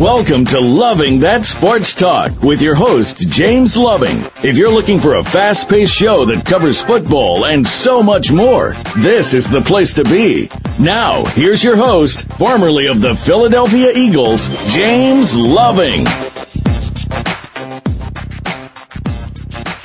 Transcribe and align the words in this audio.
Welcome 0.00 0.46
to 0.46 0.60
Loving 0.60 1.20
That 1.20 1.44
Sports 1.44 1.94
Talk 1.94 2.42
with 2.42 2.62
your 2.62 2.74
host, 2.74 3.18
James 3.28 3.76
Loving. 3.76 4.16
If 4.42 4.56
you're 4.56 4.72
looking 4.72 4.96
for 4.96 5.16
a 5.16 5.22
fast 5.22 5.68
paced 5.68 5.94
show 5.94 6.24
that 6.24 6.46
covers 6.46 6.82
football 6.82 7.44
and 7.44 7.66
so 7.66 8.02
much 8.02 8.32
more, 8.32 8.72
this 8.96 9.34
is 9.34 9.50
the 9.50 9.60
place 9.60 9.94
to 9.94 10.04
be. 10.04 10.48
Now, 10.82 11.26
here's 11.26 11.62
your 11.62 11.76
host, 11.76 12.32
formerly 12.32 12.86
of 12.86 13.02
the 13.02 13.14
Philadelphia 13.14 13.92
Eagles, 13.94 14.48
James 14.74 15.36
Loving. 15.36 16.04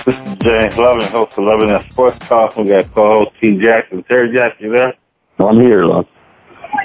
This 0.05 0.21
is 0.21 0.35
James 0.37 0.77
Loving, 0.77 1.07
host 1.07 1.37
of 1.37 1.43
Loving 1.43 1.67
That 1.67 1.91
Sports 1.91 2.25
Talk. 2.25 2.55
We 2.55 2.69
got 2.69 2.85
co-host 2.85 3.31
T. 3.41 3.59
Jackson. 3.61 4.01
Terry 4.03 4.33
Jackson, 4.33 4.67
you 4.67 4.71
there? 4.71 4.93
I'm 5.39 5.59
here, 5.59 5.83
love. 5.83 6.07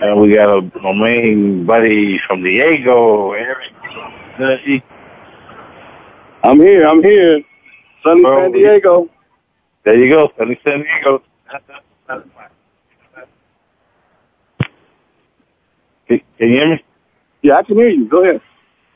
And 0.03 0.21
we 0.21 0.35
got 0.35 0.49
a, 0.49 0.61
my 0.81 0.93
main 0.93 1.67
buddy 1.67 2.21
from 2.27 2.43
Diego, 2.43 3.33
Eric. 3.33 3.73
I'm 6.43 6.59
here. 6.61 6.87
I'm 6.87 7.03
here. 7.03 7.43
Sunny 8.03 8.23
Bro, 8.23 8.45
San 8.45 8.53
Diego. 8.53 9.11
There 9.85 9.99
you 9.99 10.11
go, 10.11 10.33
Sunny 10.39 10.59
San 10.65 10.83
Diego. 10.83 11.23
Can 16.09 16.21
can 16.39 16.49
you 16.49 16.49
hear 16.49 16.71
me? 16.71 16.85
Yeah, 17.43 17.59
I 17.59 17.63
can 17.63 17.77
hear 17.77 17.89
you. 17.89 18.09
Go 18.09 18.23
ahead. 18.25 18.41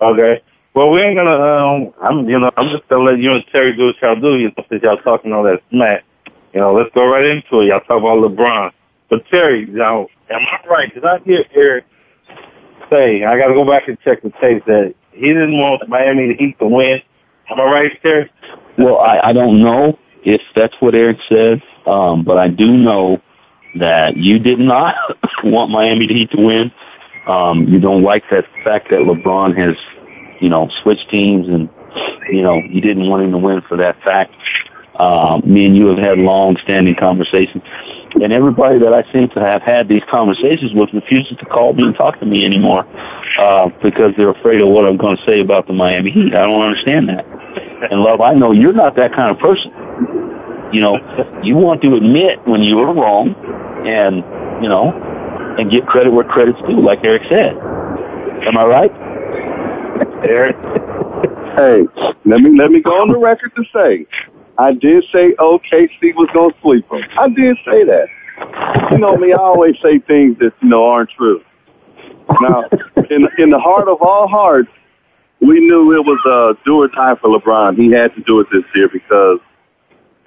Okay. 0.00 0.42
Well, 0.74 0.90
we 0.90 1.00
ain't 1.02 1.16
gonna. 1.16 1.30
Um, 1.30 1.94
I'm, 2.02 2.28
you 2.28 2.38
know, 2.38 2.50
I'm 2.56 2.70
just 2.70 2.88
gonna 2.88 3.04
let 3.04 3.18
you 3.18 3.32
and 3.32 3.44
Terry 3.52 3.76
do 3.76 3.86
what 3.86 3.96
y'all 4.02 4.20
do. 4.20 4.36
You 4.38 4.48
know, 4.48 4.64
since 4.68 4.82
y'all 4.82 4.96
talking 4.98 5.32
all 5.32 5.44
that 5.44 5.62
smack. 5.70 6.04
You 6.52 6.60
know, 6.60 6.72
let's 6.72 6.90
go 6.94 7.06
right 7.06 7.24
into 7.24 7.60
it. 7.60 7.66
Y'all 7.66 7.80
talk 7.80 7.98
about 7.98 8.18
LeBron. 8.18 8.72
But 9.10 9.26
Terry, 9.28 9.66
now, 9.66 10.08
am 10.30 10.40
I 10.40 10.66
right? 10.68 10.94
Did 10.94 11.04
I 11.04 11.18
hear 11.20 11.44
Eric 11.54 11.84
say? 12.90 13.24
I 13.24 13.38
got 13.38 13.48
to 13.48 13.54
go 13.54 13.66
back 13.66 13.88
and 13.88 13.98
check 14.04 14.22
the 14.22 14.30
tape 14.40 14.64
that 14.66 14.94
he 15.12 15.28
didn't 15.28 15.58
want 15.58 15.88
Miami 15.88 16.28
to 16.28 16.34
Heat 16.34 16.58
to 16.58 16.66
win. 16.66 17.00
Am 17.50 17.60
I 17.60 17.64
right, 17.64 18.02
Terry? 18.02 18.30
Well, 18.78 18.98
I, 18.98 19.28
I 19.28 19.32
don't 19.32 19.62
know 19.62 19.98
if 20.24 20.40
that's 20.56 20.74
what 20.80 20.94
Eric 20.94 21.18
said, 21.28 21.62
um, 21.86 22.24
but 22.24 22.38
I 22.38 22.48
do 22.48 22.72
know 22.76 23.20
that 23.78 24.16
you 24.16 24.38
did 24.38 24.58
not 24.58 24.96
want 25.44 25.70
Miami 25.70 26.06
to 26.06 26.14
Heat 26.14 26.30
to 26.32 26.40
win. 26.40 26.72
Um, 27.28 27.64
you 27.68 27.80
don't 27.80 28.02
like 28.02 28.24
that 28.30 28.44
fact 28.64 28.90
that 28.90 29.00
LeBron 29.00 29.56
has, 29.56 29.76
you 30.40 30.48
know, 30.48 30.68
switched 30.82 31.08
teams 31.10 31.48
and, 31.48 31.68
you 32.30 32.42
know, 32.42 32.56
you 32.56 32.80
didn't 32.80 33.08
want 33.08 33.22
him 33.22 33.32
to 33.32 33.38
win 33.38 33.62
for 33.62 33.76
that 33.78 34.02
fact. 34.02 34.34
Um, 34.96 35.42
me 35.44 35.66
and 35.66 35.76
you 35.76 35.86
have 35.86 35.98
had 35.98 36.18
long-standing 36.18 36.94
conversations, 36.94 37.64
and 38.22 38.32
everybody 38.32 38.78
that 38.78 38.92
I 38.94 39.02
seem 39.12 39.28
to 39.30 39.40
have 39.40 39.60
had 39.62 39.88
these 39.88 40.02
conversations 40.08 40.72
with 40.72 40.92
refuses 40.92 41.36
to 41.38 41.46
call 41.46 41.72
me 41.72 41.82
and 41.82 41.96
talk 41.96 42.20
to 42.20 42.26
me 42.26 42.44
anymore 42.44 42.86
uh, 43.38 43.70
because 43.82 44.12
they're 44.16 44.30
afraid 44.30 44.60
of 44.60 44.68
what 44.68 44.86
I'm 44.86 44.96
going 44.96 45.16
to 45.16 45.24
say 45.24 45.40
about 45.40 45.66
the 45.66 45.72
Miami 45.72 46.12
Heat. 46.12 46.34
I 46.34 46.42
don't 46.42 46.62
understand 46.62 47.08
that. 47.08 47.26
And 47.90 48.00
love, 48.00 48.20
I 48.20 48.34
know 48.34 48.52
you're 48.52 48.72
not 48.72 48.94
that 48.96 49.12
kind 49.14 49.30
of 49.30 49.38
person. 49.38 49.72
You 50.72 50.80
know, 50.80 50.98
you 51.42 51.56
want 51.56 51.82
to 51.82 51.94
admit 51.94 52.46
when 52.46 52.62
you 52.62 52.76
were 52.76 52.92
wrong, 52.94 53.34
and 53.86 54.16
you 54.62 54.68
know, 54.68 54.92
and 55.58 55.70
give 55.70 55.86
credit 55.86 56.12
where 56.12 56.24
credit's 56.24 56.60
due, 56.62 56.80
like 56.80 57.04
Eric 57.04 57.22
said. 57.28 57.56
Am 58.46 58.56
I 58.56 58.64
right? 58.64 58.90
Eric? 60.24 60.56
Hey, 61.56 61.86
let 62.24 62.40
me 62.40 62.56
let 62.58 62.70
me 62.70 62.80
go 62.80 63.00
on 63.00 63.08
the 63.08 63.18
record 63.18 63.54
to 63.54 63.64
say, 63.72 64.06
I 64.58 64.72
did 64.72 65.04
say 65.12 65.32
OKC 65.32 66.14
was 66.14 66.28
gonna 66.32 66.54
sweep 66.60 66.88
them. 66.88 67.02
I 67.18 67.28
did 67.28 67.56
say 67.64 67.84
that. 67.84 68.08
You 68.92 68.98
know 68.98 69.16
me, 69.16 69.32
I 69.32 69.36
always 69.36 69.76
say 69.82 69.98
things 69.98 70.38
that 70.38 70.52
you 70.60 70.68
know 70.68 70.84
aren't 70.84 71.10
true. 71.10 71.42
Now, 72.40 72.64
in 73.10 73.28
in 73.38 73.50
the 73.50 73.58
heart 73.58 73.88
of 73.88 74.00
all 74.00 74.28
hearts, 74.28 74.70
we 75.40 75.60
knew 75.60 75.92
it 75.92 76.04
was 76.04 76.20
a 76.26 76.64
do 76.64 76.82
or 76.82 76.88
die 76.88 77.14
for 77.16 77.38
LeBron. 77.38 77.76
He 77.76 77.90
had 77.90 78.14
to 78.14 78.22
do 78.22 78.40
it 78.40 78.46
this 78.52 78.64
year 78.74 78.88
because 78.88 79.40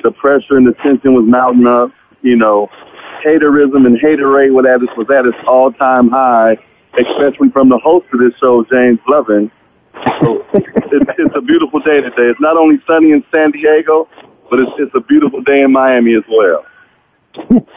the 0.04 0.12
pressure 0.12 0.58
and 0.58 0.68
the 0.68 0.74
tension 0.74 1.14
was 1.14 1.26
mounting 1.26 1.68
up. 1.68 1.92
You 2.22 2.36
know, 2.36 2.70
haterism 3.24 3.86
and 3.86 3.98
haterade 3.98 4.52
was 4.52 4.66
at 4.66 4.82
its 4.82 4.96
was 4.98 5.10
at 5.10 5.26
its 5.26 5.38
all 5.48 5.72
time 5.72 6.10
high, 6.10 6.58
especially 7.00 7.50
from 7.50 7.70
the 7.70 7.78
host 7.78 8.08
of 8.14 8.20
this 8.20 8.34
show, 8.40 8.64
James 8.66 9.00
Lovin. 9.08 9.52
So 10.22 10.46
it's, 10.54 11.12
it's 11.18 11.36
a 11.36 11.42
beautiful 11.42 11.80
day 11.80 12.02
today. 12.02 12.30
It's 12.30 12.40
not 12.40 12.58
only 12.58 12.78
sunny 12.88 13.12
in 13.12 13.24
San 13.32 13.52
Diego, 13.52 14.08
but 14.50 14.60
it's 14.60 14.72
it's 14.78 14.96
a 14.96 15.02
beautiful 15.02 15.42
day 15.42 15.62
in 15.62 15.72
Miami 15.72 16.16
as 16.16 16.24
well. 16.30 16.66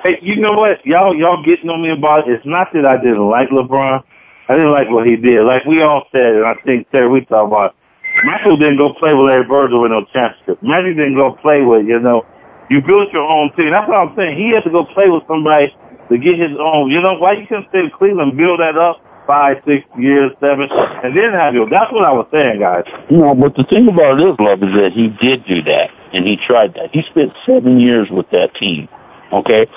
Hey, 0.03 0.19
you 0.22 0.36
know 0.36 0.53
what? 0.53 0.84
Y'all, 0.86 1.14
y'all 1.14 1.42
getting 1.44 1.69
on 1.69 1.82
me 1.82 1.91
about 1.91 2.28
it. 2.28 2.32
It's 2.32 2.47
not 2.47 2.69
that 2.72 2.86
I 2.86 2.97
didn't 2.97 3.28
like 3.28 3.50
LeBron. 3.50 4.03
I 4.48 4.54
didn't 4.54 4.72
like 4.72 4.88
what 4.88 5.06
he 5.06 5.16
did. 5.16 5.44
Like 5.44 5.64
we 5.64 5.82
all 5.82 6.04
said, 6.12 6.34
and 6.34 6.47
I 6.47 6.54
think 6.64 6.91
Terry, 6.91 7.09
we 7.09 7.20
talked 7.25 7.53
about. 7.53 7.76
Michael 8.25 8.56
didn't 8.56 8.78
go 8.78 8.92
play 8.94 9.14
with 9.14 9.26
Larry 9.26 9.44
Bird 9.44 9.70
with 9.72 9.92
no 9.92 10.04
championship. 10.12 10.62
Magic 10.62 10.97
didn't 10.97 11.14
go 11.14 11.36
play 11.41 11.62
with, 11.62 11.86
you 11.86 12.00
know, 12.00 12.26
you 12.69 12.80
built 12.80 13.12
your 13.12 13.22
own 13.22 13.53
team. 13.54 13.70
That's 13.70 13.88
what 13.88 13.98
I'm 13.98 14.16
saying. 14.16 14.36
He 14.36 14.50
had 14.54 14.64
to 14.64 14.70
go 14.70 14.84
play 14.84 15.09
with 15.09 15.22
somebody 15.28 15.75
to 16.09 16.19
get 16.19 16.38
his 16.38 16.56
own. 16.59 16.91
You 16.91 17.00
know, 17.00 17.14
why 17.14 17.34
you 17.34 17.47
couldn't 17.47 17.69
stay 17.69 17.80
in 17.80 17.91
Cleveland, 17.91 18.36
build 18.36 18.60
that 18.60 18.76
up 18.76 18.98
five, 19.30 19.62
six 19.64 19.86
years, 19.96 20.32
seven, 20.41 20.66
and 20.70 21.16
then 21.16 21.30
have 21.32 21.54
your. 21.54 21.70
That's 21.70 21.92
what 21.92 22.04
I 22.04 22.10
was 22.10 22.26
saying, 22.32 22.58
guys. 22.58 22.82
No, 23.10 23.32
but 23.32 23.54
the 23.54 23.62
thing 23.62 23.86
about 23.86 24.18
it 24.18 24.26
is, 24.26 24.34
love, 24.41 24.60
is 24.64 24.74
that 24.74 24.91
he 24.92 25.06
did 25.24 25.46
do 25.46 25.62
that, 25.62 25.91
and 26.12 26.26
he 26.26 26.36
tried 26.36 26.74
that. 26.74 26.91
He 26.92 27.02
spent 27.02 27.32
seven 27.46 27.78
years 27.78 28.08
with 28.10 28.28
that 28.30 28.56
team, 28.56 28.88
okay? 29.32 29.68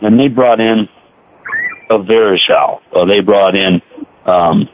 And 0.00 0.18
they 0.18 0.28
brought 0.28 0.58
in 0.58 0.88
a 1.90 1.98
Varejao. 1.98 2.80
Uh, 2.96 3.04
they 3.04 3.20
brought 3.20 3.54
in, 3.54 3.82
um, 4.24 4.70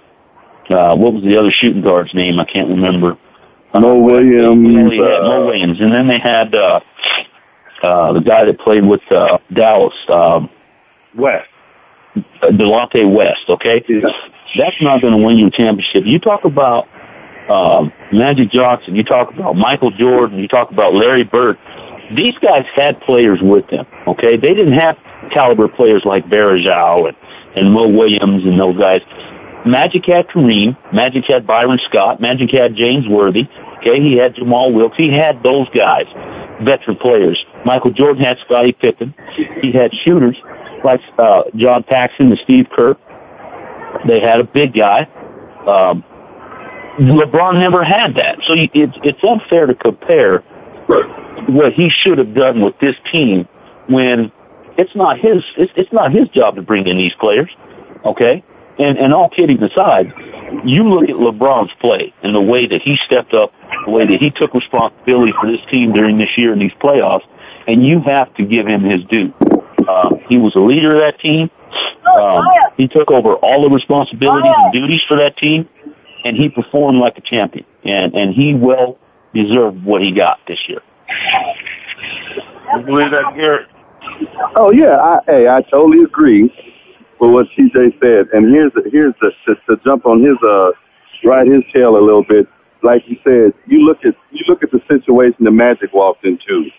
uh, 0.70 0.94
what 0.94 1.12
was 1.12 1.24
the 1.24 1.36
other 1.36 1.50
shooting 1.50 1.82
guard's 1.82 2.14
name? 2.14 2.38
I 2.38 2.44
can't 2.44 2.68
remember. 2.68 3.18
Mo 3.74 3.98
Williams. 3.98 4.62
Mo, 4.62 4.91
yeah, 4.92 5.18
uh, 5.18 5.22
Mo 5.24 5.47
Williams. 5.47 5.80
And 5.80 5.92
then 5.92 6.06
they 6.06 6.20
had, 6.20 6.54
uh, 6.54 6.78
uh, 7.82 8.12
the 8.12 8.20
guy 8.20 8.44
that 8.44 8.60
played 8.60 8.86
with, 8.86 9.02
uh, 9.10 9.38
Dallas, 9.52 9.94
um, 10.08 10.48
West. 11.16 11.50
Delonte 12.43 13.12
West, 13.15 13.48
okay? 13.48 13.84
That's 14.56 14.76
not 14.81 15.00
going 15.00 15.12
to 15.12 15.25
win 15.25 15.37
you 15.37 15.47
a 15.47 15.50
championship. 15.50 16.04
You 16.04 16.19
talk 16.19 16.44
about 16.44 16.88
um, 17.48 17.93
Magic 18.12 18.50
Johnson, 18.50 18.97
you 18.97 19.04
talk 19.04 19.32
about 19.32 19.56
Michael 19.56 19.91
Jordan, 19.91 20.38
you 20.38 20.48
talk 20.48 20.71
about 20.71 20.94
Larry 20.94 21.25
Bird. 21.25 21.59
These 22.16 22.34
guys 22.38 22.65
had 22.75 23.00
players 23.03 23.38
with 23.41 23.69
them, 23.71 23.87
okay? 24.06 24.37
They 24.37 24.54
didn't 24.54 24.75
have 24.75 24.97
caliber 25.32 25.69
players 25.69 26.03
like 26.04 26.26
Varejao 26.26 27.09
and, 27.09 27.16
and 27.56 27.72
Mo 27.72 27.88
Williams 27.88 28.44
and 28.44 28.59
those 28.59 28.77
guys. 28.78 29.00
Magic 29.65 30.06
had 30.06 30.27
Kareem, 30.28 30.77
Magic 30.92 31.24
had 31.27 31.47
Byron 31.47 31.78
Scott, 31.89 32.21
Magic 32.21 32.51
had 32.51 32.74
James 32.74 33.07
Worthy, 33.07 33.45
okay? 33.78 34.01
He 34.01 34.16
had 34.16 34.34
Jamaal 34.34 34.72
Wilkes. 34.74 34.97
He 34.97 35.12
had 35.12 35.42
those 35.42 35.68
guys, 35.71 36.07
veteran 36.65 36.97
players. 36.97 37.39
Michael 37.65 37.92
Jordan 37.92 38.24
had 38.24 38.39
Scottie 38.45 38.72
Pippen. 38.72 39.15
He 39.60 39.71
had 39.72 39.92
shooters 40.04 40.36
like 40.84 41.00
uh, 41.18 41.42
John 41.56 41.82
Paxson 41.82 42.30
and 42.30 42.41
Steve 42.44 42.66
Kerr. 42.74 42.97
They 44.06 44.21
had 44.21 44.41
a 44.41 44.44
big 44.44 44.74
guy. 44.74 45.09
Um, 45.66 46.04
LeBron 46.98 47.59
never 47.59 47.84
had 47.84 48.15
that, 48.16 48.38
so 48.47 48.54
you, 48.54 48.68
it's 48.74 48.97
it's 49.03 49.22
unfair 49.22 49.66
to 49.66 49.74
compare 49.74 50.41
what 51.48 51.72
he 51.72 51.88
should 51.88 52.18
have 52.18 52.34
done 52.34 52.62
with 52.62 52.78
this 52.80 52.97
team 53.10 53.48
when 53.88 54.32
it's 54.77 54.94
not 54.94 55.18
his 55.18 55.42
it's, 55.56 55.72
it's 55.77 55.92
not 55.92 56.12
his 56.12 56.28
job 56.28 56.56
to 56.56 56.62
bring 56.62 56.86
in 56.86 56.97
these 56.97 57.15
players. 57.21 57.50
Okay, 58.04 58.42
and 58.78 58.98
and 58.98 59.15
all 59.15 59.28
kidding 59.28 59.62
aside, 59.62 60.12
you 60.65 60.88
look 60.88 61.09
at 61.09 61.16
LeBron's 61.16 61.72
play 61.80 62.12
and 62.22 62.34
the 62.34 62.41
way 62.41 62.66
that 62.66 62.83
he 62.83 62.98
stepped 63.06 63.34
up, 63.34 63.53
the 63.86 63.92
way 63.92 64.06
that 64.06 64.18
he 64.18 64.30
took 64.30 64.53
responsibility 64.54 65.33
for 65.41 65.50
this 65.50 65.60
team 65.71 65.92
during 65.92 66.18
this 66.18 66.30
year 66.36 66.53
in 66.53 66.59
these 66.59 66.72
playoffs, 66.83 67.24
and 67.66 67.84
you 67.84 68.00
have 68.00 68.33
to 68.34 68.44
give 68.44 68.66
him 68.66 68.83
his 68.83 69.04
due. 69.04 69.33
Uh, 69.91 70.16
he 70.28 70.39
was 70.39 70.54
a 70.54 70.60
leader 70.60 70.95
of 70.95 71.01
that 71.01 71.19
team. 71.21 71.51
Um, 72.07 72.45
he 72.77 72.89
took 72.89 73.10
over 73.10 73.34
all 73.37 73.63
the 73.63 73.75
responsibilities 73.75 74.53
and 74.57 74.72
duties 74.72 75.03
for 75.09 75.16
that 75.16 75.37
team, 75.37 75.69
and 76.25 76.37
he 76.37 76.48
performed 76.48 76.98
like 76.98 77.19
a 77.19 77.21
champion. 77.21 77.66
And 77.84 78.15
and 78.15 78.34
he 78.34 78.54
well 78.54 78.98
deserved 79.34 79.84
what 79.84 80.03
he 80.03 80.13
got 80.13 80.39
this 80.47 80.59
year. 80.69 80.81
You 82.77 82.83
believe 82.84 83.10
that, 83.10 83.33
Garrett? 83.34 83.69
Oh 84.54 84.71
yeah, 84.71 84.97
I, 84.97 85.19
hey, 85.27 85.48
I 85.48 85.63
totally 85.63 86.04
agree 86.04 86.45
with 87.21 87.33
what 87.33 87.47
CJ 87.57 88.01
said. 88.01 88.28
And 88.33 88.54
here's 88.54 88.72
the, 88.75 88.89
here's 88.91 89.15
the 89.21 89.33
to, 89.47 89.54
to 89.69 89.83
jump 89.84 90.07
on 90.07 90.22
his 90.22 90.36
uh 90.43 90.71
ride 91.25 91.47
his 91.47 91.63
tail 91.72 91.97
a 91.97 92.03
little 92.04 92.25
bit. 92.25 92.47
Like 92.83 93.03
you 93.07 93.16
said, 93.25 93.53
you 93.66 93.81
look 93.81 94.04
at 94.04 94.15
you 94.31 94.45
look 94.48 94.63
at 94.63 94.71
the 94.71 94.81
situation 94.89 95.45
the 95.45 95.51
Magic 95.51 95.93
walked 95.93 96.25
into 96.25 96.71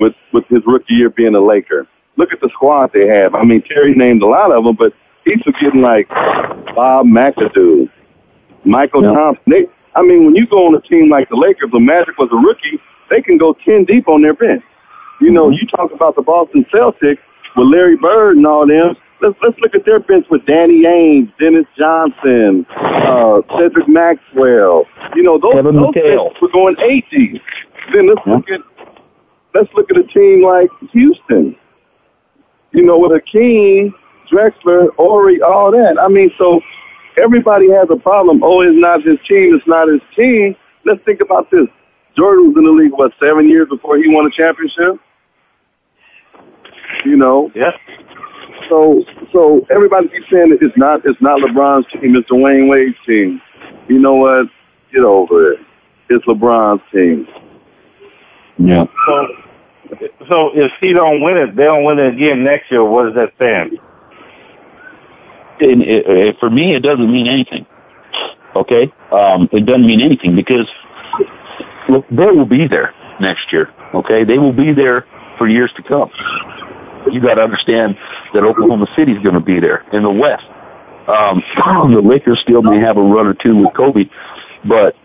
with 0.00 0.14
with 0.32 0.44
his 0.48 0.62
rookie 0.66 0.94
year 0.94 1.10
being 1.10 1.34
a 1.34 1.40
Laker. 1.40 1.86
Look 2.16 2.32
at 2.32 2.40
the 2.40 2.48
squad 2.52 2.92
they 2.92 3.06
have. 3.06 3.34
I 3.34 3.44
mean, 3.44 3.62
Terry 3.62 3.94
named 3.94 4.22
a 4.22 4.26
lot 4.26 4.50
of 4.50 4.64
them, 4.64 4.74
but 4.76 4.92
he's 5.24 5.40
forgetting 5.42 5.82
like 5.82 6.08
Bob 6.08 7.06
McAdoo, 7.06 7.90
Michael 8.64 9.02
Yeah. 9.02 9.12
Thompson. 9.12 9.42
They, 9.46 9.66
I 9.94 10.02
mean, 10.02 10.24
when 10.24 10.34
you 10.34 10.46
go 10.46 10.66
on 10.66 10.74
a 10.74 10.80
team 10.80 11.08
like 11.08 11.28
the 11.28 11.36
Lakers, 11.36 11.70
the 11.72 11.80
Magic 11.80 12.16
was 12.18 12.28
a 12.32 12.36
rookie, 12.36 12.80
they 13.10 13.20
can 13.22 13.38
go 13.38 13.52
ten 13.64 13.84
deep 13.84 14.08
on 14.08 14.22
their 14.22 14.34
bench. 14.34 14.62
You 15.20 15.30
know, 15.30 15.50
you 15.50 15.66
talk 15.66 15.92
about 15.92 16.16
the 16.16 16.22
Boston 16.22 16.66
Celtics 16.72 17.18
with 17.56 17.68
Larry 17.68 17.96
Bird 17.96 18.36
and 18.36 18.46
all 18.46 18.66
them. 18.66 18.96
Let's 19.22 19.34
let's 19.42 19.58
look 19.60 19.74
at 19.74 19.86
their 19.86 19.98
bench 20.00 20.26
with 20.30 20.44
Danny 20.44 20.82
Ainge, 20.82 21.32
Dennis 21.38 21.64
Johnson, 21.78 22.66
uh, 22.76 23.40
Cedric 23.56 23.88
Maxwell. 23.88 24.84
You 25.14 25.22
know, 25.22 25.38
those 25.38 25.54
Kevin 25.54 25.76
those 25.76 25.94
benches 25.94 26.36
were 26.42 26.50
going 26.50 26.76
eight 26.80 27.06
deep. 27.10 27.42
Then 27.94 28.08
let's 28.08 28.26
look 28.26 28.50
at 28.50 28.60
let's 29.54 29.72
look 29.72 29.90
at 29.90 29.96
a 29.96 30.02
team 30.02 30.42
like 30.42 30.68
Houston. 30.92 31.56
You 32.72 32.82
know, 32.84 32.98
with 32.98 33.12
Hakeem, 33.12 33.94
Drexler, 34.30 34.88
Horry, 34.96 35.40
all 35.40 35.70
that. 35.72 35.96
I 36.00 36.08
mean, 36.08 36.30
so 36.36 36.60
everybody 37.16 37.70
has 37.70 37.88
a 37.90 37.96
problem. 37.96 38.42
Oh, 38.42 38.60
it's 38.60 38.76
not 38.78 39.02
his 39.02 39.18
team. 39.28 39.54
It's 39.54 39.66
not 39.66 39.88
his 39.88 40.00
team. 40.14 40.54
Let's 40.84 41.02
think 41.04 41.20
about 41.20 41.50
this. 41.50 41.66
Jordan 42.16 42.48
was 42.48 42.56
in 42.58 42.64
the 42.64 42.70
league 42.70 42.92
what 42.92 43.12
seven 43.22 43.48
years 43.48 43.68
before 43.68 43.98
he 43.98 44.04
won 44.08 44.26
a 44.26 44.30
championship. 44.30 45.00
You 47.04 47.16
know, 47.16 47.50
Yeah. 47.54 47.72
so 48.68 49.04
so 49.32 49.66
everybody 49.70 50.08
keeps 50.08 50.28
saying 50.30 50.50
that 50.50 50.58
it's 50.62 50.76
not 50.76 51.02
it's 51.04 51.20
not 51.20 51.40
LeBron's 51.40 51.86
team, 51.92 52.16
it's 52.16 52.28
Dwyane 52.30 52.68
Wade's 52.68 52.96
team. 53.06 53.40
You 53.88 53.98
know 53.98 54.14
what? 54.14 54.46
Get 54.92 55.02
over 55.02 55.52
it. 55.52 55.60
It's 56.08 56.24
LeBron's 56.26 56.82
team. 56.92 57.28
Yeah. 58.58 58.86
So, 59.06 59.26
so 60.28 60.50
if 60.54 60.72
he 60.80 60.92
don't 60.92 61.22
win 61.22 61.36
it, 61.36 61.56
they 61.56 61.64
don't 61.64 61.84
win 61.84 61.98
it 61.98 62.14
again 62.14 62.44
next 62.44 62.70
year. 62.70 62.84
What 62.84 63.04
does 63.04 63.14
that 63.14 63.32
stand? 63.36 63.78
and 65.60 65.82
it, 65.82 66.06
it, 66.06 66.38
for 66.38 66.50
me, 66.50 66.74
it 66.74 66.80
doesn't 66.80 67.10
mean 67.10 67.26
anything. 67.26 67.66
Okay, 68.54 68.92
um, 69.12 69.48
it 69.52 69.66
doesn't 69.66 69.86
mean 69.86 70.00
anything 70.00 70.34
because 70.34 70.66
look, 71.88 72.06
they 72.10 72.26
will 72.26 72.46
be 72.46 72.66
there 72.66 72.94
next 73.20 73.52
year. 73.52 73.72
Okay, 73.94 74.24
they 74.24 74.38
will 74.38 74.52
be 74.52 74.72
there 74.72 75.06
for 75.38 75.46
years 75.46 75.70
to 75.76 75.82
come. 75.82 76.10
You 77.12 77.20
got 77.20 77.34
to 77.34 77.42
understand 77.42 77.96
that 78.34 78.42
Oklahoma 78.42 78.86
City 78.96 79.12
is 79.12 79.22
going 79.22 79.34
to 79.34 79.40
be 79.40 79.60
there 79.60 79.84
in 79.92 80.02
the 80.02 80.10
West. 80.10 80.44
Um, 81.06 81.42
the 81.94 82.02
Lakers 82.02 82.40
still 82.42 82.62
may 82.62 82.80
have 82.80 82.96
a 82.96 83.02
run 83.02 83.26
or 83.26 83.34
two 83.34 83.56
with 83.56 83.74
Kobe, 83.74 84.04
but 84.64 84.96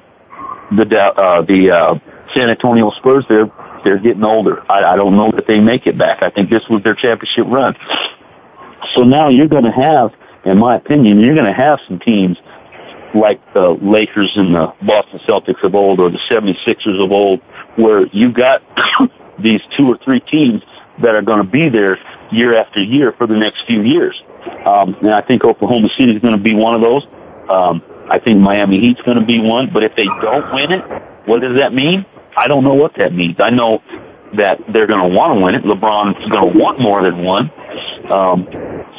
the 0.71 0.97
uh, 0.97 1.41
the 1.43 1.71
uh, 1.71 1.95
San 2.33 2.49
Antonio 2.49 2.89
Spurs 2.91 3.25
they're 3.27 3.51
they're 3.83 3.99
getting 3.99 4.23
older. 4.23 4.63
I, 4.71 4.93
I 4.93 4.95
don't 4.95 5.15
know 5.15 5.31
that 5.35 5.45
they 5.47 5.59
make 5.59 5.87
it 5.87 5.97
back. 5.97 6.23
I 6.23 6.29
think 6.29 6.49
this 6.49 6.63
was 6.69 6.83
their 6.83 6.95
championship 6.95 7.45
run. 7.47 7.75
So 8.95 9.03
now 9.03 9.29
you're 9.29 9.47
going 9.47 9.63
to 9.63 9.71
have, 9.71 10.11
in 10.45 10.57
my 10.57 10.75
opinion, 10.75 11.19
you're 11.19 11.35
going 11.35 11.47
to 11.47 11.53
have 11.53 11.79
some 11.87 11.99
teams 11.99 12.37
like 13.13 13.41
the 13.53 13.77
Lakers 13.81 14.31
and 14.35 14.55
the 14.55 14.73
Boston 14.85 15.19
Celtics 15.27 15.63
of 15.63 15.75
old 15.75 15.99
or 15.99 16.09
the 16.09 16.19
76ers 16.29 17.03
of 17.03 17.11
old 17.11 17.41
where 17.75 18.07
you've 18.07 18.33
got 18.33 18.61
these 19.43 19.61
two 19.77 19.87
or 19.87 19.97
three 20.03 20.19
teams 20.19 20.61
that 21.01 21.15
are 21.15 21.21
going 21.21 21.43
to 21.43 21.49
be 21.49 21.69
there 21.69 21.97
year 22.31 22.55
after 22.55 22.81
year 22.81 23.13
for 23.17 23.27
the 23.27 23.35
next 23.35 23.63
few 23.67 23.81
years. 23.81 24.15
Um, 24.65 24.95
and 25.01 25.11
I 25.11 25.21
think 25.21 25.43
Oklahoma 25.43 25.89
City 25.97 26.13
is 26.13 26.21
going 26.21 26.35
to 26.35 26.41
be 26.41 26.53
one 26.53 26.75
of 26.75 26.81
those. 26.81 27.03
Um, 27.49 27.81
I 28.09 28.19
think 28.19 28.39
Miami 28.39 28.79
Heat's 28.79 29.01
going 29.01 29.19
to 29.19 29.25
be 29.25 29.39
one. 29.39 29.69
But 29.73 29.83
if 29.83 29.95
they 29.95 30.05
don't 30.05 30.53
win 30.53 30.71
it, 30.71 30.83
what 31.25 31.41
does 31.41 31.57
that 31.57 31.73
mean? 31.73 32.05
I 32.37 32.47
don't 32.47 32.63
know 32.63 32.73
what 32.73 32.93
that 32.97 33.13
means. 33.13 33.37
I 33.39 33.49
know 33.49 33.81
that 34.37 34.59
they're 34.71 34.87
going 34.87 35.01
to 35.01 35.15
want 35.15 35.37
to 35.37 35.43
win 35.43 35.55
it. 35.55 35.63
LeBron's 35.63 36.17
going 36.29 36.53
to 36.53 36.57
want 36.57 36.79
more 36.79 37.03
than 37.03 37.23
one. 37.23 37.51
Um, 38.11 38.47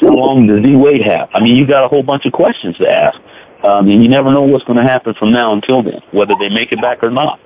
how 0.00 0.12
long 0.12 0.46
does 0.46 0.62
D 0.62 0.76
Wade 0.76 1.02
have? 1.02 1.28
I 1.32 1.40
mean, 1.40 1.56
you 1.56 1.66
got 1.66 1.84
a 1.84 1.88
whole 1.88 2.02
bunch 2.02 2.26
of 2.26 2.32
questions 2.32 2.76
to 2.78 2.88
ask, 2.88 3.18
um, 3.64 3.88
and 3.88 4.02
you 4.02 4.08
never 4.08 4.30
know 4.30 4.42
what's 4.42 4.64
going 4.64 4.78
to 4.78 4.84
happen 4.84 5.14
from 5.14 5.32
now 5.32 5.52
until 5.52 5.82
then, 5.82 6.00
whether 6.12 6.34
they 6.38 6.48
make 6.48 6.72
it 6.72 6.80
back 6.80 7.02
or 7.02 7.10
not. 7.10 7.40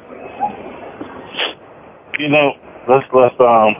You 2.18 2.28
know, 2.28 2.54
let's 2.88 3.06
let's 3.12 3.36
um 3.40 3.76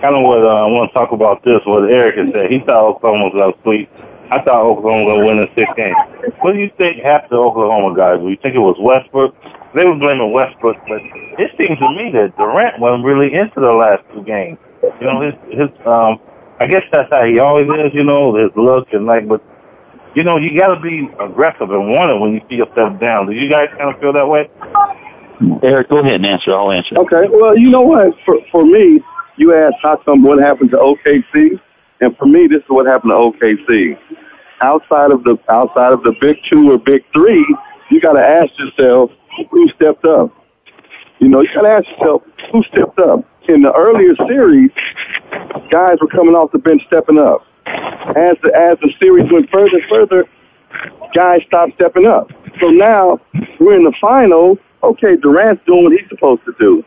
kind 0.00 0.14
of 0.14 0.22
what 0.22 0.44
uh, 0.44 0.62
I 0.62 0.66
want 0.70 0.92
to 0.92 0.94
talk 0.94 1.12
about 1.12 1.42
this. 1.44 1.60
What 1.64 1.90
Eric 1.90 2.16
had 2.16 2.32
said, 2.32 2.50
he 2.50 2.60
thought 2.60 2.96
Oklahoma 2.96 3.24
was 3.24 3.34
going 3.34 3.52
to 3.52 3.58
sweep. 3.64 3.88
I 4.30 4.40
thought 4.40 4.62
Oklahoma 4.62 5.04
was 5.04 5.08
going 5.10 5.20
to 5.20 5.26
win 5.26 5.36
in 5.42 5.48
six 5.56 5.68
games. 5.76 5.96
What 6.40 6.52
do 6.52 6.58
you 6.60 6.70
think 6.78 7.02
happened 7.02 7.30
to 7.32 7.40
Oklahoma 7.40 7.96
guys? 7.96 8.20
Do 8.20 8.30
you 8.30 8.38
think 8.40 8.54
it 8.54 8.62
was 8.62 8.76
Westbrook? 8.78 9.34
They 9.74 9.84
were 9.84 9.96
blaming 9.96 10.32
Westbrook, 10.32 10.76
but 10.86 11.00
it 11.38 11.50
seems 11.58 11.78
to 11.80 11.90
me 11.90 12.12
that 12.12 12.36
Durant 12.36 12.78
wasn't 12.78 13.04
really 13.04 13.34
into 13.34 13.58
the 13.58 13.72
last 13.72 14.04
two 14.12 14.22
games. 14.22 14.58
You 15.00 15.06
know, 15.06 15.20
his 15.20 15.34
his 15.50 15.70
um, 15.84 16.20
I 16.60 16.66
guess 16.66 16.82
that's 16.92 17.10
how 17.10 17.24
he 17.24 17.40
always 17.40 17.66
is. 17.66 17.92
You 17.92 18.04
know, 18.04 18.34
his 18.36 18.50
look 18.56 18.92
and 18.92 19.06
like, 19.06 19.26
but 19.26 19.42
you 20.14 20.22
know, 20.22 20.36
you 20.36 20.56
got 20.56 20.74
to 20.74 20.80
be 20.80 21.08
aggressive 21.20 21.70
and 21.70 21.90
want 21.90 22.12
it 22.12 22.20
when 22.20 22.34
you 22.34 22.40
see 22.48 22.56
yourself 22.56 23.00
down. 23.00 23.26
Do 23.26 23.32
you 23.32 23.50
guys 23.50 23.66
kind 23.76 23.92
of 23.92 24.00
feel 24.00 24.12
that 24.12 24.28
way? 24.28 24.48
Eric, 25.64 25.88
go 25.88 25.98
ahead 25.98 26.14
and 26.14 26.26
answer. 26.26 26.54
I'll 26.54 26.70
answer. 26.70 26.96
Okay, 26.96 27.28
well, 27.28 27.58
you 27.58 27.70
know 27.70 27.82
what? 27.82 28.14
For 28.24 28.38
for 28.52 28.64
me, 28.64 29.00
you 29.36 29.54
asked 29.54 29.76
how 29.82 29.96
come 29.96 30.22
what 30.22 30.38
happened 30.38 30.70
to 30.70 30.76
OKC, 30.76 31.60
and 32.00 32.16
for 32.16 32.26
me, 32.26 32.46
this 32.46 32.58
is 32.58 32.68
what 32.68 32.86
happened 32.86 33.10
to 33.10 33.16
OKC. 33.16 33.98
Outside 34.60 35.10
of 35.10 35.24
the 35.24 35.36
outside 35.48 35.92
of 35.92 36.04
the 36.04 36.14
big 36.20 36.36
two 36.48 36.70
or 36.70 36.78
big 36.78 37.02
three, 37.12 37.44
you 37.90 38.00
got 38.00 38.12
to 38.12 38.24
ask 38.24 38.56
yourself 38.58 39.10
who 39.50 39.68
stepped 39.68 40.04
up. 40.04 40.30
You 41.20 41.28
know, 41.28 41.40
you 41.40 41.48
got 41.54 41.62
to 41.62 41.68
ask 41.68 41.88
yourself 41.88 42.22
who 42.52 42.62
stepped 42.64 42.98
up. 42.98 43.24
In 43.48 43.60
the 43.60 43.72
earlier 43.72 44.14
series, 44.26 44.70
guys 45.70 45.98
were 46.00 46.06
coming 46.06 46.34
off 46.34 46.50
the 46.52 46.58
bench 46.58 46.82
stepping 46.86 47.18
up. 47.18 47.46
As 47.66 48.36
the 48.42 48.50
as 48.54 48.78
the 48.80 48.90
series 48.98 49.30
went 49.30 49.50
further 49.50 49.76
and 49.76 49.84
further, 49.88 50.24
guys 51.14 51.42
stopped 51.46 51.74
stepping 51.74 52.06
up. 52.06 52.30
So 52.60 52.68
now 52.68 53.20
we're 53.60 53.76
in 53.76 53.84
the 53.84 53.94
final. 54.00 54.58
Okay, 54.82 55.16
Durant's 55.16 55.64
doing 55.66 55.84
what 55.84 55.92
he's 55.92 56.08
supposed 56.08 56.44
to 56.46 56.54
do. 56.58 56.84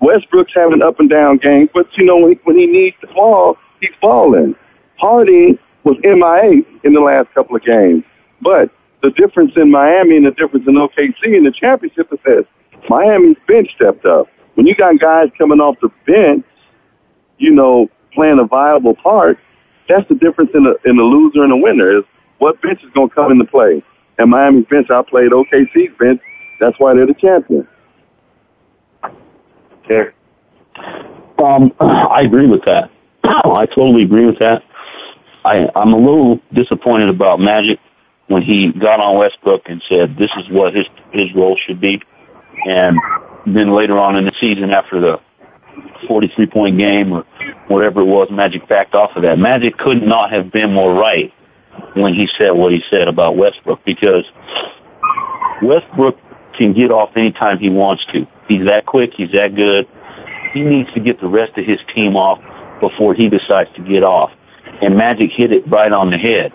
Westbrook's 0.00 0.52
having 0.54 0.74
an 0.74 0.82
up 0.82 1.00
and 1.00 1.10
down 1.10 1.38
games, 1.38 1.70
but 1.74 1.86
you 1.96 2.04
know 2.04 2.16
when 2.16 2.32
he, 2.32 2.40
when 2.44 2.56
he 2.56 2.66
needs 2.66 2.96
the 3.00 3.08
ball, 3.08 3.56
he's 3.80 3.90
balling. 4.00 4.54
Hardy 4.96 5.58
was 5.84 5.96
MIA 6.02 6.62
in 6.84 6.92
the 6.92 7.00
last 7.00 7.32
couple 7.34 7.56
of 7.56 7.62
games, 7.64 8.04
but 8.40 8.70
the 9.02 9.10
difference 9.10 9.52
in 9.56 9.70
Miami 9.70 10.16
and 10.16 10.26
the 10.26 10.32
difference 10.32 10.66
in 10.66 10.74
OKC 10.74 11.36
in 11.36 11.44
the 11.44 11.52
championship 11.52 12.12
is 12.12 12.18
this: 12.24 12.44
Miami's 12.88 13.36
bench 13.46 13.74
stepped 13.74 14.04
up. 14.04 14.28
When 14.54 14.66
you 14.66 14.74
got 14.74 14.98
guys 14.98 15.28
coming 15.38 15.60
off 15.60 15.76
the 15.80 15.90
bench, 16.06 16.44
you 17.38 17.52
know, 17.52 17.88
playing 18.12 18.40
a 18.40 18.44
viable 18.44 18.94
part, 18.94 19.38
that's 19.88 20.06
the 20.08 20.16
difference 20.16 20.50
in 20.54 20.64
the 20.64 20.76
in 20.84 20.96
the 20.96 21.02
loser 21.02 21.42
and 21.42 21.52
the 21.52 21.56
winner 21.56 21.98
is 21.98 22.04
what 22.38 22.60
bench 22.62 22.82
is 22.82 22.90
going 22.92 23.08
to 23.08 23.14
come 23.14 23.32
into 23.32 23.44
play. 23.44 23.82
And 24.18 24.30
Miami's 24.30 24.66
bench 24.66 24.90
outplayed 24.90 25.30
OKC's 25.30 25.96
bench. 25.98 26.20
That's 26.60 26.78
why 26.78 26.94
they're 26.94 27.06
the 27.06 27.14
champion. 27.14 27.66
Eric. 29.88 30.14
Um, 31.38 31.72
I 31.80 32.22
agree 32.22 32.46
with 32.46 32.64
that. 32.64 32.90
I 33.24 33.66
totally 33.66 34.02
agree 34.02 34.26
with 34.26 34.38
that. 34.40 34.62
I, 35.44 35.68
I'm 35.76 35.92
a 35.92 35.96
little 35.96 36.40
disappointed 36.52 37.08
about 37.08 37.40
Magic 37.40 37.78
when 38.28 38.42
he 38.42 38.72
got 38.72 39.00
on 39.00 39.18
Westbrook 39.18 39.62
and 39.66 39.82
said 39.88 40.16
this 40.16 40.30
is 40.38 40.48
what 40.50 40.74
his 40.74 40.86
his 41.12 41.34
role 41.34 41.58
should 41.66 41.80
be, 41.80 42.00
and 42.66 42.96
then 43.46 43.74
later 43.74 43.98
on 43.98 44.16
in 44.16 44.24
the 44.24 44.32
season 44.40 44.70
after 44.70 45.00
the 45.00 45.20
43 46.06 46.46
point 46.46 46.78
game 46.78 47.12
or 47.12 47.24
whatever 47.68 48.00
it 48.00 48.06
was, 48.06 48.28
Magic 48.30 48.68
backed 48.68 48.94
off 48.94 49.10
of 49.16 49.22
that. 49.22 49.38
Magic 49.38 49.76
could 49.76 50.02
not 50.02 50.30
have 50.32 50.52
been 50.52 50.72
more 50.72 50.94
right 50.94 51.32
when 51.94 52.14
he 52.14 52.28
said 52.38 52.50
what 52.50 52.72
he 52.72 52.82
said 52.90 53.08
about 53.08 53.36
Westbrook 53.36 53.84
because 53.84 54.24
Westbrook 55.62 56.16
can 56.56 56.72
get 56.72 56.90
off 56.90 57.10
anytime 57.16 57.58
he 57.58 57.70
wants 57.70 58.04
to. 58.12 58.26
He's 58.48 58.64
that 58.66 58.86
quick. 58.86 59.12
He's 59.16 59.30
that 59.32 59.54
good. 59.54 59.88
He 60.52 60.62
needs 60.62 60.92
to 60.94 61.00
get 61.00 61.20
the 61.20 61.28
rest 61.28 61.56
of 61.56 61.64
his 61.64 61.78
team 61.94 62.16
off 62.16 62.40
before 62.80 63.14
he 63.14 63.28
decides 63.28 63.70
to 63.76 63.82
get 63.82 64.02
off. 64.02 64.30
And 64.82 64.96
Magic 64.96 65.30
hit 65.30 65.52
it 65.52 65.68
right 65.68 65.92
on 65.92 66.10
the 66.10 66.18
head. 66.18 66.52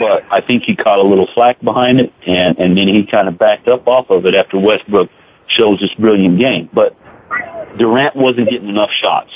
But 0.00 0.24
I 0.32 0.40
think 0.40 0.62
he 0.62 0.74
caught 0.74 0.98
a 0.98 1.02
little 1.02 1.28
flack 1.34 1.60
behind 1.60 2.00
it, 2.00 2.10
and, 2.26 2.58
and 2.58 2.76
then 2.76 2.88
he 2.88 3.04
kind 3.04 3.28
of 3.28 3.38
backed 3.38 3.68
up 3.68 3.86
off 3.86 4.08
of 4.08 4.24
it 4.24 4.34
after 4.34 4.58
Westbrook 4.58 5.10
shows 5.46 5.78
this 5.78 5.90
brilliant 5.98 6.38
game. 6.40 6.70
But 6.72 6.96
Durant 7.78 8.16
wasn't 8.16 8.48
getting 8.48 8.70
enough 8.70 8.88
shots. 9.02 9.30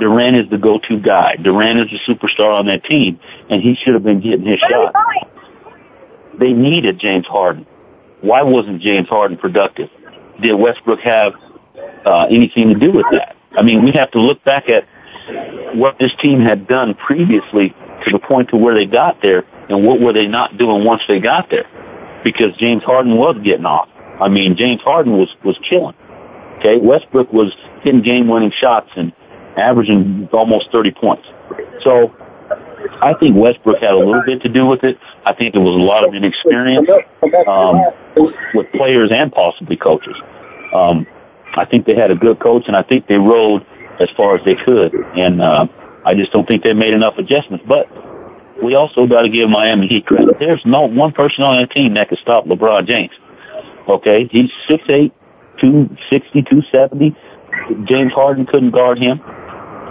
Durant 0.00 0.36
is 0.36 0.50
the 0.50 0.58
go-to 0.58 0.98
guy. 0.98 1.36
Durant 1.36 1.78
is 1.78 1.86
the 1.90 2.12
superstar 2.12 2.58
on 2.58 2.66
that 2.66 2.82
team, 2.84 3.20
and 3.48 3.62
he 3.62 3.76
should 3.76 3.94
have 3.94 4.02
been 4.02 4.20
getting 4.20 4.44
his 4.44 4.58
shot. 4.58 4.94
They 6.40 6.52
needed 6.52 6.98
James 6.98 7.26
Harden. 7.26 7.64
Why 8.20 8.42
wasn't 8.42 8.82
James 8.82 9.08
Harden 9.08 9.36
productive? 9.36 9.90
Did 10.42 10.54
Westbrook 10.54 11.00
have 11.00 11.34
uh, 12.04 12.26
anything 12.30 12.68
to 12.68 12.74
do 12.74 12.90
with 12.90 13.06
that? 13.12 13.36
I 13.56 13.62
mean, 13.62 13.84
we 13.84 13.92
have 13.92 14.10
to 14.10 14.20
look 14.20 14.42
back 14.42 14.64
at 14.68 14.88
what 15.76 15.98
this 16.00 16.10
team 16.20 16.40
had 16.40 16.66
done 16.66 16.94
previously 16.94 17.74
to 18.04 18.10
the 18.10 18.18
point 18.18 18.48
to 18.50 18.56
where 18.56 18.74
they 18.74 18.86
got 18.86 19.22
there, 19.22 19.44
and 19.70 19.86
what 19.86 20.00
were 20.00 20.12
they 20.12 20.26
not 20.26 20.58
doing 20.58 20.84
once 20.84 21.02
they 21.08 21.20
got 21.20 21.48
there? 21.50 21.66
Because 22.24 22.56
James 22.58 22.82
Harden 22.82 23.16
was 23.16 23.36
getting 23.42 23.64
off. 23.64 23.88
I 24.20 24.28
mean, 24.28 24.56
James 24.56 24.82
Harden 24.82 25.14
was 25.14 25.28
was 25.44 25.58
killing. 25.68 25.94
Okay, 26.58 26.76
Westbrook 26.76 27.32
was 27.32 27.54
hitting 27.82 28.02
game-winning 28.02 28.52
shots 28.60 28.90
and 28.94 29.12
averaging 29.56 30.28
almost 30.32 30.70
30 30.70 30.90
points. 30.90 31.26
So 31.82 32.14
I 33.00 33.14
think 33.18 33.36
Westbrook 33.36 33.78
had 33.80 33.92
a 33.92 33.98
little 33.98 34.22
bit 34.26 34.42
to 34.42 34.48
do 34.50 34.66
with 34.66 34.84
it. 34.84 34.98
I 35.24 35.32
think 35.32 35.54
there 35.54 35.62
was 35.62 35.74
a 35.74 35.82
lot 35.82 36.06
of 36.06 36.14
inexperience 36.14 36.86
um, 37.48 37.80
with 38.54 38.66
players 38.72 39.10
and 39.10 39.32
possibly 39.32 39.76
coaches. 39.76 40.16
Um, 40.74 41.06
I 41.56 41.64
think 41.64 41.86
they 41.86 41.94
had 41.94 42.10
a 42.10 42.14
good 42.14 42.40
coach, 42.40 42.64
and 42.66 42.76
I 42.76 42.82
think 42.82 43.06
they 43.06 43.16
rode 43.16 43.64
as 44.00 44.08
far 44.16 44.36
as 44.36 44.44
they 44.44 44.54
could. 44.54 44.94
And 45.16 45.40
uh, 45.40 45.66
I 46.04 46.14
just 46.14 46.32
don't 46.32 46.46
think 46.46 46.62
they 46.62 46.74
made 46.74 46.94
enough 46.94 47.14
adjustments. 47.18 47.64
But 47.66 47.86
we 48.62 48.74
also 48.74 49.06
got 49.06 49.22
to 49.22 49.28
give 49.28 49.48
Miami 49.48 49.86
Heat 49.86 50.06
credit. 50.06 50.36
There's 50.38 50.62
no 50.64 50.82
one 50.82 51.12
person 51.12 51.44
on 51.44 51.60
that 51.60 51.70
team 51.70 51.94
that 51.94 52.08
can 52.08 52.18
stop 52.18 52.44
LeBron 52.46 52.86
James. 52.86 53.12
Okay, 53.88 54.28
he's 54.30 54.50
six 54.68 54.82
eight, 54.88 55.12
two 55.60 55.88
sixty, 56.10 56.42
two 56.42 56.62
seventy. 56.70 57.16
James 57.84 58.12
Harden 58.12 58.46
couldn't 58.46 58.70
guard 58.70 58.98
him. 58.98 59.20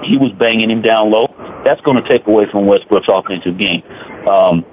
He 0.03 0.17
was 0.17 0.31
banging 0.39 0.71
him 0.71 0.81
down 0.81 1.11
low. 1.11 1.27
That's 1.65 1.81
going 1.81 2.01
to 2.01 2.07
take 2.07 2.25
away 2.27 2.45
from 2.49 2.65
Westbrook's 2.67 3.07
offensive 3.09 3.57
game. 3.57 3.83
Um, 4.27 4.65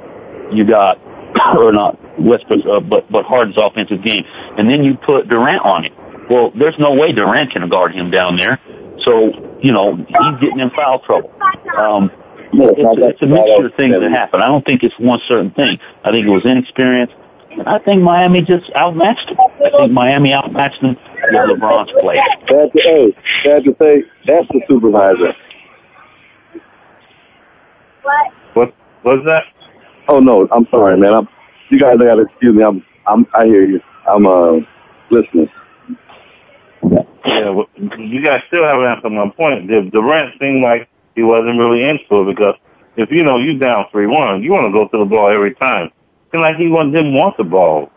you 0.52 0.64
got, 0.64 0.98
or 1.58 1.72
not 1.72 1.98
Westbrook, 2.20 2.64
uh, 2.66 2.80
but 2.80 3.10
but 3.10 3.24
Harden's 3.24 3.56
offensive 3.58 4.04
game, 4.04 4.24
and 4.56 4.70
then 4.70 4.84
you 4.84 4.96
put 4.96 5.28
Durant 5.28 5.62
on 5.62 5.84
it. 5.84 5.92
Well, 6.30 6.52
there's 6.58 6.78
no 6.78 6.92
way 6.94 7.12
Durant 7.12 7.52
can 7.52 7.68
guard 7.68 7.94
him 7.94 8.10
down 8.10 8.36
there. 8.36 8.60
So 9.00 9.32
you 9.60 9.72
know 9.72 9.96
he's 9.96 10.40
getting 10.40 10.60
in 10.60 10.70
foul 10.70 11.00
trouble. 11.00 11.32
Um, 11.76 12.10
it's, 12.52 12.78
it's 12.78 13.22
a 13.22 13.26
mixture 13.26 13.66
of 13.66 13.74
things 13.74 13.94
that 13.98 14.10
happened. 14.10 14.42
I 14.42 14.48
don't 14.48 14.64
think 14.64 14.82
it's 14.82 14.98
one 14.98 15.20
certain 15.28 15.50
thing. 15.52 15.78
I 16.04 16.10
think 16.10 16.26
it 16.26 16.30
was 16.30 16.44
inexperience. 16.44 17.12
I 17.66 17.78
think 17.78 18.02
Miami 18.02 18.42
just 18.42 18.70
outmatched 18.74 19.28
them. 19.28 19.38
I 19.40 19.70
think 19.70 19.92
Miami 19.92 20.32
outmatched 20.34 20.80
them 20.82 20.96
with 20.96 21.58
LeBron's 21.58 21.92
play. 22.00 22.20
Bad 22.48 22.72
to, 22.72 22.80
hey, 22.82 23.16
bad 23.44 23.64
to 23.64 23.76
say, 23.80 24.02
that's 24.26 24.46
the 24.48 24.60
supervisor. 24.68 25.34
What? 28.54 28.74
What 29.02 29.18
was 29.18 29.24
that? 29.26 29.44
Oh 30.08 30.20
no, 30.20 30.46
I'm 30.52 30.66
sorry, 30.70 30.96
man. 30.96 31.14
I'm. 31.14 31.28
You 31.70 31.80
guys 31.80 31.96
gotta 31.98 32.22
excuse 32.22 32.54
me. 32.54 32.62
I'm. 32.62 32.84
I'm. 33.06 33.26
I 33.34 33.46
hear 33.46 33.64
you. 33.64 33.80
I'm 34.08 34.26
uh 34.26 34.60
listening. 35.10 35.48
Yeah, 37.24 37.50
well, 37.50 37.66
you 37.76 38.22
guys 38.22 38.42
still 38.46 38.64
haven't 38.64 38.86
answered 38.86 39.10
my 39.10 39.28
point. 39.30 39.66
The 39.66 39.82
the 39.84 39.90
Durant 39.90 40.38
seemed 40.38 40.62
like 40.62 40.88
he 41.16 41.22
wasn't 41.22 41.58
really 41.58 41.82
into 41.82 42.20
it 42.20 42.36
because 42.36 42.54
if 42.96 43.10
you 43.10 43.24
know 43.24 43.38
you 43.38 43.58
down 43.58 43.86
three 43.90 44.06
one, 44.06 44.42
you 44.42 44.52
want 44.52 44.66
to 44.66 44.72
go 44.72 44.86
to 44.86 45.04
the 45.04 45.08
ball 45.08 45.32
every 45.32 45.54
time. 45.54 45.90
Seemed 46.30 46.42
like 46.42 46.56
he 46.56 46.68
wasn't, 46.68 46.94
didn't 46.94 47.14
want 47.14 47.36
the 47.36 47.44
ball. 47.44 47.90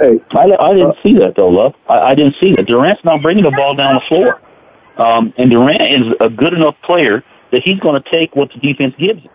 Hey, 0.00 0.18
I, 0.30 0.50
I 0.58 0.74
didn't 0.74 0.96
see 1.02 1.14
that 1.18 1.34
though, 1.36 1.48
love. 1.48 1.74
I, 1.88 1.98
I 1.98 2.14
didn't 2.14 2.36
see 2.40 2.56
that. 2.56 2.66
Durant's 2.66 3.04
not 3.04 3.22
bringing 3.22 3.44
the 3.44 3.50
ball 3.50 3.76
down 3.76 3.96
the 3.96 4.00
floor, 4.08 4.40
um, 4.96 5.32
and 5.36 5.50
Durant 5.50 5.82
is 5.82 6.14
a 6.20 6.30
good 6.30 6.54
enough 6.54 6.74
player 6.82 7.22
that 7.52 7.62
he's 7.62 7.78
going 7.78 8.02
to 8.02 8.10
take 8.10 8.34
what 8.34 8.50
the 8.52 8.58
defense 8.58 8.94
gives 8.98 9.20
him. 9.20 9.30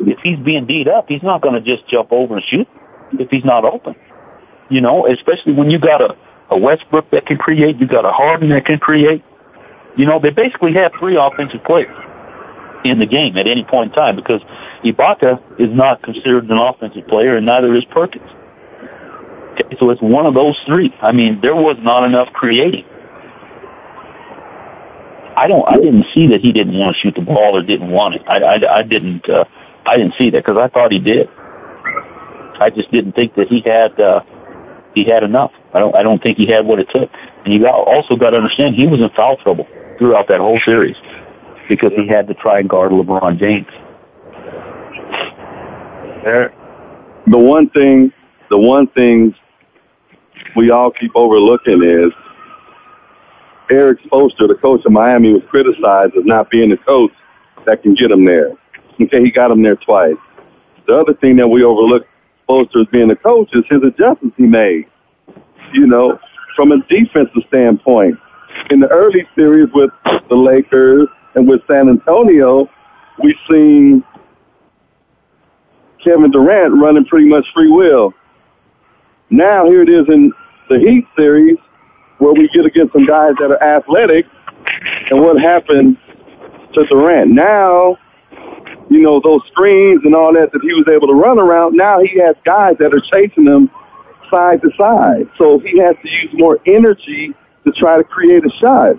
If 0.00 0.18
he's 0.22 0.38
being 0.38 0.66
beat 0.66 0.86
up, 0.86 1.06
he's 1.08 1.22
not 1.22 1.40
going 1.40 1.54
to 1.54 1.60
just 1.60 1.88
jump 1.88 2.12
over 2.12 2.36
and 2.36 2.44
shoot 2.44 2.68
if 3.12 3.30
he's 3.30 3.44
not 3.44 3.64
open. 3.64 3.94
You 4.68 4.80
know, 4.80 5.06
especially 5.06 5.54
when 5.54 5.70
you 5.70 5.78
got 5.78 6.00
a, 6.02 6.16
a 6.50 6.58
Westbrook 6.58 7.10
that 7.10 7.26
can 7.26 7.38
create, 7.38 7.78
you 7.78 7.86
got 7.86 8.04
a 8.04 8.12
Harden 8.12 8.50
that 8.50 8.66
can 8.66 8.78
create. 8.78 9.22
You 9.96 10.06
know, 10.06 10.18
they 10.18 10.30
basically 10.30 10.72
have 10.74 10.92
three 10.98 11.16
offensive 11.16 11.62
players 11.64 11.94
in 12.84 12.98
the 12.98 13.06
game 13.06 13.36
at 13.36 13.46
any 13.46 13.64
point 13.64 13.90
in 13.90 13.94
time 13.94 14.16
because 14.16 14.40
Ibaka 14.84 15.40
is 15.60 15.70
not 15.70 16.02
considered 16.02 16.50
an 16.50 16.58
offensive 16.58 17.06
player 17.06 17.36
and 17.36 17.46
neither 17.46 17.74
is 17.74 17.84
Perkins. 17.86 18.28
Okay, 19.52 19.76
so 19.78 19.90
it's 19.90 20.02
one 20.02 20.26
of 20.26 20.34
those 20.34 20.58
three. 20.66 20.92
I 21.00 21.12
mean, 21.12 21.40
there 21.42 21.54
was 21.54 21.76
not 21.80 22.04
enough 22.04 22.32
creating. 22.32 22.84
I 25.36 25.46
don't. 25.46 25.66
I 25.66 25.76
didn't 25.76 26.06
see 26.14 26.26
that 26.28 26.40
he 26.40 26.52
didn't 26.52 26.78
want 26.78 26.96
to 26.96 27.00
shoot 27.00 27.14
the 27.14 27.22
ball 27.22 27.56
or 27.56 27.62
didn't 27.62 27.90
want 27.90 28.14
it. 28.14 28.22
I, 28.26 28.38
I, 28.38 28.78
I 28.78 28.82
didn't. 28.82 29.28
Uh, 29.28 29.44
I 29.86 29.96
didn't 29.96 30.14
see 30.18 30.30
that 30.30 30.44
because 30.44 30.58
I 30.58 30.68
thought 30.68 30.92
he 30.92 30.98
did. 30.98 31.28
I 32.60 32.70
just 32.74 32.90
didn't 32.92 33.12
think 33.12 33.34
that 33.36 33.48
he 33.48 33.60
had. 33.60 33.98
Uh, 33.98 34.20
he 34.94 35.04
had 35.04 35.22
enough. 35.22 35.52
I 35.72 35.80
don't. 35.80 35.94
I 35.96 36.02
don't 36.02 36.22
think 36.22 36.36
he 36.36 36.46
had 36.46 36.66
what 36.66 36.78
it 36.78 36.88
took. 36.90 37.10
And 37.44 37.52
you 37.52 37.60
got, 37.60 37.74
also 37.74 38.16
got 38.16 38.30
to 38.30 38.36
understand 38.36 38.74
he 38.74 38.86
was 38.86 39.00
in 39.00 39.08
foul 39.16 39.36
trouble 39.38 39.66
throughout 39.98 40.28
that 40.28 40.38
whole 40.38 40.60
series 40.64 40.96
because 41.68 41.92
he 41.96 42.06
had 42.06 42.26
to 42.28 42.34
try 42.34 42.60
and 42.60 42.68
guard 42.68 42.92
LeBron 42.92 43.38
James. 43.38 43.66
The 47.26 47.38
one 47.38 47.68
thing, 47.70 48.12
the 48.50 48.58
one 48.58 48.86
thing 48.88 49.34
we 50.56 50.70
all 50.70 50.90
keep 50.90 51.12
overlooking 51.14 51.82
is 51.82 52.12
Erik 53.70 54.00
Spoelstra, 54.02 54.48
the 54.48 54.56
coach 54.60 54.84
of 54.84 54.92
Miami, 54.92 55.32
was 55.32 55.42
criticized 55.48 56.14
as 56.16 56.24
not 56.24 56.50
being 56.50 56.70
the 56.70 56.76
coach 56.76 57.12
that 57.64 57.82
can 57.82 57.94
get 57.94 58.10
him 58.10 58.24
there. 58.24 58.52
Okay, 59.00 59.22
he 59.22 59.30
got 59.30 59.50
him 59.50 59.62
there 59.62 59.76
twice. 59.76 60.16
The 60.86 60.98
other 60.98 61.14
thing 61.14 61.36
that 61.36 61.48
we 61.48 61.64
overlook 61.64 62.06
Spoelstra 62.48 62.82
as 62.82 62.88
being 62.88 63.08
the 63.08 63.16
coach 63.16 63.48
is 63.54 63.64
his 63.70 63.82
adjustments 63.82 64.36
he 64.36 64.44
made. 64.44 64.86
You 65.72 65.86
know, 65.86 66.18
from 66.54 66.72
a 66.72 66.78
defensive 66.88 67.42
standpoint, 67.48 68.18
in 68.70 68.80
the 68.80 68.88
early 68.88 69.26
series 69.34 69.68
with 69.72 69.90
the 70.28 70.34
Lakers 70.34 71.08
and 71.34 71.48
with 71.48 71.60
San 71.66 71.88
Antonio, 71.88 72.68
we've 73.22 73.36
seen 73.50 74.04
Kevin 76.02 76.30
Durant 76.30 76.74
running 76.80 77.04
pretty 77.04 77.28
much 77.28 77.46
free 77.54 77.70
will. 77.70 78.12
Now 79.30 79.66
here 79.66 79.82
it 79.82 79.88
is 79.88 80.06
in 80.08 80.32
the 80.68 80.78
Heat 80.78 81.06
series 81.16 81.58
where 82.18 82.32
we 82.32 82.48
get 82.48 82.66
against 82.66 82.92
some 82.92 83.06
guys 83.06 83.34
that 83.40 83.50
are 83.50 83.62
athletic 83.62 84.26
and 85.10 85.20
what 85.20 85.40
happened 85.40 85.96
to 86.74 86.84
Durant. 86.86 87.30
Now, 87.30 87.96
you 88.90 89.00
know, 89.00 89.20
those 89.20 89.40
screens 89.48 90.02
and 90.04 90.14
all 90.14 90.32
that 90.34 90.52
that 90.52 90.60
he 90.62 90.72
was 90.74 90.86
able 90.88 91.08
to 91.08 91.14
run 91.14 91.38
around, 91.38 91.76
now 91.76 92.00
he 92.00 92.18
has 92.20 92.36
guys 92.44 92.76
that 92.78 92.92
are 92.92 93.00
chasing 93.00 93.46
him 93.46 93.70
side 94.30 94.60
to 94.62 94.70
side. 94.76 95.28
So 95.38 95.58
he 95.58 95.78
has 95.78 95.96
to 96.02 96.08
use 96.08 96.30
more 96.34 96.58
energy 96.66 97.34
to 97.64 97.72
try 97.72 97.96
to 97.96 98.04
create 98.04 98.44
a 98.44 98.50
shot. 98.50 98.96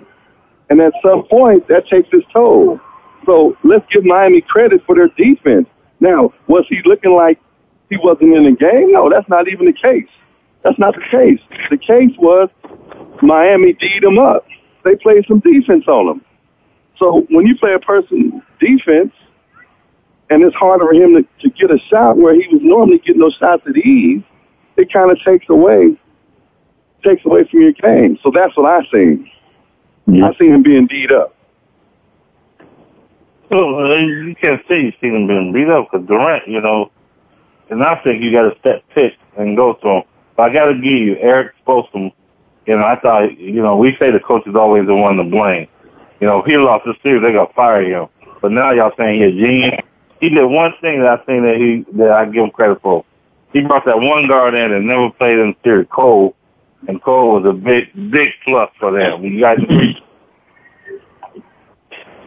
And 0.70 0.80
at 0.80 0.92
some 1.02 1.24
point, 1.24 1.68
that 1.68 1.86
takes 1.88 2.08
its 2.12 2.26
toll. 2.32 2.80
So 3.26 3.56
let's 3.64 3.84
give 3.90 4.04
Miami 4.04 4.40
credit 4.40 4.82
for 4.86 4.94
their 4.94 5.08
defense. 5.08 5.68
Now, 6.00 6.32
was 6.46 6.64
he 6.68 6.80
looking 6.84 7.14
like 7.14 7.38
he 7.90 7.96
wasn't 7.96 8.34
in 8.34 8.44
the 8.44 8.52
game? 8.52 8.92
No, 8.92 9.08
that's 9.10 9.28
not 9.28 9.48
even 9.48 9.66
the 9.66 9.72
case. 9.72 10.08
That's 10.62 10.78
not 10.78 10.94
the 10.94 11.04
case. 11.10 11.40
The 11.70 11.76
case 11.76 12.16
was 12.18 12.48
Miami 13.22 13.74
D'd 13.74 14.02
him 14.02 14.18
up. 14.18 14.46
They 14.84 14.96
played 14.96 15.24
some 15.26 15.40
defense 15.40 15.86
on 15.86 16.08
him. 16.08 16.24
So 16.98 17.26
when 17.30 17.46
you 17.46 17.56
play 17.56 17.72
a 17.74 17.78
person 17.78 18.42
defense, 18.60 19.12
and 20.30 20.42
it's 20.42 20.56
harder 20.56 20.86
for 20.86 20.94
him 20.94 21.14
to, 21.14 21.22
to 21.40 21.50
get 21.50 21.70
a 21.70 21.78
shot 21.90 22.16
where 22.16 22.34
he 22.34 22.46
was 22.48 22.60
normally 22.62 22.98
getting 22.98 23.20
those 23.20 23.34
shots 23.34 23.62
at 23.68 23.76
ease, 23.76 24.22
it 24.76 24.92
kind 24.92 25.10
of 25.10 25.22
takes 25.22 25.48
away 25.48 25.98
takes 27.04 27.24
away 27.26 27.44
from 27.50 27.60
your 27.60 27.72
game. 27.72 28.18
So 28.22 28.32
that's 28.34 28.56
what 28.56 28.64
I 28.64 28.80
see. 28.90 29.30
Yeah. 30.06 30.28
I 30.28 30.38
see 30.38 30.46
him 30.46 30.62
being 30.62 30.86
D'd 30.86 31.12
up. 31.12 31.34
Well, 33.50 33.92
uh, 33.92 33.96
you 33.98 34.34
can't 34.40 34.60
say 34.68 34.80
you 34.80 34.92
see 35.00 35.08
him 35.08 35.26
being 35.26 35.52
beat 35.52 35.68
up 35.68 35.88
because 35.90 36.06
Durant, 36.06 36.48
you 36.48 36.60
know, 36.60 36.90
and 37.70 37.82
I 37.82 38.00
think 38.02 38.22
you 38.22 38.32
got 38.32 38.50
to 38.50 38.58
step 38.58 38.82
pick 38.94 39.12
and 39.36 39.56
go 39.56 39.74
to 39.74 39.88
him. 39.88 40.02
But 40.36 40.50
I 40.50 40.52
got 40.52 40.66
to 40.66 40.74
give 40.74 40.84
you 40.84 41.16
Erik 41.16 41.52
Spoelstra. 41.64 42.12
You 42.66 42.76
know, 42.76 42.82
I 42.84 42.98
thought, 42.98 43.38
you 43.38 43.62
know, 43.62 43.76
we 43.76 43.96
say 43.98 44.10
the 44.10 44.20
coach 44.20 44.46
is 44.46 44.56
always 44.56 44.86
the 44.86 44.94
one 44.94 45.16
to 45.16 45.24
blame. 45.24 45.68
You 46.20 46.26
know, 46.26 46.38
if 46.40 46.46
he 46.46 46.56
lost 46.56 46.84
the 46.84 46.94
series, 47.02 47.22
they 47.22 47.32
got 47.32 47.46
to 47.46 47.54
fire 47.54 47.82
him. 47.82 48.08
But 48.40 48.52
now 48.52 48.72
y'all 48.72 48.92
saying 48.96 49.22
he's 49.22 49.34
a 49.34 49.46
genius. 49.46 49.80
He 50.20 50.30
did 50.30 50.44
one 50.44 50.72
thing 50.80 51.02
that 51.02 51.20
I 51.20 51.24
think 51.24 51.44
that 51.44 51.56
he 51.56 51.84
that 51.98 52.10
I 52.10 52.24
give 52.24 52.44
him 52.44 52.50
credit 52.50 52.80
for. 52.80 53.04
He 53.52 53.60
brought 53.60 53.84
that 53.84 54.00
one 54.00 54.26
guard 54.26 54.54
in 54.54 54.72
and 54.72 54.86
never 54.86 55.10
played 55.10 55.38
in 55.38 55.50
the 55.50 55.56
series, 55.62 55.86
Cole, 55.90 56.34
and 56.88 57.02
Cole 57.02 57.40
was 57.40 57.46
a 57.48 57.52
big, 57.52 57.92
big 58.10 58.28
plus 58.44 58.70
for 58.78 58.92
them. 58.92 59.24
You 59.24 59.40
guys 59.40 59.58
agree? 59.62 60.02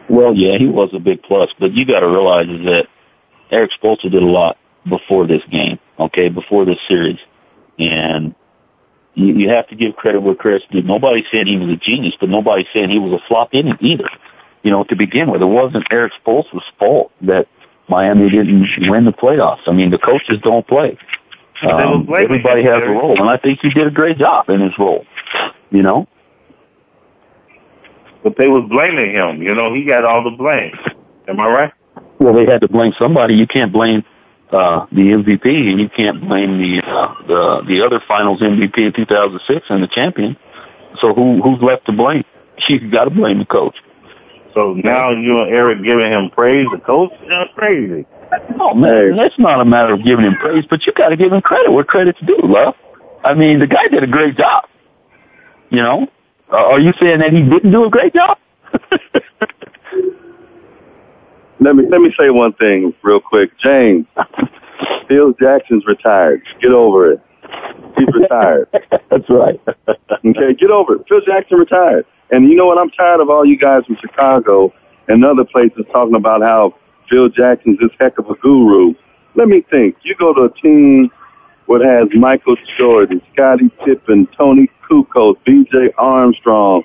Well, 0.08 0.34
yeah, 0.34 0.56
he 0.58 0.66
was 0.66 0.90
a 0.94 0.98
big 0.98 1.22
plus, 1.22 1.50
but 1.58 1.72
you 1.72 1.84
got 1.84 2.00
to 2.00 2.08
realize 2.08 2.48
is 2.48 2.64
that 2.64 2.86
Erik 3.50 3.70
Spoelstra 3.80 4.10
did 4.10 4.22
a 4.22 4.26
lot 4.26 4.56
before 4.88 5.26
this 5.26 5.42
game, 5.50 5.78
okay, 5.98 6.28
before 6.28 6.64
this 6.64 6.78
series, 6.88 7.18
and 7.78 8.34
you, 9.14 9.34
you 9.34 9.48
have 9.50 9.68
to 9.68 9.76
give 9.76 9.96
credit 9.96 10.20
where 10.20 10.34
credit's 10.34 10.64
due. 10.70 10.82
Nobody's 10.82 11.26
saying 11.30 11.46
he 11.46 11.58
was 11.58 11.68
a 11.68 11.76
genius, 11.76 12.14
but 12.18 12.30
nobody's 12.30 12.66
saying 12.72 12.88
he 12.88 12.98
was 12.98 13.12
a 13.12 13.28
flop 13.28 13.52
in 13.52 13.68
it 13.68 13.76
either. 13.80 14.08
you 14.62 14.70
know, 14.70 14.84
to 14.84 14.96
begin 14.96 15.30
with. 15.30 15.42
It 15.42 15.46
wasn't 15.46 15.86
Erik 15.90 16.12
Spoelstra's 16.24 16.64
fault 16.78 17.12
that 17.22 17.46
Miami 17.88 18.28
didn't 18.30 18.66
win 18.88 19.04
the 19.04 19.12
playoffs. 19.12 19.66
I 19.66 19.72
mean, 19.72 19.90
the 19.90 19.98
coaches 19.98 20.38
don't 20.42 20.66
play. 20.66 20.98
Um, 21.62 22.08
everybody 22.16 22.62
has 22.62 22.82
a 22.82 22.90
role, 22.90 23.18
and 23.18 23.28
I 23.28 23.36
think 23.36 23.60
he 23.60 23.70
did 23.70 23.86
a 23.86 23.90
great 23.90 24.18
job 24.18 24.48
in 24.48 24.60
his 24.60 24.72
role. 24.78 25.04
You 25.70 25.82
know, 25.82 26.06
but 28.22 28.36
they 28.36 28.48
was 28.48 28.68
blaming 28.68 29.14
him. 29.14 29.42
You 29.42 29.54
know, 29.54 29.74
he 29.74 29.84
got 29.84 30.04
all 30.04 30.24
the 30.24 30.36
blame. 30.36 30.72
Am 31.28 31.40
I 31.40 31.46
right? 31.48 31.72
Well, 32.18 32.34
they 32.34 32.46
had 32.50 32.60
to 32.62 32.68
blame 32.68 32.92
somebody. 32.98 33.34
You 33.34 33.46
can't 33.46 33.72
blame 33.72 34.04
uh, 34.50 34.86
the 34.90 35.02
MVP, 35.02 35.46
and 35.46 35.80
you 35.80 35.88
can't 35.88 36.20
blame 36.20 36.58
the 36.58 36.82
uh, 36.84 37.14
the 37.26 37.62
the 37.68 37.84
other 37.84 38.02
Finals 38.06 38.40
MVP 38.40 38.78
in 38.78 38.92
2006 38.92 39.66
and 39.68 39.82
the 39.82 39.88
champion. 39.88 40.36
So 41.00 41.14
who 41.14 41.40
who's 41.42 41.62
left 41.62 41.86
to 41.86 41.92
blame? 41.92 42.24
You 42.68 42.90
got 42.90 43.04
to 43.04 43.10
blame 43.10 43.38
the 43.38 43.46
coach. 43.46 43.76
So 44.52 44.74
now 44.74 45.12
you 45.12 45.38
and 45.40 45.54
Eric 45.54 45.78
giving 45.84 46.12
him 46.12 46.28
praise. 46.30 46.66
The 46.72 46.80
coach 46.80 47.12
is 47.22 47.48
crazy. 47.54 48.04
Oh 48.60 48.74
man, 48.74 49.16
that's 49.16 49.38
not 49.38 49.60
a 49.60 49.64
matter 49.64 49.94
of 49.94 50.04
giving 50.04 50.24
him 50.24 50.34
praise, 50.36 50.64
but 50.68 50.86
you 50.86 50.92
got 50.92 51.08
to 51.08 51.16
give 51.16 51.32
him 51.32 51.40
credit 51.40 51.72
where 51.72 51.84
credit's 51.84 52.20
due, 52.20 52.38
love. 52.42 52.74
I 53.24 53.34
mean, 53.34 53.58
the 53.58 53.66
guy 53.66 53.88
did 53.88 54.02
a 54.02 54.06
great 54.06 54.36
job. 54.36 54.64
You 55.70 55.82
know, 55.82 56.08
uh, 56.52 56.56
are 56.56 56.80
you 56.80 56.92
saying 57.00 57.20
that 57.20 57.32
he 57.32 57.42
didn't 57.42 57.70
do 57.70 57.84
a 57.84 57.90
great 57.90 58.14
job? 58.14 58.38
let 61.60 61.76
me 61.76 61.86
let 61.88 62.00
me 62.00 62.14
say 62.18 62.30
one 62.30 62.52
thing 62.54 62.94
real 63.02 63.20
quick, 63.20 63.56
James. 63.58 64.06
Phil 65.08 65.32
Jackson's 65.40 65.86
retired. 65.86 66.42
Get 66.60 66.72
over 66.72 67.12
it. 67.12 67.20
He's 67.96 68.08
retired. 68.14 68.68
That's 69.10 69.28
right. 69.28 69.60
okay, 69.88 70.54
get 70.54 70.70
over 70.70 70.96
it. 70.96 71.02
Phil 71.08 71.20
Jackson 71.26 71.58
retired. 71.58 72.06
And 72.30 72.48
you 72.48 72.56
know 72.56 72.66
what? 72.66 72.78
I'm 72.78 72.90
tired 72.90 73.20
of 73.20 73.30
all 73.30 73.44
you 73.44 73.58
guys 73.58 73.84
from 73.86 73.96
Chicago 73.96 74.72
and 75.08 75.24
other 75.24 75.44
places 75.44 75.84
talking 75.90 76.14
about 76.14 76.42
how 76.42 76.74
Phil 77.08 77.28
Jackson's 77.28 77.78
this 77.78 77.90
heck 77.98 78.18
of 78.18 78.28
a 78.28 78.34
guru. 78.36 78.94
Let 79.34 79.48
me 79.48 79.62
think. 79.70 79.96
You 80.02 80.14
go 80.16 80.34
to 80.34 80.42
a 80.42 80.60
team 80.60 81.10
what 81.66 81.82
has 81.82 82.08
Michael 82.14 82.56
Jordan, 82.78 83.20
Scottie 83.32 83.70
Pippen, 83.84 84.26
Toni 84.36 84.70
Kukoc, 84.88 85.36
B.J. 85.44 85.92
Armstrong, 85.98 86.82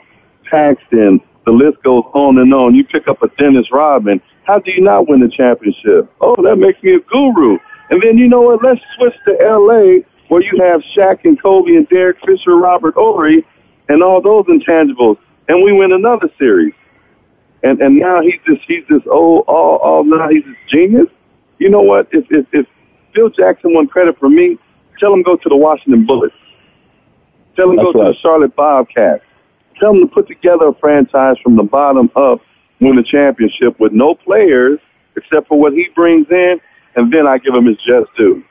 Paxson. 0.50 1.22
The 1.46 1.52
list 1.52 1.82
goes 1.84 2.04
on 2.14 2.38
and 2.38 2.54
on. 2.54 2.76
You 2.76 2.84
pick 2.84 3.08
up 3.08 3.24
a 3.24 3.30
Dennis 3.40 3.72
Rodman. 3.72 4.22
How 4.44 4.60
do 4.60 4.72
you 4.72 4.82
not 4.82 5.08
win 5.08 5.22
the 5.22 5.30
championship? 5.30 6.12
Oh, 6.20 6.36
that 6.44 6.58
makes 6.58 6.84
me 6.84 6.96
a 6.96 7.00
guru. 7.00 7.58
And 7.90 8.02
then 8.02 8.18
you 8.18 8.28
know 8.28 8.42
what? 8.42 8.64
Let's 8.64 8.82
switch 8.98 9.16
to 9.26 9.42
L.A. 9.42 10.04
where 10.28 10.42
you 10.42 10.62
have 10.62 10.82
Shaq 10.96 11.24
and 11.24 11.42
Kobe 11.42 11.76
and 11.76 11.88
Derek 11.88 12.18
Fisher, 12.26 12.56
Robert 12.56 12.96
Horry, 12.96 13.46
and 13.88 14.04
all 14.04 14.22
those 14.22 14.46
intangibles, 14.46 15.18
and 15.48 15.64
we 15.64 15.72
win 15.72 15.94
another 15.94 16.30
series. 16.38 16.74
And 17.64 17.82
and 17.82 17.98
now 17.98 18.22
he's 18.22 18.40
just 18.46 18.62
he's 18.68 18.84
this 18.90 19.02
old 19.10 19.46
all 19.48 19.78
all 19.78 20.04
now 20.04 20.30
he's 20.30 20.44
this 20.44 20.56
genius. 20.70 21.08
You 21.60 21.70
know 21.70 21.82
what? 21.82 22.08
If 22.12 22.26
if 22.30 22.46
if 22.52 22.68
Phil 23.16 23.30
Jackson 23.30 23.74
won 23.74 23.88
credit 23.88 24.20
for 24.20 24.30
me, 24.30 24.58
tell 25.00 25.14
him 25.14 25.24
go 25.24 25.38
to 25.38 25.50
the 25.50 25.56
Washington 25.56 26.06
Bullets. 26.06 26.36
Tell 27.56 27.70
him 27.70 27.78
That's 27.78 27.92
go 27.92 28.00
right. 28.00 28.08
to 28.08 28.14
the 28.14 28.20
Charlotte 28.20 28.56
Bobcats. 28.56 29.24
Tell 29.80 29.92
him 29.92 30.02
to 30.02 30.08
put 30.08 30.28
together 30.28 30.68
a 30.68 30.74
franchise 30.76 31.38
from 31.42 31.56
the 31.56 31.64
bottom 31.64 32.12
up, 32.16 32.42
win 32.80 32.98
a 32.98 33.04
championship 33.04 33.80
with 33.80 33.92
no 33.92 34.16
players 34.16 34.80
except 35.16 35.48
for 35.48 35.60
what 35.60 35.74
he 35.74 35.88
brings 35.96 36.28
in, 36.30 36.60
and 36.96 37.14
then 37.14 37.28
I 37.28 37.38
give 37.38 37.54
him 37.54 37.66
his 37.66 37.78
just 37.78 38.10
due. 38.18 38.44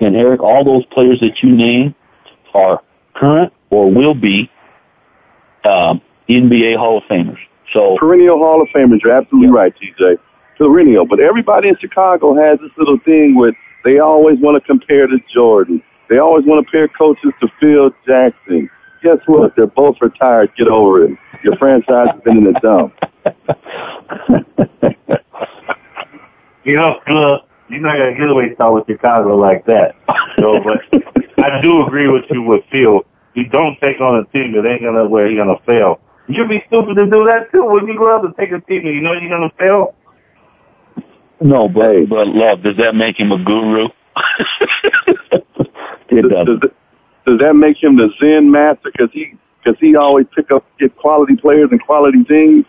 And 0.00 0.16
Eric, 0.16 0.40
all 0.40 0.64
those 0.64 0.84
players 0.86 1.20
that 1.20 1.42
you 1.42 1.50
name 1.50 1.94
are 2.54 2.82
current 3.14 3.52
or 3.70 3.90
will 3.92 4.14
be 4.14 4.50
um, 5.64 6.00
NBA 6.28 6.76
Hall 6.76 6.98
of 6.98 7.04
Famers. 7.04 7.38
So 7.72 7.96
perennial 7.98 8.38
Hall 8.38 8.62
of 8.62 8.68
Famers. 8.68 9.00
You're 9.02 9.12
absolutely 9.12 9.48
yeah. 9.48 9.54
right, 9.54 9.74
TJ. 9.76 10.18
Perennial. 10.56 11.06
But 11.06 11.20
everybody 11.20 11.68
in 11.68 11.76
Chicago 11.78 12.34
has 12.34 12.58
this 12.60 12.70
little 12.76 12.98
thing 12.98 13.36
with 13.36 13.54
they 13.84 13.98
always 14.00 14.38
want 14.40 14.62
to 14.62 14.66
compare 14.66 15.06
to 15.06 15.18
Jordan. 15.32 15.82
They 16.08 16.18
always 16.18 16.44
want 16.44 16.66
to 16.66 16.70
pair 16.70 16.88
coaches 16.88 17.32
to 17.40 17.48
Phil 17.60 17.90
Jackson. 18.06 18.68
Guess 19.02 19.18
what? 19.26 19.54
They're 19.56 19.66
both 19.66 19.96
retired. 20.00 20.52
Get 20.56 20.68
over 20.68 21.04
it. 21.04 21.18
Your 21.44 21.56
franchise 21.56 22.08
has 22.12 22.20
been 22.22 22.38
in 22.38 22.44
the 22.44 22.52
dump. 22.60 22.94
you 26.64 26.76
know, 26.76 26.98
uh, 27.06 27.38
you're 27.68 27.80
not 27.80 27.96
gonna 27.96 28.14
get 28.16 28.28
away 28.28 28.54
start 28.54 28.74
with 28.74 28.86
Chicago 28.86 29.36
like 29.36 29.64
that. 29.66 29.94
So, 30.38 30.60
but 30.60 30.80
I 31.44 31.60
do 31.60 31.86
agree 31.86 32.08
with 32.08 32.24
you 32.30 32.42
with 32.42 32.64
Phil. 32.70 33.04
You 33.34 33.48
don't 33.48 33.78
take 33.80 34.00
on 34.00 34.16
a 34.16 34.24
team 34.32 34.52
that 34.52 34.66
ain't 34.68 34.82
gonna 34.82 35.06
where 35.06 35.30
you're 35.30 35.44
gonna 35.44 35.60
fail. 35.66 36.00
You'd 36.28 36.48
be 36.48 36.62
stupid 36.66 36.94
to 36.96 37.06
do 37.06 37.24
that 37.24 37.50
too. 37.50 37.64
When 37.64 37.86
you 37.86 37.96
go 37.96 38.14
out 38.14 38.22
to 38.22 38.32
take 38.38 38.52
a 38.52 38.60
team 38.60 38.84
you 38.84 39.00
know 39.00 39.12
you're 39.12 39.30
gonna 39.30 39.50
fail. 39.58 39.94
No, 41.40 41.68
but 41.68 42.08
but 42.08 42.28
love, 42.28 42.62
does 42.62 42.76
that 42.76 42.94
make 42.94 43.18
him 43.18 43.32
a 43.32 43.42
guru? 43.42 43.88
it 46.10 46.28
does, 46.28 46.46
does, 46.46 46.70
does 47.26 47.38
that 47.40 47.54
make 47.54 47.82
him 47.82 47.96
the 47.96 48.10
Zen 48.20 48.50
master? 48.50 48.90
Because 48.92 49.10
he 49.12 49.38
because 49.62 49.78
he 49.80 49.96
always 49.96 50.26
pick 50.34 50.50
up 50.50 50.64
get 50.78 50.96
quality 50.96 51.36
players 51.36 51.68
and 51.70 51.82
quality 51.82 52.24
teams. 52.24 52.66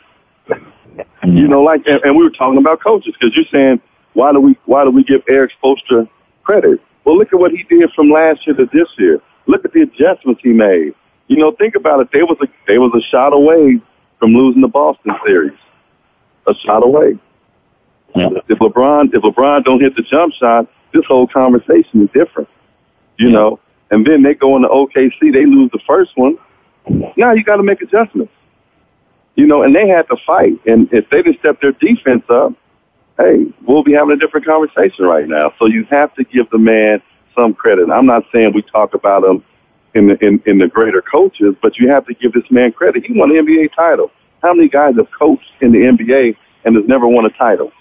Mm-hmm. 0.48 1.38
You 1.38 1.48
know, 1.48 1.62
like 1.62 1.82
and, 1.86 2.02
and 2.04 2.16
we 2.16 2.24
were 2.24 2.30
talking 2.30 2.58
about 2.58 2.82
coaches 2.82 3.14
because 3.20 3.36
you're 3.36 3.46
saying 3.52 3.82
why 4.14 4.32
do 4.32 4.40
we 4.40 4.58
why 4.66 4.84
do 4.84 4.92
we 4.92 5.04
give 5.04 5.22
Erik 5.28 5.52
Spoelstra 5.62 6.08
credit? 6.44 6.80
Well, 7.06 7.18
look 7.18 7.34
at 7.34 7.40
what 7.40 7.52
he 7.52 7.64
did 7.64 7.90
from 7.96 8.10
last 8.10 8.46
year 8.46 8.56
to 8.56 8.66
this 8.72 8.88
year. 8.98 9.22
Look 9.48 9.66
at 9.66 9.74
the 9.74 9.82
adjustments 9.82 10.42
he 10.44 10.50
made. 10.50 10.94
You 11.30 11.38
know, 11.38 11.52
think 11.52 11.76
about 11.76 12.02
it. 12.02 12.10
They 12.12 12.24
was 12.24 12.38
a 12.42 12.48
they 12.68 12.80
was 12.80 12.92
a 12.96 13.02
shot 13.10 13.34
away 13.34 13.80
from 14.18 14.34
losing 14.34 14.62
the 14.62 14.68
Boston 14.68 15.14
series. 15.26 15.58
A 16.48 16.56
shot 16.56 16.84
away. 16.84 17.20
Yeah. 18.16 18.30
If 18.50 18.58
LeBron 18.58 19.14
if 19.14 19.22
LeBron 19.22 19.64
don't 19.64 19.80
hit 19.80 19.96
the 19.96 20.02
jump 20.02 20.34
shot, 20.34 20.68
this 20.92 21.06
whole 21.06 21.28
conversation 21.28 22.02
is 22.02 22.10
different. 22.16 22.50
You 23.18 23.28
yeah. 23.28 23.34
know, 23.34 23.60
and 23.92 24.06
then 24.06 24.24
they 24.24 24.34
go 24.34 24.56
into 24.56 24.68
OKC, 24.70 25.32
they 25.32 25.46
lose 25.46 25.70
the 25.72 25.80
first 25.86 26.12
one. 26.16 26.38
Now 27.16 27.34
you 27.34 27.44
got 27.44 27.58
to 27.58 27.64
make 27.64 27.82
adjustments. 27.84 28.34
You 29.36 29.46
know, 29.46 29.62
and 29.62 29.76
they 29.76 29.88
had 29.88 30.08
to 30.10 30.18
fight. 30.26 30.60
And 30.66 30.92
if 30.92 31.08
they 31.12 31.22
didn't 31.22 31.40
step 31.40 31.62
their 31.62 31.74
defense 31.74 32.24
up, 32.28 32.54
hey, 33.20 33.46
we'll 33.68 33.84
be 33.84 33.94
having 33.94 34.14
a 34.14 34.18
different 34.18 34.48
conversation 34.48 35.06
right 35.06 35.28
now. 35.28 35.54
So 35.60 35.68
you 35.68 35.86
have 35.92 36.14
to 36.16 36.24
give 36.24 36.50
the 36.50 36.58
man 36.58 37.04
some 37.36 37.54
credit. 37.54 37.92
I'm 37.92 38.08
not 38.08 38.24
saying 38.34 38.54
we 38.54 38.64
talk 38.64 38.96
about 38.96 39.24
him 39.24 39.44
in 39.96 40.08
the 40.08 40.26
in, 40.26 40.42
in 40.46 40.60
the 40.60 40.68
greater 40.68 41.02
coaches, 41.02 41.56
but 41.62 41.78
you 41.78 41.90
have 41.90 42.06
to 42.08 42.14
give 42.14 42.34
this 42.34 42.50
man 42.50 42.72
credit. 42.72 43.06
He 43.06 43.14
won 43.14 43.36
an 43.36 43.46
NBA 43.46 43.74
title. 43.76 44.12
How 44.42 44.54
many 44.54 44.70
guys 44.70 44.96
have 44.98 45.08
coached 45.18 45.52
in 45.62 45.72
the 45.72 45.80
NBA 45.80 46.36
and 46.66 46.76
has 46.76 46.86
never 46.88 47.08
won 47.08 47.26
a 47.26 47.30
title? 47.30 47.72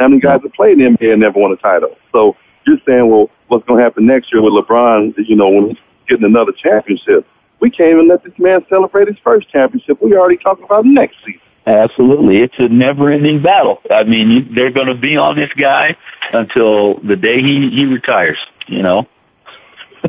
How 0.00 0.08
many 0.08 0.20
guys 0.20 0.40
have 0.42 0.52
played 0.52 0.78
in 0.78 0.94
the 0.94 0.98
NBA 0.98 1.12
and 1.12 1.20
never 1.20 1.38
won 1.38 1.52
a 1.52 1.56
title? 1.56 1.96
So 2.10 2.36
you're 2.66 2.78
saying, 2.86 3.08
well, 3.08 3.30
what's 3.48 3.64
going 3.66 3.78
to 3.78 3.84
happen 3.84 4.06
next 4.06 4.32
year 4.32 4.42
with 4.42 4.52
LeBron? 4.52 5.14
You 5.28 5.36
know, 5.36 5.48
when 5.48 5.68
he's 5.68 5.78
getting 6.08 6.24
another 6.24 6.52
championship, 6.52 7.26
we 7.60 7.70
can't 7.70 7.90
even 7.90 8.08
let 8.08 8.24
this 8.24 8.32
man 8.38 8.64
celebrate 8.68 9.08
his 9.08 9.16
first 9.22 9.48
championship. 9.50 10.02
We 10.02 10.16
already 10.16 10.38
talking 10.38 10.64
about 10.64 10.84
next 10.84 11.16
season. 11.24 11.40
Absolutely. 11.66 12.38
It's 12.42 12.54
a 12.58 12.68
never-ending 12.68 13.42
battle. 13.42 13.80
I 13.90 14.04
mean, 14.04 14.52
they're 14.54 14.70
going 14.70 14.88
to 14.88 14.94
be 14.94 15.16
on 15.16 15.36
this 15.36 15.52
guy 15.54 15.96
until 16.32 16.98
the 17.00 17.16
day 17.16 17.40
he, 17.40 17.70
he 17.70 17.86
retires, 17.86 18.38
you 18.66 18.82
know? 18.82 19.06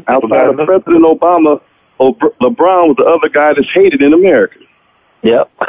Outside 0.07 0.47
of 0.47 0.55
President 0.65 1.03
Obama, 1.03 1.61
LeBron 1.99 2.87
was 2.87 2.95
the 2.97 3.05
other 3.05 3.29
guy 3.29 3.53
that's 3.53 3.71
hated 3.73 4.01
in 4.01 4.13
America. 4.13 4.59
Yep. 5.23 5.51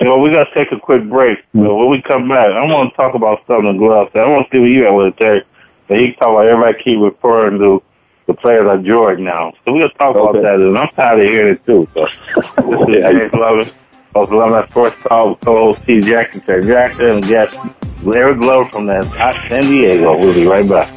well, 0.00 0.20
we 0.20 0.30
got 0.30 0.44
to 0.44 0.54
take 0.54 0.70
a 0.72 0.78
quick 0.78 1.08
break. 1.08 1.38
So 1.52 1.76
when 1.76 1.90
we 1.90 2.02
come 2.02 2.28
back, 2.28 2.46
I 2.46 2.64
want 2.64 2.90
to 2.92 2.96
talk 2.96 3.14
about 3.14 3.44
something 3.46 3.70
in 3.70 3.76
gloves. 3.78 4.12
I 4.14 4.26
want 4.26 4.48
to 4.50 4.56
see 4.56 4.60
what 4.60 4.70
you 4.70 4.84
have 4.84 4.94
with 4.94 5.16
Terry. 5.16 5.44
But 5.88 5.98
he 5.98 6.12
talk 6.12 6.28
about 6.28 6.46
everybody 6.46 6.82
keep 6.82 6.98
referring 7.00 7.58
to 7.58 7.82
the 8.26 8.34
players 8.34 8.66
like 8.66 8.84
Jordan 8.84 9.24
now. 9.24 9.52
So 9.64 9.72
we're 9.72 9.80
going 9.80 9.90
to 9.90 9.98
talk 9.98 10.16
okay. 10.16 10.38
about 10.38 10.42
that. 10.42 10.54
And 10.54 10.78
I'm 10.78 10.88
tired 10.88 11.20
of 11.20 11.26
hearing 11.26 11.54
it 11.54 11.64
too. 11.64 11.84
So 11.94 12.06
this 12.36 12.96
is 12.96 13.04
James 13.04 13.34
Lovin. 13.34 13.68
Host 14.16 14.32
of 14.32 14.38
Love 14.38 14.70
Sports 14.70 15.02
Talk, 15.02 15.40
co-host 15.42 15.84
T. 15.84 16.00
Jackson, 16.00 16.40
Terry 16.40 16.62
Jackson, 16.62 17.10
and 17.10 17.22
guest 17.22 17.60
Larry 18.02 18.34
Glover 18.36 18.70
from 18.70 18.86
that 18.86 19.04
San 19.04 19.60
Diego. 19.60 20.16
We'll 20.16 20.32
be 20.32 20.46
right 20.46 20.66
back. 20.66 20.88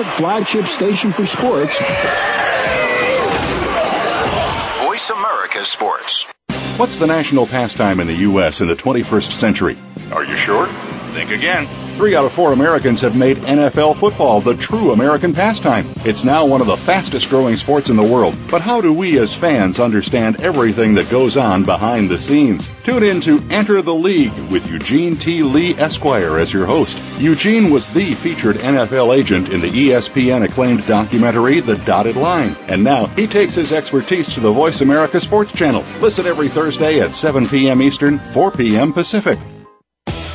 Internet 0.00 0.18
flagship 0.18 0.66
station 0.66 1.10
for 1.10 1.24
sports. 1.24 1.78
Voice 4.84 5.10
America 5.10 5.64
Sports. 5.64 6.26
What's 6.76 6.96
the 6.96 7.06
national 7.06 7.46
pastime 7.46 8.00
in 8.00 8.06
the 8.06 8.16
U.S. 8.16 8.60
in 8.60 8.68
the 8.68 8.76
21st 8.76 9.32
century? 9.32 9.78
Are 10.12 10.24
you 10.24 10.36
sure? 10.36 10.66
Think 11.12 11.30
again. 11.30 11.66
Three 12.00 12.16
out 12.16 12.24
of 12.24 12.32
four 12.32 12.54
Americans 12.54 13.02
have 13.02 13.14
made 13.14 13.36
NFL 13.42 13.94
football 13.98 14.40
the 14.40 14.54
true 14.54 14.92
American 14.92 15.34
pastime. 15.34 15.84
It's 16.02 16.24
now 16.24 16.46
one 16.46 16.62
of 16.62 16.66
the 16.66 16.78
fastest 16.78 17.28
growing 17.28 17.58
sports 17.58 17.90
in 17.90 17.96
the 17.96 18.02
world. 18.02 18.34
But 18.50 18.62
how 18.62 18.80
do 18.80 18.90
we 18.90 19.18
as 19.18 19.34
fans 19.34 19.78
understand 19.78 20.40
everything 20.40 20.94
that 20.94 21.10
goes 21.10 21.36
on 21.36 21.64
behind 21.64 22.10
the 22.10 22.18
scenes? 22.18 22.70
Tune 22.84 23.02
in 23.02 23.20
to 23.20 23.46
Enter 23.50 23.82
the 23.82 23.92
League 23.92 24.32
with 24.50 24.66
Eugene 24.66 25.18
T. 25.18 25.42
Lee 25.42 25.74
Esquire 25.74 26.38
as 26.38 26.50
your 26.50 26.64
host. 26.64 26.96
Eugene 27.20 27.70
was 27.70 27.86
the 27.88 28.14
featured 28.14 28.56
NFL 28.56 29.14
agent 29.14 29.50
in 29.50 29.60
the 29.60 29.68
ESPN 29.70 30.42
acclaimed 30.42 30.86
documentary 30.86 31.60
The 31.60 31.76
Dotted 31.76 32.16
Line. 32.16 32.56
And 32.66 32.82
now 32.82 33.08
he 33.08 33.26
takes 33.26 33.52
his 33.52 33.74
expertise 33.74 34.32
to 34.32 34.40
the 34.40 34.50
Voice 34.50 34.80
America 34.80 35.20
Sports 35.20 35.52
Channel. 35.52 35.84
Listen 36.00 36.24
every 36.24 36.48
Thursday 36.48 37.00
at 37.00 37.10
7 37.10 37.46
p.m. 37.46 37.82
Eastern, 37.82 38.18
4 38.18 38.52
p.m. 38.52 38.94
Pacific. 38.94 39.38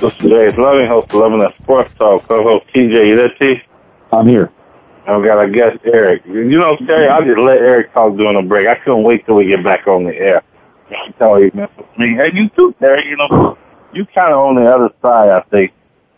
This 0.01 0.15
is 0.23 0.27
James 0.27 0.57
Loving, 0.57 0.87
host 0.87 1.13
of 1.13 1.19
Loving 1.19 1.37
That 1.37 1.55
Sports 1.61 1.93
Talk, 1.99 2.27
co-host 2.27 2.65
TJ. 2.73 3.09
You 3.09 3.15
there, 3.15 3.29
T? 3.37 3.61
I'm 4.11 4.25
here. 4.25 4.51
I've 5.07 5.23
got 5.23 5.41
a 5.41 5.49
guest, 5.49 5.77
Eric. 5.85 6.23
You 6.25 6.59
know, 6.59 6.75
Terry, 6.85 7.07
I 7.07 7.23
just 7.23 7.39
let 7.39 7.57
Eric 7.57 7.93
talk 7.93 8.17
during 8.17 8.35
the 8.35 8.47
break. 8.47 8.67
I 8.67 8.75
couldn't 8.75 9.03
wait 9.03 9.25
till 9.25 9.35
we 9.35 9.47
get 9.47 9.63
back 9.63 9.87
on 9.87 10.03
the 10.03 10.13
air. 10.13 10.43
I 10.89 11.11
tell 11.17 11.41
you, 11.41 11.49
man. 11.53 11.69
Hey, 11.97 12.31
you 12.33 12.49
too, 12.49 12.75
Terry. 12.79 13.07
You 13.07 13.15
know, 13.15 13.57
you 13.93 14.05
kind 14.13 14.33
of 14.33 14.39
on 14.39 14.55
the 14.55 14.69
other 14.69 14.89
side, 15.01 15.29
I 15.29 15.41
think. 15.49 15.71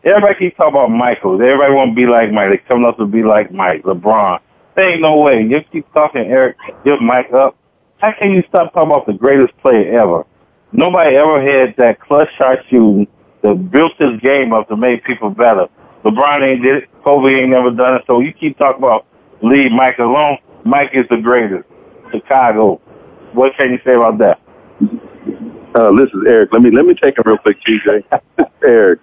Everybody 0.03 0.39
keeps 0.39 0.57
talking 0.57 0.73
about 0.73 0.89
Michael. 0.89 1.35
Everybody 1.35 1.73
want 1.73 1.91
to 1.91 1.95
be 1.95 2.07
like 2.07 2.31
Mike. 2.31 2.49
They 2.49 2.57
coming 2.57 2.85
up 2.85 2.97
to 2.97 3.05
be 3.05 3.21
like 3.21 3.51
Mike, 3.51 3.83
LeBron. 3.83 4.39
There 4.75 4.89
ain't 4.89 5.01
no 5.01 5.17
way. 5.17 5.43
You 5.43 5.59
keep 5.71 5.91
talking, 5.93 6.21
Eric. 6.21 6.57
Give 6.83 6.99
Mike 6.99 7.31
up. 7.31 7.57
How 7.99 8.13
can 8.17 8.31
you 8.31 8.43
stop 8.49 8.73
talking 8.73 8.91
about 8.91 9.05
the 9.05 9.13
greatest 9.13 9.55
player 9.57 9.99
ever? 9.99 10.25
Nobody 10.71 11.15
ever 11.15 11.41
had 11.41 11.75
that 11.77 11.99
clutch 11.99 12.29
shot 12.37 12.59
shooting 12.69 13.07
that 13.41 13.71
built 13.71 13.91
this 13.99 14.19
game 14.21 14.53
up 14.53 14.67
to 14.69 14.77
make 14.77 15.03
people 15.03 15.29
better. 15.29 15.67
LeBron 16.03 16.41
ain't 16.47 16.63
did 16.63 16.83
it. 16.83 16.89
Kobe 17.03 17.33
ain't 17.33 17.49
never 17.49 17.71
done 17.71 17.95
it. 17.95 18.03
So 18.07 18.19
you 18.19 18.33
keep 18.33 18.57
talking 18.57 18.81
about 18.83 19.05
leave 19.41 19.71
Mike 19.71 19.99
alone. 19.99 20.37
Mike 20.63 20.91
is 20.93 21.05
the 21.09 21.17
greatest. 21.17 21.67
Chicago. 22.11 22.81
What 23.33 23.55
can 23.57 23.71
you 23.71 23.79
say 23.85 23.93
about 23.93 24.17
that? 24.19 24.39
Uh, 25.75 25.91
this 25.91 26.09
is 26.09 26.23
Eric. 26.27 26.51
Let 26.51 26.61
me 26.61 26.71
let 26.71 26.85
me 26.85 26.95
take 26.95 27.17
it 27.17 27.25
real 27.25 27.37
quick, 27.37 27.57
TJ. 27.61 28.03
Eric, 28.63 29.01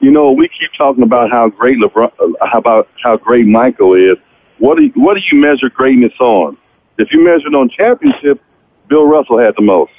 you 0.00 0.10
know 0.10 0.32
we 0.32 0.48
keep 0.48 0.70
talking 0.76 1.02
about 1.02 1.30
how 1.30 1.48
great 1.48 1.78
LeBron, 1.78 2.12
uh, 2.20 2.46
how 2.46 2.58
about 2.58 2.88
how 3.02 3.16
great 3.16 3.46
Michael 3.46 3.94
is. 3.94 4.16
What 4.58 4.76
do 4.76 4.84
you, 4.84 4.92
what 4.96 5.14
do 5.14 5.20
you 5.32 5.40
measure 5.40 5.70
greatness 5.70 6.12
on? 6.20 6.58
If 6.98 7.12
you 7.12 7.24
measure 7.24 7.48
it 7.48 7.54
on 7.54 7.70
championship, 7.70 8.40
Bill 8.88 9.06
Russell 9.06 9.38
had 9.38 9.54
the 9.56 9.62
most. 9.62 9.92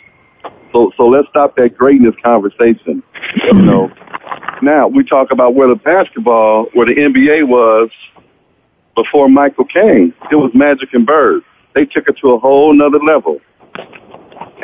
So 0.71 0.91
so 0.95 1.07
let's 1.07 1.27
stop 1.29 1.55
that 1.55 1.75
greatness 1.75 2.15
conversation. 2.23 3.01
You 3.43 3.53
know. 3.53 3.91
Now 4.61 4.87
we 4.87 5.03
talk 5.03 5.31
about 5.31 5.53
where 5.53 5.67
the 5.67 5.75
basketball, 5.75 6.65
where 6.73 6.85
the 6.85 6.95
NBA 6.95 7.47
was 7.47 7.89
before 8.95 9.29
Michael 9.29 9.65
came. 9.65 10.13
It 10.31 10.35
was 10.35 10.51
Magic 10.53 10.93
and 10.93 11.05
Bird. 11.05 11.43
They 11.73 11.85
took 11.85 12.07
it 12.07 12.17
to 12.17 12.31
a 12.31 12.39
whole 12.39 12.73
nother 12.73 12.99
level. 12.99 13.41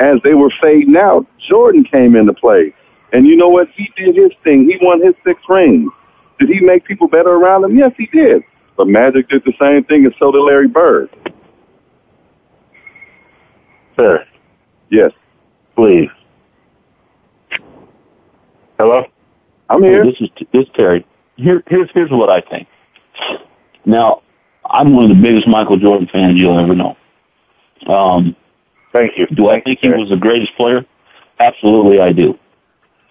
As 0.00 0.16
they 0.24 0.34
were 0.34 0.50
fading 0.60 0.96
out, 0.96 1.26
Jordan 1.38 1.84
came 1.84 2.16
into 2.16 2.32
play. 2.32 2.74
And 3.12 3.26
you 3.26 3.36
know 3.36 3.48
what? 3.48 3.68
He 3.76 3.92
did 3.94 4.16
his 4.16 4.32
thing. 4.42 4.68
He 4.68 4.78
won 4.80 5.02
his 5.04 5.14
six 5.24 5.40
rings. 5.48 5.92
Did 6.40 6.48
he 6.48 6.60
make 6.60 6.84
people 6.84 7.08
better 7.08 7.30
around 7.30 7.64
him? 7.64 7.76
Yes, 7.76 7.92
he 7.98 8.06
did. 8.06 8.42
But 8.76 8.88
Magic 8.88 9.28
did 9.28 9.44
the 9.44 9.52
same 9.60 9.84
thing, 9.84 10.06
and 10.06 10.14
so 10.18 10.32
did 10.32 10.40
Larry 10.40 10.66
Bird. 10.66 11.10
Sir. 13.98 14.26
Yes. 14.90 15.12
Please. 15.76 16.08
Hello? 18.78 19.04
I'm 19.72 19.82
here. 19.82 20.04
This 20.04 20.20
is 20.20 20.28
this 20.52 20.64
is 20.64 20.68
Terry. 20.74 21.06
Here, 21.36 21.62
here's 21.66 21.90
here's 21.94 22.10
what 22.10 22.28
I 22.28 22.42
think. 22.42 22.68
Now, 23.86 24.22
I'm 24.68 24.94
one 24.94 25.10
of 25.10 25.16
the 25.16 25.22
biggest 25.22 25.48
Michael 25.48 25.78
Jordan 25.78 26.08
fans 26.12 26.36
you'll 26.36 26.58
ever 26.58 26.74
know. 26.74 26.96
Um, 27.86 28.36
Thank 28.92 29.12
you. 29.16 29.26
do 29.34 29.48
I 29.48 29.62
think 29.62 29.78
he 29.80 29.88
was 29.88 30.10
the 30.10 30.16
greatest 30.16 30.54
player? 30.56 30.84
Absolutely, 31.40 32.00
I 32.00 32.12
do. 32.12 32.38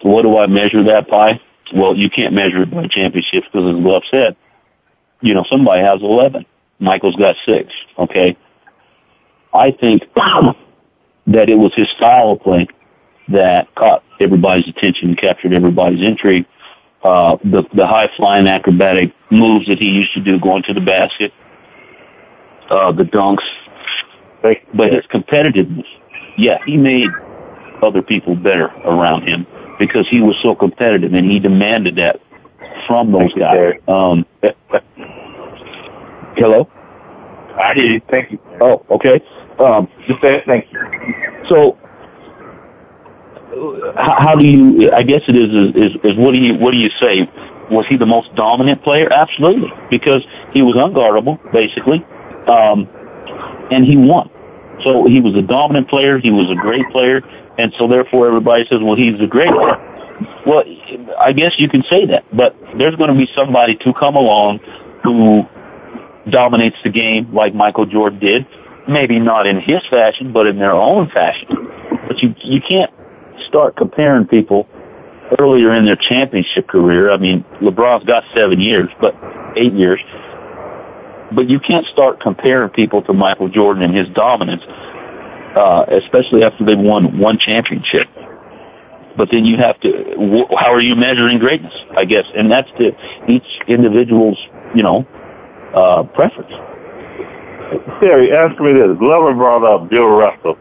So 0.02 0.08
what 0.08 0.22
do 0.22 0.38
I 0.38 0.46
measure 0.46 0.84
that 0.84 1.08
by? 1.08 1.40
Well, 1.74 1.96
you 1.96 2.08
can't 2.08 2.32
measure 2.32 2.62
it 2.62 2.70
by 2.70 2.86
championships 2.86 3.48
because, 3.52 3.74
as 3.74 3.82
Glove 3.82 4.02
said, 4.08 4.36
you 5.20 5.34
know 5.34 5.44
somebody 5.50 5.82
has 5.82 6.00
11. 6.00 6.46
Michael's 6.78 7.16
got 7.16 7.34
six. 7.44 7.72
Okay. 7.98 8.36
I 9.52 9.72
think 9.72 10.02
that 11.26 11.50
it 11.50 11.56
was 11.56 11.72
his 11.74 11.88
style 11.96 12.30
of 12.32 12.40
play 12.40 12.68
that 13.28 13.74
caught 13.74 14.04
everybody's 14.20 14.68
attention 14.68 15.10
and 15.10 15.18
captured 15.18 15.52
everybody's 15.52 16.02
intrigue. 16.02 16.46
Uh, 17.02 17.36
the 17.42 17.64
the 17.74 17.86
high 17.86 18.08
flying 18.16 18.46
acrobatic 18.46 19.12
moves 19.30 19.66
that 19.66 19.78
he 19.78 19.86
used 19.86 20.12
to 20.14 20.20
do 20.20 20.38
going 20.38 20.62
to 20.62 20.72
the 20.72 20.80
basket, 20.80 21.32
uh, 22.70 22.92
the 22.92 23.02
dunks, 23.02 23.42
but 24.42 24.92
his 24.92 25.04
competitiveness, 25.06 25.86
yeah, 26.38 26.58
he 26.64 26.76
made 26.76 27.08
other 27.82 28.02
people 28.02 28.36
better 28.36 28.66
around 28.84 29.26
him 29.26 29.46
because 29.78 30.08
he 30.08 30.20
was 30.20 30.36
so 30.42 30.54
competitive 30.54 31.12
and 31.12 31.28
he 31.28 31.40
demanded 31.40 31.96
that 31.96 32.20
from 32.86 33.10
those 33.10 33.34
guys. 33.34 33.74
Um, 33.88 34.24
hello. 36.36 36.70
I 37.60 37.74
hear 37.74 37.84
you. 37.84 38.00
Thank 38.10 38.32
you. 38.32 38.38
Oh, 38.60 38.84
okay. 38.90 39.20
Um, 39.58 39.88
thank 40.46 40.72
you. 40.72 40.80
so 41.48 41.78
how, 43.96 44.34
do 44.34 44.46
you? 44.46 44.92
I 44.92 45.02
guess 45.02 45.22
it 45.28 45.36
is, 45.36 45.50
is 45.74 45.92
is 46.02 46.16
what 46.16 46.32
do 46.32 46.38
you 46.38 46.54
what 46.54 46.72
do 46.72 46.78
you 46.78 46.90
say 47.00 47.28
was 47.70 47.86
he 47.88 47.96
the 47.96 48.06
most 48.06 48.34
dominant 48.34 48.82
player? 48.82 49.12
Absolutely, 49.12 49.70
because 49.90 50.22
he 50.52 50.62
was 50.62 50.74
unguardable, 50.76 51.38
basically, 51.52 52.04
um, 52.48 52.88
and 53.70 53.84
he 53.84 53.96
won. 53.96 54.30
So 54.84 55.06
he 55.06 55.20
was 55.20 55.34
a 55.36 55.42
dominant 55.42 55.88
player. 55.88 56.18
He 56.18 56.30
was 56.30 56.50
a 56.50 56.60
great 56.60 56.88
player, 56.90 57.22
and 57.58 57.72
so 57.78 57.86
therefore 57.86 58.28
everybody 58.28 58.64
says, 58.68 58.80
well, 58.82 58.96
he's 58.96 59.18
the 59.18 59.26
greatest. 59.26 59.56
Well, 60.46 60.64
I 61.18 61.32
guess 61.32 61.52
you 61.58 61.68
can 61.68 61.82
say 61.88 62.06
that, 62.06 62.24
but 62.34 62.56
there's 62.78 62.96
going 62.96 63.10
to 63.10 63.16
be 63.16 63.28
somebody 63.34 63.76
to 63.76 63.92
come 63.94 64.16
along 64.16 64.60
who 65.02 65.42
dominates 66.30 66.76
the 66.84 66.90
game 66.90 67.32
like 67.34 67.54
Michael 67.54 67.86
Jordan 67.86 68.18
did. 68.18 68.46
Maybe 68.88 69.20
not 69.20 69.46
in 69.46 69.60
his 69.60 69.80
fashion, 69.88 70.32
but 70.32 70.46
in 70.46 70.58
their 70.58 70.72
own 70.72 71.08
fashion. 71.10 71.48
But 72.08 72.18
you 72.18 72.34
you 72.42 72.60
can't 72.60 72.90
start 73.48 73.76
comparing 73.76 74.26
people 74.26 74.68
earlier 75.38 75.74
in 75.74 75.84
their 75.84 75.96
championship 75.96 76.68
career. 76.68 77.10
I 77.10 77.16
mean, 77.16 77.44
LeBron's 77.60 78.04
got 78.04 78.24
seven 78.34 78.60
years, 78.60 78.88
but 79.00 79.14
eight 79.56 79.72
years. 79.72 80.00
But 81.34 81.48
you 81.48 81.60
can't 81.60 81.86
start 81.86 82.20
comparing 82.20 82.70
people 82.70 83.02
to 83.02 83.12
Michael 83.12 83.48
Jordan 83.48 83.82
and 83.82 83.96
his 83.96 84.08
dominance, 84.10 84.62
uh, 85.56 85.86
especially 85.88 86.44
after 86.44 86.64
they've 86.64 86.78
won 86.78 87.18
one 87.18 87.38
championship. 87.38 88.08
But 89.16 89.28
then 89.30 89.44
you 89.44 89.56
have 89.58 89.78
to, 89.80 90.46
how 90.58 90.72
are 90.72 90.80
you 90.80 90.96
measuring 90.96 91.38
greatness? 91.38 91.74
I 91.96 92.04
guess, 92.04 92.24
and 92.34 92.50
that's 92.50 92.70
to 92.78 92.92
each 93.28 93.46
individual's, 93.68 94.38
you 94.74 94.82
know, 94.82 95.06
uh, 95.74 96.02
preference. 96.14 96.52
Terry, 98.00 98.32
ask 98.32 98.60
me 98.60 98.72
this. 98.72 98.96
Glover 98.98 99.34
brought 99.34 99.64
up 99.64 99.88
Bill 99.88 100.08
Russell 100.08 100.58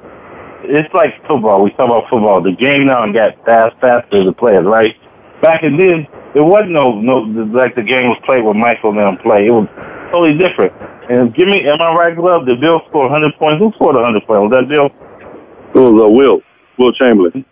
it's 0.64 0.94
like 0.94 1.16
football. 1.28 1.64
We 1.64 1.72
talk 1.72 1.90
about 1.90 2.10
football. 2.10 2.42
The 2.42 2.54
game 2.54 2.86
now 2.88 3.10
got 3.12 3.44
fast, 3.46 3.76
faster 3.80 4.24
the 4.24 4.34
players, 4.34 4.66
right? 4.66 4.96
Back 5.42 5.64
in 5.64 5.78
then, 5.78 6.08
there 6.34 6.44
wasn't 6.44 6.72
no 6.72 7.00
no 7.00 7.20
like 7.52 7.76
the 7.76 7.84
game 7.84 8.08
was 8.08 8.18
played 8.26 8.44
with 8.44 8.56
Michael 8.56 8.92
and 8.92 9.00
them 9.00 9.18
play. 9.18 9.48
It 9.48 9.52
was 9.52 9.68
totally 10.12 10.38
different. 10.38 10.74
And 11.10 11.34
give 11.34 11.48
me, 11.48 11.68
am 11.68 11.82
I 11.82 11.92
right, 11.94 12.16
Glove? 12.16 12.46
Did 12.46 12.62
Bill 12.62 12.82
score 12.88 13.10
100 13.10 13.36
points? 13.38 13.60
Who 13.60 13.72
scored 13.76 13.96
100 13.96 14.26
points? 14.26 14.48
Was 14.48 14.52
that 14.52 14.70
Bill? 14.70 14.88
It 15.74 15.80
was 15.80 16.04
uh, 16.04 16.10
Wilt, 16.10 16.44
Wilt 16.78 16.96
Chamberlain. 16.96 17.44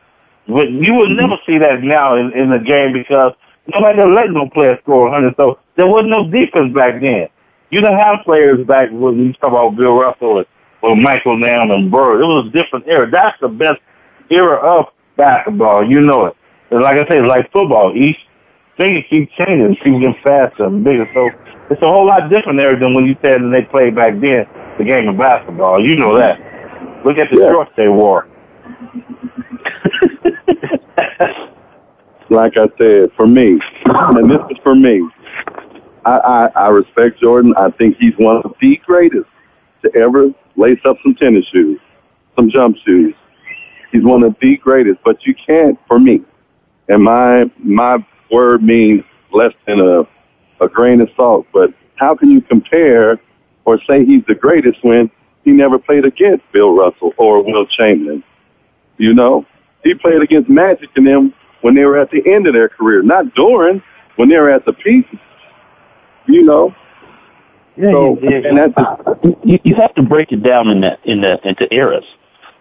But 0.47 0.69
you 0.71 0.93
will 0.93 1.09
never 1.09 1.35
see 1.45 1.57
that 1.57 1.81
now 1.83 2.15
in, 2.15 2.31
in 2.33 2.49
the 2.49 2.59
game 2.59 2.93
because 2.93 3.33
nobody 3.67 4.01
let 4.03 4.29
no 4.29 4.49
player 4.49 4.79
score 4.81 5.09
100. 5.09 5.35
So 5.35 5.59
there 5.75 5.87
was 5.87 6.05
no 6.07 6.29
defense 6.29 6.73
back 6.73 7.01
then. 7.01 7.27
You 7.69 7.81
didn't 7.81 7.99
have 7.99 8.25
players 8.25 8.65
back 8.65 8.89
when 8.91 9.19
you 9.19 9.33
talk 9.33 9.51
about 9.51 9.75
Bill 9.75 9.93
Russell 9.93 10.39
and 10.39 10.47
or 10.81 10.95
Michael 10.95 11.37
Nam 11.37 11.71
and 11.71 11.91
Bird. 11.91 12.21
It 12.21 12.25
was 12.25 12.47
a 12.47 12.49
different 12.49 12.87
era. 12.87 13.09
That's 13.09 13.39
the 13.41 13.49
best 13.49 13.79
era 14.29 14.57
of 14.57 14.85
basketball. 15.17 15.89
You 15.89 16.01
know 16.01 16.25
it. 16.27 16.35
And 16.71 16.81
like 16.81 16.97
I 16.97 17.07
say, 17.07 17.21
like 17.21 17.51
football. 17.51 17.95
Each 17.95 18.17
thing 18.77 19.03
keeps 19.09 19.33
changing. 19.35 19.75
People 19.83 19.99
get 19.99 20.15
faster 20.23 20.65
and 20.65 20.83
bigger. 20.83 21.09
So 21.13 21.29
it's 21.69 21.81
a 21.81 21.87
whole 21.87 22.07
lot 22.07 22.29
different 22.29 22.57
there 22.57 22.77
than 22.79 22.93
when 22.93 23.05
you 23.05 23.15
said 23.21 23.41
when 23.41 23.51
they 23.51 23.63
played 23.63 23.95
back 23.95 24.13
then, 24.19 24.47
the 24.77 24.83
game 24.83 25.07
of 25.09 25.17
basketball. 25.17 25.85
You 25.85 25.95
know 25.97 26.17
that. 26.17 26.39
Look 27.05 27.17
at 27.17 27.29
the 27.31 27.39
yeah. 27.39 27.51
shorts 27.51 27.71
they 27.75 27.87
wore. 27.87 28.27
like 32.29 32.57
I 32.57 32.67
said, 32.77 33.11
for 33.15 33.27
me, 33.27 33.59
and 33.85 34.29
this 34.29 34.39
is 34.51 34.57
for 34.63 34.75
me, 34.75 35.07
I, 36.05 36.17
I, 36.17 36.47
I 36.55 36.67
respect 36.69 37.19
Jordan. 37.19 37.53
I 37.57 37.69
think 37.71 37.97
he's 37.99 38.13
one 38.17 38.37
of 38.37 38.53
the 38.61 38.77
greatest 38.85 39.27
to 39.83 39.95
ever 39.95 40.29
lace 40.59 40.79
up 40.85 40.97
some 41.01 41.15
tennis 41.15 41.45
shoes, 41.47 41.79
some 42.35 42.49
jump 42.49 42.77
shoes. 42.85 43.15
He's 43.91 44.03
one 44.03 44.23
of 44.23 44.35
the 44.39 44.57
greatest, 44.57 44.99
but 45.03 45.25
you 45.25 45.33
can't, 45.33 45.79
for 45.87 45.99
me, 45.99 46.21
and 46.89 47.03
my 47.03 47.49
my 47.57 48.05
word 48.29 48.61
means 48.61 49.03
less 49.31 49.53
than 49.65 49.79
a 49.79 50.03
a 50.61 50.67
grain 50.67 51.01
of 51.01 51.09
salt. 51.15 51.47
But 51.53 51.73
how 51.95 52.15
can 52.15 52.29
you 52.29 52.41
compare 52.41 53.19
or 53.65 53.79
say 53.87 54.05
he's 54.05 54.23
the 54.27 54.35
greatest 54.35 54.83
when 54.83 55.09
he 55.43 55.51
never 55.51 55.79
played 55.79 56.05
against 56.05 56.43
Bill 56.51 56.75
Russell 56.75 57.13
or 57.17 57.41
Wilt 57.43 57.69
Chamberlain? 57.69 58.23
You 58.97 59.13
know, 59.13 59.45
he 59.83 59.93
played 59.93 60.21
against 60.21 60.49
Magic 60.49 60.89
and 60.95 61.07
them 61.07 61.33
when 61.61 61.73
they 61.73 61.85
were 61.85 61.97
at 61.97 62.11
the 62.11 62.21
end 62.25 62.47
of 62.47 62.53
their 62.53 62.69
career, 62.69 63.01
not 63.01 63.33
during 63.33 63.81
when 64.17 64.29
they 64.29 64.37
were 64.37 64.49
at 64.49 64.65
the 64.65 64.73
peak. 64.73 65.05
You 66.27 66.43
know, 66.43 66.75
yeah, 67.79 67.91
so, 67.91 68.17
and 68.21 68.57
that's 68.57 68.73
you, 69.43 69.59
you 69.63 69.75
have 69.75 69.95
to 69.95 70.03
break 70.03 70.33
it 70.33 70.43
down 70.43 70.69
in 70.69 70.81
that 70.81 70.99
in 71.05 71.21
the 71.21 71.39
into 71.47 71.73
eras. 71.73 72.03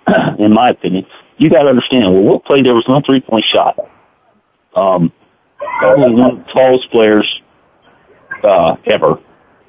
in 0.38 0.52
my 0.52 0.70
opinion, 0.70 1.06
you 1.38 1.50
got 1.50 1.62
to 1.62 1.68
understand. 1.68 2.12
Well, 2.14 2.22
Wilt 2.22 2.44
played 2.44 2.64
there 2.64 2.74
was 2.74 2.86
no 2.88 3.02
three 3.04 3.20
point 3.20 3.44
shot. 3.44 3.78
Um, 4.76 5.12
probably 5.80 6.14
one 6.14 6.30
of 6.30 6.46
the 6.46 6.52
tallest 6.52 6.90
players 6.90 7.40
uh, 8.44 8.76
ever. 8.86 9.18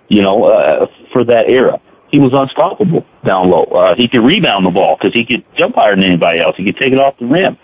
You 0.07 0.21
know, 0.21 0.43
uh, 0.43 0.85
for 1.11 1.23
that 1.25 1.49
era, 1.49 1.81
he 2.09 2.19
was 2.19 2.31
unstoppable 2.33 3.05
down 3.25 3.49
low. 3.49 3.63
Uh, 3.63 3.95
he 3.95 4.07
could 4.07 4.21
rebound 4.21 4.67
the 4.67 4.71
ball 4.71 4.97
because 4.97 5.13
he 5.13 5.25
could 5.25 5.43
jump 5.55 5.75
higher 5.75 5.95
than 5.95 6.03
anybody 6.03 6.41
else. 6.41 6.55
He 6.57 6.65
could 6.65 6.77
take 6.77 6.93
it 6.93 6.99
off 6.99 7.17
the 7.17 7.25
rim. 7.25 7.57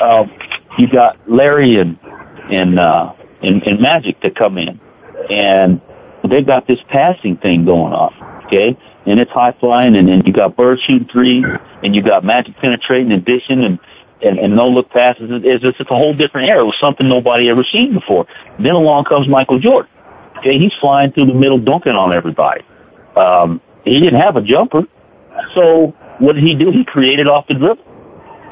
Uh, 0.00 0.26
you 0.78 0.88
got 0.88 1.16
Larry 1.30 1.78
and 1.78 1.96
and 2.50 2.80
uh, 2.80 3.12
and, 3.40 3.62
and 3.62 3.80
Magic 3.80 4.20
to 4.22 4.30
come 4.32 4.58
in, 4.58 4.80
and 5.30 5.80
they've 6.30 6.46
got 6.46 6.66
this 6.66 6.78
passing 6.88 7.36
thing 7.36 7.64
going 7.64 7.92
on, 7.92 8.44
okay? 8.46 8.76
And 9.06 9.18
it's 9.18 9.30
high 9.30 9.54
flying, 9.58 9.96
and 9.96 10.08
then 10.08 10.22
you 10.24 10.32
got 10.32 10.56
Bird 10.56 10.78
shooting 10.86 11.08
three, 11.10 11.44
and 11.82 11.94
you 11.94 12.02
got 12.02 12.24
Magic 12.24 12.56
penetrating 12.56 13.12
and 13.12 13.24
dishing, 13.24 13.64
and 13.64 13.78
and, 14.22 14.38
and 14.38 14.54
no 14.54 14.68
look 14.68 14.90
passes. 14.90 15.30
It's 15.30 15.62
just 15.62 15.80
it's 15.80 15.90
a 15.90 15.96
whole 15.96 16.14
different 16.14 16.48
era. 16.48 16.60
It 16.60 16.66
was 16.66 16.76
something 16.78 17.08
nobody 17.08 17.48
ever 17.48 17.64
seen 17.64 17.94
before. 17.94 18.26
Then 18.58 18.74
along 18.74 19.04
comes 19.04 19.26
Michael 19.28 19.58
Jordan. 19.58 19.90
Okay, 20.38 20.58
he's 20.58 20.72
flying 20.80 21.12
through 21.12 21.26
the 21.26 21.34
middle, 21.34 21.58
dunking 21.58 21.92
on 21.92 22.12
everybody. 22.12 22.62
Um, 23.16 23.60
he 23.84 23.98
didn't 23.98 24.20
have 24.20 24.36
a 24.36 24.42
jumper, 24.42 24.82
so 25.54 25.94
what 26.18 26.34
did 26.34 26.44
he 26.44 26.54
do? 26.54 26.70
He 26.70 26.84
created 26.84 27.28
off 27.28 27.46
the 27.48 27.54
dribble 27.54 27.84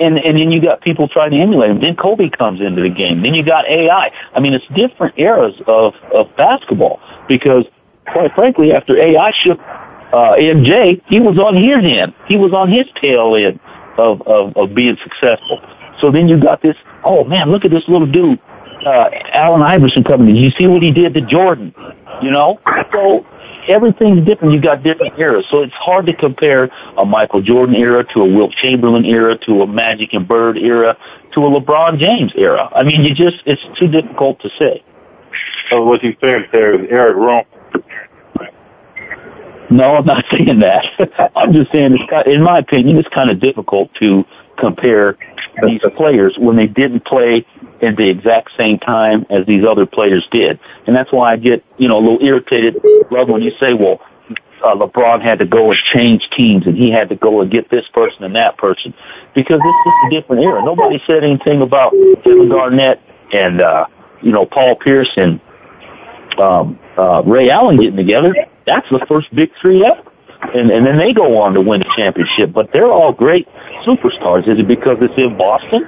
and 0.01 0.19
and 0.19 0.39
then 0.39 0.51
you 0.51 0.61
got 0.61 0.81
people 0.81 1.09
trying 1.09 1.31
to 1.33 1.39
emulate 1.39 1.71
him. 1.71 1.81
Then 1.81 1.97
Kobe 1.97 2.31
comes 2.31 2.61
into 2.61 2.83
the 2.83 2.91
game. 2.91 3.23
Then 3.23 3.35
you 3.35 3.43
got 3.45 3.67
AI. 3.67 4.11
I 4.35 4.41
mean, 4.41 4.55
it's 4.55 4.67
different 4.75 5.19
eras 5.19 5.55
of 5.67 5.95
of 6.15 6.35
basketball 6.37 7.01
because, 7.29 7.65
quite 8.07 8.33
frankly, 8.35 8.73
after 8.73 8.97
AI 8.97 9.33
shook 9.43 9.59
uh, 9.61 10.37
MJ, 10.39 11.03
he 11.07 11.21
was 11.21 11.39
on 11.39 11.57
his 11.57 11.79
end. 11.85 12.15
He 12.27 12.37
was 12.37 12.53
on 12.53 12.71
his 12.71 12.87
tail 13.01 13.35
end 13.35 13.61
of 13.99 14.23
of, 14.23 14.57
of 14.57 14.75
being 14.75 14.97
successful. 15.03 15.61
So 16.01 16.11
then 16.11 16.29
you 16.29 16.41
got 16.41 16.63
this. 16.63 16.77
Oh 17.05 17.25
man, 17.25 17.51
look 17.51 17.65
at 17.65 17.71
this 17.71 17.87
little 17.89 18.07
dude, 18.07 18.39
uh, 18.87 19.11
Allen 19.33 19.63
Iverson 19.63 20.05
coming 20.05 20.31
in. 20.31 20.37
You 20.37 20.51
see 20.53 20.67
what 20.67 20.83
he 20.83 20.93
did 20.93 21.15
to 21.15 21.21
Jordan. 21.21 21.75
You 22.23 22.31
know, 22.31 22.61
so 22.93 23.27
everything's 23.69 24.27
different. 24.27 24.55
You've 24.55 24.63
got 24.63 24.83
different 24.83 25.19
eras, 25.19 25.45
so 25.51 25.63
it's 25.63 25.75
hard 25.75 26.07
to 26.07 26.15
compare 26.15 26.71
a 26.97 27.05
Michael 27.05 27.43
Jordan 27.43 27.77
era 27.77 28.05
to 28.15 28.21
a 28.21 28.27
Wilt 28.27 28.53
Chamberlain 28.53 29.05
era 29.05 29.37
to 29.47 29.63
a 29.63 29.67
Magic 29.67 30.13
and 30.13 30.27
Bird 30.27 30.59
era 30.59 30.97
to 31.35 31.41
a 31.41 31.61
LeBron 31.61 31.99
James 31.99 32.33
era. 32.37 32.69
I 32.75 32.83
mean, 32.83 33.05
you 33.05 33.15
just 33.15 33.37
it's 33.47 33.63
too 33.79 33.89
difficult 33.89 34.41
to 34.41 34.51
say. 34.59 34.83
So 35.71 35.85
what 35.85 36.03
you 36.03 36.17
saying 36.21 36.47
there 36.53 36.83
is 36.83 36.89
Eric 36.91 37.17
wrong? 37.17 37.45
No, 39.71 39.97
I'm 39.97 40.07
not 40.07 40.25
saying 40.31 40.61
that. 40.61 41.31
I'm 41.37 41.53
just 41.53 41.71
saying, 41.73 41.99
it's, 41.99 42.29
in 42.29 42.43
my 42.43 42.59
opinion, 42.59 42.97
it's 42.97 43.09
kind 43.09 43.31
of 43.31 43.41
difficult 43.41 43.93
to 44.01 44.25
compare 44.59 45.17
these 45.67 45.81
players 45.97 46.37
when 46.39 46.57
they 46.57 46.67
didn't 46.67 47.05
play 47.05 47.47
in 47.81 47.95
the 47.97 48.09
exact 48.09 48.51
same 48.57 48.79
time 48.79 49.27
as 49.31 49.47
these 49.47 49.65
other 49.65 49.87
players 49.87 50.27
did. 50.31 50.59
And 50.87 50.95
that's 50.95 51.13
why 51.13 51.33
I 51.33 51.37
get, 51.37 51.65
you 51.77 51.89
know, 51.89 51.99
a 51.99 52.01
little 52.01 52.23
irritated, 52.23 52.77
love 53.11 53.29
when 53.29 53.43
you 53.43 53.53
say, 53.61 53.75
well, 53.75 54.01
uh, 54.65 54.75
LeBron 54.75 55.23
had 55.23 55.39
to 55.39 55.47
go 55.47 55.71
and 55.71 55.79
change 55.93 56.29
teams 56.37 56.67
and 56.67 56.77
he 56.77 56.91
had 56.91 57.09
to 57.11 57.17
go 57.17 57.41
and 57.41 57.51
get 57.51 57.71
this 57.71 57.87
person 57.93 58.25
and 58.25 58.35
that 58.35 58.59
person 58.59 58.93
because 59.35 59.61
it's 59.63 59.85
just 59.85 59.97
a 60.07 60.21
different 60.21 60.43
era. 60.43 60.65
Nobody 60.65 61.01
said 61.07 61.23
anything 61.23 61.63
about 61.63 61.93
Kevin 62.25 62.49
Garnett 62.49 63.01
and, 63.33 63.61
uh, 63.61 63.87
you 64.21 64.33
know, 64.33 64.47
Paul 64.47 64.75
Pierce 64.77 65.11
and, 65.17 65.41
um, 66.39 66.79
uh, 66.97 67.23
Ray 67.25 67.51
Allen 67.51 67.77
getting 67.77 67.97
together. 67.97 68.35
That's 68.67 68.89
the 68.91 69.05
first 69.09 69.33
big 69.35 69.51
three 69.61 69.85
ever 69.85 70.03
and 70.55 70.71
and 70.71 70.87
then 70.87 70.99
they 70.99 71.13
go 71.13 71.39
on 71.39 71.55
to 71.55 71.61
win 71.61 71.81
the 71.81 71.93
championship. 71.97 72.53
But 72.53 72.71
they're 72.73 72.91
all 72.91 73.13
great 73.13 73.47
superstars. 73.87 74.49
Is 74.49 74.59
it 74.59 74.69
because 74.69 74.99
it's 75.01 75.15
in 75.17 75.37
Boston? 75.37 75.85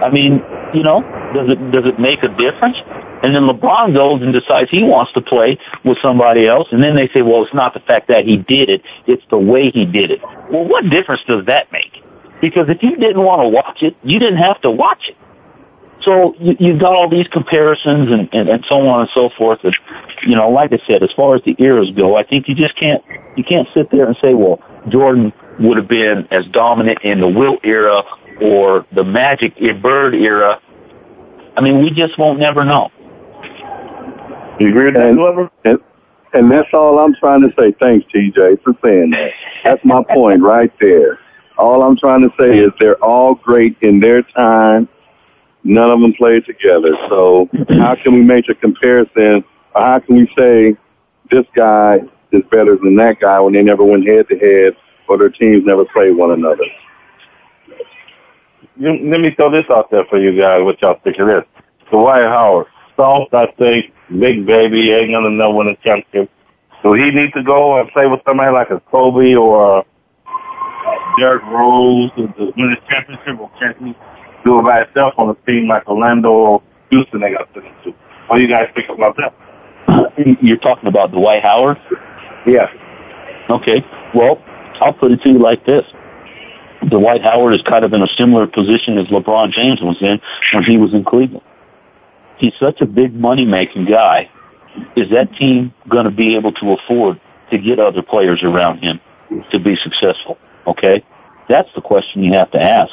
I 0.00 0.10
mean, 0.10 0.42
you 0.74 0.82
know, 0.82 1.02
does 1.34 1.48
it 1.48 1.58
does 1.72 1.86
it 1.86 1.98
make 1.98 2.22
a 2.22 2.28
difference? 2.28 2.76
And 3.22 3.34
then 3.34 3.42
LeBron 3.42 3.94
goes 3.94 4.22
and 4.22 4.32
decides 4.32 4.70
he 4.70 4.82
wants 4.82 5.12
to 5.12 5.20
play 5.20 5.58
with 5.84 5.98
somebody 6.00 6.46
else, 6.46 6.68
and 6.72 6.82
then 6.82 6.96
they 6.96 7.06
say, 7.08 7.20
well, 7.20 7.44
it's 7.44 7.52
not 7.52 7.74
the 7.74 7.80
fact 7.80 8.08
that 8.08 8.24
he 8.24 8.38
did 8.38 8.70
it; 8.70 8.82
it's 9.06 9.22
the 9.30 9.38
way 9.38 9.70
he 9.70 9.84
did 9.84 10.10
it. 10.10 10.20
Well, 10.50 10.66
what 10.66 10.88
difference 10.88 11.22
does 11.28 11.44
that 11.46 11.70
make? 11.70 11.92
Because 12.40 12.66
if 12.68 12.82
you 12.82 12.96
didn't 12.96 13.22
want 13.22 13.42
to 13.42 13.48
watch 13.48 13.82
it, 13.82 13.94
you 14.02 14.18
didn't 14.18 14.38
have 14.38 14.60
to 14.62 14.70
watch 14.70 15.02
it. 15.08 15.16
So 16.02 16.34
you, 16.38 16.56
you've 16.58 16.80
got 16.80 16.94
all 16.94 17.08
these 17.08 17.28
comparisons 17.28 18.10
and, 18.10 18.28
and, 18.32 18.48
and 18.48 18.64
so 18.68 18.86
on 18.86 19.00
and 19.00 19.10
so 19.12 19.30
forth. 19.36 19.60
And, 19.64 19.76
you 20.26 20.34
know, 20.34 20.50
like 20.50 20.72
I 20.72 20.78
said, 20.86 21.02
as 21.02 21.10
far 21.14 21.36
as 21.36 21.42
the 21.44 21.54
eras 21.58 21.90
go, 21.90 22.16
I 22.16 22.24
think 22.24 22.48
you 22.48 22.54
just 22.54 22.76
can't, 22.76 23.04
you 23.36 23.44
can't 23.44 23.68
sit 23.74 23.90
there 23.90 24.06
and 24.06 24.16
say, 24.20 24.34
well, 24.34 24.62
Jordan 24.88 25.32
would 25.58 25.76
have 25.76 25.88
been 25.88 26.26
as 26.30 26.46
dominant 26.46 27.00
in 27.02 27.20
the 27.20 27.28
Wilt 27.28 27.64
era 27.64 28.02
or 28.40 28.86
the 28.92 29.04
Magic 29.04 29.54
eh, 29.60 29.72
Bird 29.72 30.14
era. 30.14 30.60
I 31.56 31.60
mean, 31.60 31.82
we 31.82 31.90
just 31.90 32.18
won't 32.18 32.38
never 32.38 32.64
know. 32.64 32.90
You 34.58 34.68
agree 34.68 34.86
with 34.86 34.94
that, 34.94 35.14
Glover? 35.14 35.50
And, 35.64 35.78
and 36.32 36.50
that's 36.50 36.68
all 36.72 36.98
I'm 36.98 37.14
trying 37.14 37.42
to 37.42 37.52
say. 37.58 37.72
Thanks, 37.80 38.06
TJ, 38.14 38.62
for 38.62 38.74
saying 38.84 39.10
that. 39.10 39.32
That's 39.64 39.84
my 39.84 40.02
point 40.04 40.42
right 40.42 40.72
there. 40.80 41.18
All 41.58 41.82
I'm 41.82 41.96
trying 41.96 42.22
to 42.22 42.30
say 42.38 42.58
is 42.58 42.70
they're 42.78 43.02
all 43.04 43.34
great 43.34 43.76
in 43.82 44.00
their 44.00 44.22
time. 44.22 44.88
None 45.62 45.90
of 45.90 46.00
them 46.00 46.12
played 46.14 46.44
together. 46.46 46.96
So 47.08 47.48
how 47.68 47.94
can 48.02 48.14
we 48.14 48.22
make 48.22 48.48
a 48.48 48.54
comparison? 48.54 49.44
Or 49.74 49.82
how 49.82 49.98
can 49.98 50.16
we 50.16 50.32
say 50.36 50.76
this 51.30 51.46
guy 51.54 52.00
is 52.32 52.42
better 52.50 52.76
than 52.76 52.96
that 52.96 53.20
guy 53.20 53.38
when 53.40 53.52
they 53.52 53.62
never 53.62 53.84
went 53.84 54.06
head 54.06 54.28
to 54.28 54.38
head 54.38 54.76
or 55.08 55.18
their 55.18 55.28
teams 55.28 55.64
never 55.64 55.84
played 55.84 56.16
one 56.16 56.30
another? 56.32 56.64
Let 58.78 59.20
me 59.20 59.30
throw 59.36 59.50
this 59.50 59.66
out 59.70 59.90
there 59.90 60.04
for 60.06 60.18
you 60.18 60.38
guys. 60.40 60.62
What 60.62 60.80
y'all 60.80 60.98
think 61.04 61.18
of 61.18 61.26
this? 61.26 61.44
Dwight 61.90 62.22
Howard, 62.22 62.66
soft, 62.96 63.34
I 63.34 63.46
think, 63.58 63.92
big 64.18 64.46
baby, 64.46 64.92
ain't 64.92 65.12
gonna 65.12 65.30
know 65.30 65.50
when 65.50 65.66
a 65.66 65.76
championship. 65.84 66.30
So 66.82 66.94
he 66.94 67.10
needs 67.10 67.32
to 67.34 67.42
go 67.42 67.78
and 67.78 67.90
play 67.90 68.06
with 68.06 68.22
somebody 68.26 68.52
like 68.52 68.70
a 68.70 68.80
Kobe 68.80 69.34
or 69.34 69.80
a 69.80 69.84
Derrick 71.18 71.42
Rose 71.44 72.10
to 72.16 72.52
win 72.56 72.72
a 72.72 72.80
championship, 72.88 73.38
or 73.38 73.50
he 73.80 73.94
do 74.44 74.58
it 74.58 74.62
by 74.62 74.80
itself 74.82 75.14
on 75.18 75.30
a 75.30 75.46
team 75.46 75.68
like 75.68 75.86
Orlando 75.88 76.30
or 76.30 76.62
Houston 76.90 77.20
they 77.20 77.32
got 77.32 77.52
to 77.54 77.60
into? 77.60 77.96
What 78.26 78.36
do 78.36 78.42
you 78.42 78.48
guys 78.48 78.68
think 78.74 78.88
about 78.88 79.16
that? 79.16 79.34
You're 80.42 80.58
talking 80.58 80.88
about 80.88 81.12
Dwight 81.12 81.42
Howard? 81.42 81.78
Yeah. 82.46 82.66
Okay. 83.50 83.84
Well, 84.14 84.42
I'll 84.80 84.92
put 84.92 85.12
it 85.12 85.22
to 85.22 85.28
you 85.28 85.38
like 85.38 85.66
this. 85.66 85.84
Dwight 86.88 87.22
Howard 87.22 87.54
is 87.54 87.62
kind 87.62 87.84
of 87.84 87.92
in 87.92 88.02
a 88.02 88.08
similar 88.16 88.46
position 88.46 88.98
as 88.98 89.06
LeBron 89.08 89.52
James 89.52 89.80
was 89.82 89.96
in 90.00 90.20
when 90.54 90.64
he 90.64 90.78
was 90.78 90.94
in 90.94 91.04
Cleveland. 91.04 91.44
He's 92.38 92.54
such 92.58 92.80
a 92.80 92.86
big 92.86 93.14
money 93.14 93.44
making 93.44 93.84
guy. 93.84 94.30
Is 94.96 95.10
that 95.10 95.34
team 95.38 95.74
going 95.88 96.04
to 96.04 96.10
be 96.10 96.36
able 96.36 96.52
to 96.52 96.72
afford 96.72 97.20
to 97.50 97.58
get 97.58 97.78
other 97.78 98.02
players 98.02 98.40
around 98.42 98.78
him 98.78 99.00
to 99.50 99.58
be 99.58 99.76
successful? 99.76 100.38
Okay? 100.66 101.04
That's 101.48 101.68
the 101.74 101.82
question 101.82 102.22
you 102.22 102.32
have 102.32 102.50
to 102.52 102.62
ask. 102.62 102.92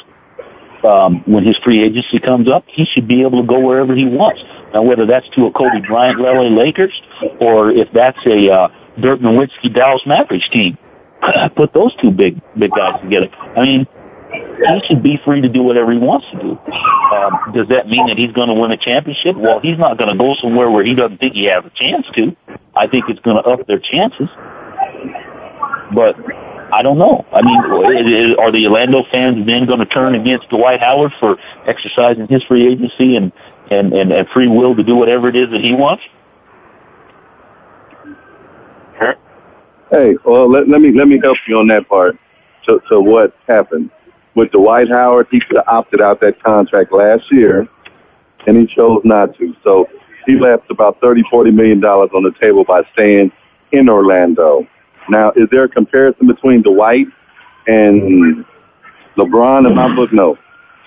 Um, 0.84 1.22
when 1.26 1.44
his 1.44 1.56
free 1.64 1.82
agency 1.82 2.20
comes 2.20 2.48
up, 2.48 2.64
he 2.68 2.84
should 2.84 3.08
be 3.08 3.22
able 3.22 3.42
to 3.42 3.46
go 3.46 3.58
wherever 3.58 3.96
he 3.96 4.04
wants. 4.04 4.40
Now, 4.72 4.82
whether 4.82 5.06
that's 5.06 5.28
to 5.30 5.46
a 5.46 5.52
Kobe 5.52 5.80
Bryant 5.86 6.20
LA 6.20 6.48
Lakers 6.54 6.92
or 7.40 7.70
if 7.72 7.88
that's 7.92 8.18
a 8.26 8.48
uh, 8.48 8.68
Dirk 9.00 9.20
Nowitzki 9.20 9.74
Dallas 9.74 10.02
Mavericks 10.06 10.48
team, 10.50 10.78
put 11.56 11.72
those 11.72 11.94
two 12.00 12.10
big 12.10 12.40
big 12.56 12.70
guys 12.70 13.00
together. 13.02 13.28
I 13.56 13.62
mean, 13.62 13.86
he 14.30 14.80
should 14.86 15.02
be 15.02 15.18
free 15.24 15.40
to 15.40 15.48
do 15.48 15.62
whatever 15.62 15.92
he 15.92 15.98
wants 15.98 16.26
to 16.32 16.38
do. 16.38 16.50
Um, 16.50 17.52
does 17.54 17.68
that 17.68 17.88
mean 17.88 18.06
that 18.08 18.18
he's 18.18 18.32
going 18.32 18.48
to 18.48 18.54
win 18.54 18.70
a 18.70 18.76
championship? 18.76 19.36
Well, 19.36 19.60
he's 19.60 19.78
not 19.78 19.98
going 19.98 20.10
to 20.10 20.18
go 20.18 20.34
somewhere 20.40 20.70
where 20.70 20.84
he 20.84 20.94
doesn't 20.94 21.18
think 21.18 21.34
he 21.34 21.44
has 21.46 21.64
a 21.64 21.70
chance 21.70 22.06
to. 22.14 22.36
I 22.74 22.86
think 22.86 23.06
it's 23.08 23.20
going 23.20 23.42
to 23.42 23.48
up 23.48 23.66
their 23.66 23.80
chances. 23.80 24.28
But 25.94 26.16
I 26.72 26.82
don't 26.82 26.98
know. 26.98 27.24
I 27.32 27.42
mean, 27.42 27.58
are 28.38 28.52
the 28.52 28.66
Orlando 28.66 29.04
fans 29.10 29.46
then 29.46 29.66
going 29.66 29.78
to 29.78 29.86
turn 29.86 30.14
against 30.14 30.48
Dwight 30.50 30.80
Howard 30.80 31.12
for 31.18 31.36
exercising 31.66 32.28
his 32.28 32.42
free 32.44 32.70
agency 32.70 33.16
and, 33.16 33.32
and, 33.70 33.92
and, 33.92 34.12
and 34.12 34.28
free 34.28 34.48
will 34.48 34.76
to 34.76 34.82
do 34.82 34.94
whatever 34.94 35.28
it 35.28 35.36
is 35.36 35.50
that 35.50 35.60
he 35.60 35.72
wants? 35.72 36.02
Hey, 39.90 40.16
well, 40.24 40.50
let, 40.50 40.68
let 40.68 40.82
me 40.82 40.92
let 40.92 41.08
me 41.08 41.18
help 41.22 41.38
you 41.46 41.58
on 41.58 41.66
that 41.68 41.88
part. 41.88 42.18
To, 42.66 42.80
to 42.90 43.00
what 43.00 43.34
happened 43.46 43.90
with 44.34 44.50
Dwight 44.50 44.88
Howard, 44.90 45.28
he 45.30 45.40
could 45.40 45.56
have 45.56 45.66
opted 45.66 46.02
out 46.02 46.20
that 46.20 46.42
contract 46.42 46.92
last 46.92 47.32
year, 47.32 47.66
and 48.46 48.56
he 48.58 48.66
chose 48.66 49.00
not 49.04 49.34
to. 49.38 49.56
So 49.64 49.88
he 50.26 50.38
left 50.38 50.70
about 50.70 51.00
thirty, 51.00 51.22
forty 51.30 51.50
million 51.50 51.80
dollars 51.80 52.10
on 52.14 52.22
the 52.22 52.32
table 52.32 52.64
by 52.64 52.82
staying 52.92 53.32
in 53.72 53.88
Orlando. 53.88 54.66
Now, 55.08 55.32
is 55.36 55.48
there 55.50 55.64
a 55.64 55.68
comparison 55.68 56.26
between 56.26 56.62
Dwight 56.62 57.06
and 57.66 58.44
LeBron? 59.16 59.66
In 59.66 59.74
my 59.74 59.94
book, 59.94 60.12
no. 60.12 60.38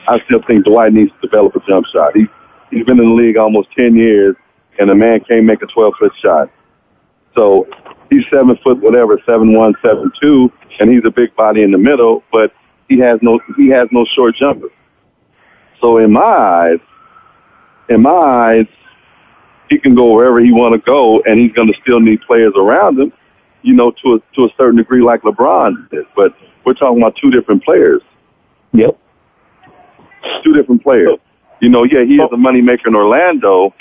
I 0.08 0.20
still 0.26 0.42
think 0.48 0.66
Dwight 0.66 0.94
needs 0.94 1.12
to 1.12 1.28
develop 1.28 1.56
a 1.56 1.60
jump 1.68 1.86
shot. 1.88 2.16
He 2.16 2.26
he's 2.70 2.86
been 2.86 3.00
in 3.00 3.06
the 3.06 3.14
league 3.14 3.38
almost 3.38 3.70
ten 3.72 3.96
years, 3.96 4.36
and 4.80 4.90
the 4.90 4.96
man 4.96 5.20
can't 5.22 5.46
make 5.46 5.62
a 5.62 5.68
twelve 5.68 5.94
foot 6.00 6.14
shot. 6.22 6.50
So 7.36 7.68
he's 8.10 8.24
seven 8.32 8.58
foot 8.64 8.80
whatever, 8.80 9.20
seven 9.26 9.54
one, 9.54 9.74
seven 9.84 10.12
two, 10.22 10.52
and 10.80 10.90
he's 10.90 11.04
a 11.06 11.12
big 11.12 11.36
body 11.36 11.64
in 11.64 11.72
the 11.72 11.78
middle, 11.78 12.24
but 12.32 12.54
he 12.90 12.98
has 13.00 13.20
no 13.22 13.40
he 13.58 13.70
has 13.70 13.88
no 13.92 14.06
short 14.06 14.36
jumper. 14.36 14.70
So 15.80 15.98
in 15.98 16.12
my 16.12 16.22
eyes, 16.22 16.80
in 17.90 18.02
my 18.02 18.12
eyes, 18.12 18.68
he 19.70 19.80
can 19.80 19.96
go 19.96 20.14
wherever 20.14 20.40
he 20.40 20.52
want 20.52 20.74
to 20.74 20.80
go, 20.80 21.22
and 21.22 21.40
he's 21.40 21.52
going 21.54 21.72
to 21.72 21.80
still 21.82 22.00
need 22.00 22.22
players 22.22 22.54
around 22.56 23.00
him, 23.00 23.14
you 23.62 23.74
know, 23.74 23.92
to 24.04 24.16
a 24.16 24.36
to 24.36 24.46
a 24.46 24.50
certain 24.58 24.78
degree, 24.78 25.02
like 25.02 25.22
LeBron 25.22 25.90
did. 25.90 26.06
But 26.16 26.36
we're 26.66 26.74
talking 26.74 27.02
about 27.02 27.16
two 27.16 27.32
different 27.32 27.64
players. 27.64 28.02
Yep. 28.74 28.98
Two 30.44 30.54
different 30.54 30.84
players. 30.84 31.18
You 31.60 31.70
know, 31.70 31.84
yeah, 31.84 32.04
he 32.04 32.16
is 32.16 32.22
a 32.22 32.34
oh. 32.34 32.38
moneymaker 32.38 32.88
in 32.88 32.96
Orlando, 32.96 33.74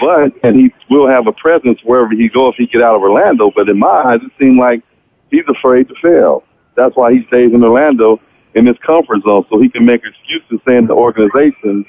but 0.00 0.32
and 0.42 0.56
he 0.56 0.72
will 0.90 1.08
have 1.08 1.26
a 1.26 1.32
presence 1.32 1.80
wherever 1.84 2.10
he 2.10 2.28
go 2.28 2.48
if 2.48 2.56
he 2.56 2.66
get 2.66 2.82
out 2.82 2.96
of 2.96 3.02
Orlando. 3.02 3.50
But 3.54 3.68
in 3.68 3.78
my 3.78 3.88
eyes, 3.88 4.20
it 4.22 4.32
seems 4.38 4.58
like 4.58 4.82
he's 5.30 5.44
afraid 5.48 5.88
to 5.88 5.94
fail. 6.02 6.44
That's 6.74 6.96
why 6.96 7.12
he 7.12 7.24
stays 7.26 7.52
in 7.52 7.62
Orlando 7.62 8.20
in 8.54 8.66
his 8.66 8.76
comfort 8.84 9.22
zone, 9.22 9.46
so 9.50 9.60
he 9.60 9.68
can 9.68 9.84
make 9.84 10.02
excuses 10.04 10.60
saying 10.66 10.86
the 10.86 10.94
organization 10.94 11.84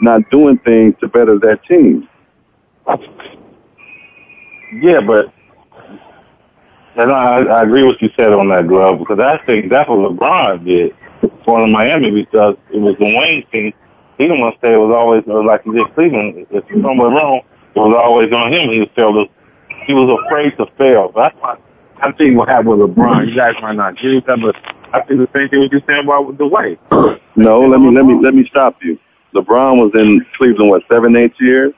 not 0.00 0.28
doing 0.30 0.58
things 0.58 0.94
to 1.00 1.08
better 1.08 1.38
that 1.38 1.64
team. 1.64 2.08
Yeah, 4.80 5.00
but 5.00 5.32
and 6.98 7.12
I, 7.12 7.42
I 7.42 7.62
agree 7.62 7.84
with 7.84 7.94
what 7.94 8.02
you 8.02 8.10
said 8.16 8.32
on 8.32 8.48
that, 8.48 8.66
Glove, 8.66 8.98
because 8.98 9.20
I 9.20 9.38
think 9.46 9.70
that's 9.70 9.88
what 9.88 9.98
LeBron 9.98 10.64
did 10.64 10.94
for 11.44 11.60
the 11.60 11.66
Miami 11.66 12.10
because 12.10 12.56
it 12.72 12.78
was 12.78 12.96
the 12.98 13.16
Wayne 13.16 13.46
team. 13.52 13.72
He 14.18 14.24
didn't 14.24 14.40
want 14.40 14.56
to 14.56 14.60
say 14.60 14.74
it 14.74 14.78
was 14.78 14.92
always 14.92 15.22
it 15.22 15.28
was 15.28 15.46
like 15.46 15.62
he 15.62 15.70
did 15.70 15.94
Cleveland. 15.94 16.46
If 16.50 16.64
somewhere 16.68 17.10
wrong, 17.10 17.42
it 17.74 17.78
was 17.78 17.96
always 18.02 18.32
on 18.32 18.52
him. 18.52 18.70
He 18.70 18.80
was 18.80 18.88
failed. 18.96 19.28
He 19.86 19.94
was 19.94 20.18
afraid 20.26 20.56
to 20.58 20.66
fail. 20.76 21.12
That's 21.14 21.36
why 21.40 21.56
I 22.02 22.10
think 22.12 22.36
what 22.36 22.48
happened 22.48 22.80
with 22.80 22.90
LeBron. 22.90 23.28
You 23.28 23.34
guys 23.36 23.54
might 23.62 23.76
not 23.76 23.94
with 24.02 24.26
that, 24.26 24.40
but 24.40 24.56
I 24.92 25.00
think 25.02 25.20
the 25.20 25.28
same 25.38 25.48
thing 25.48 25.60
what 25.60 25.70
you're 25.70 25.80
saying 25.86 26.04
about 26.04 26.26
with 26.26 26.38
Dwight. 26.38 26.80
No, 27.36 27.60
let 27.60 27.78
me 27.78 27.94
let 27.94 28.04
me 28.04 28.18
let 28.20 28.34
me 28.34 28.48
stop 28.50 28.82
you. 28.82 28.98
LeBron 29.32 29.76
was 29.76 29.92
in 29.94 30.26
Cleveland 30.36 30.70
what 30.70 30.82
seven, 30.90 31.14
eight 31.14 31.34
years, 31.38 31.72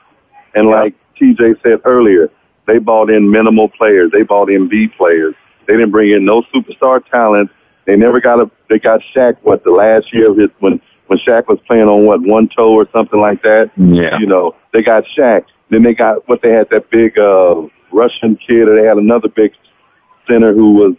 and 0.55 0.67
like 0.67 0.95
TJ 1.21 1.61
said 1.61 1.81
earlier, 1.85 2.31
they 2.67 2.77
bought 2.79 3.09
in 3.09 3.29
minimal 3.29 3.69
players. 3.69 4.11
They 4.11 4.23
bought 4.23 4.49
in 4.49 4.67
B 4.67 4.87
players. 4.87 5.35
They 5.67 5.73
didn't 5.73 5.91
bring 5.91 6.11
in 6.11 6.25
no 6.25 6.43
superstar 6.53 7.05
talent. 7.09 7.49
They 7.85 7.95
never 7.95 8.19
got 8.19 8.39
a. 8.39 8.49
They 8.69 8.79
got 8.79 9.01
Shaq 9.15 9.37
what 9.41 9.63
the 9.63 9.71
last 9.71 10.13
year 10.13 10.29
of 10.31 10.37
his 10.37 10.49
when 10.59 10.81
when 11.07 11.19
Shaq 11.19 11.47
was 11.47 11.59
playing 11.67 11.87
on 11.87 12.05
what 12.05 12.21
one 12.21 12.47
toe 12.47 12.73
or 12.73 12.87
something 12.93 13.19
like 13.19 13.41
that. 13.43 13.71
Yeah. 13.75 14.17
You 14.19 14.27
know 14.27 14.55
they 14.73 14.81
got 14.81 15.03
Shaq. 15.17 15.45
Then 15.69 15.83
they 15.83 15.93
got 15.93 16.27
what 16.27 16.41
they 16.41 16.51
had 16.51 16.69
that 16.69 16.89
big 16.89 17.17
uh 17.17 17.61
Russian 17.91 18.35
kid, 18.37 18.67
or 18.67 18.75
they 18.79 18.87
had 18.87 18.97
another 18.97 19.27
big 19.29 19.53
center 20.27 20.53
who 20.53 20.73
was 20.73 20.93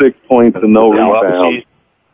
six 0.00 0.16
points 0.28 0.58
and 0.62 0.72
no 0.72 0.90
rebounds. 0.90 1.64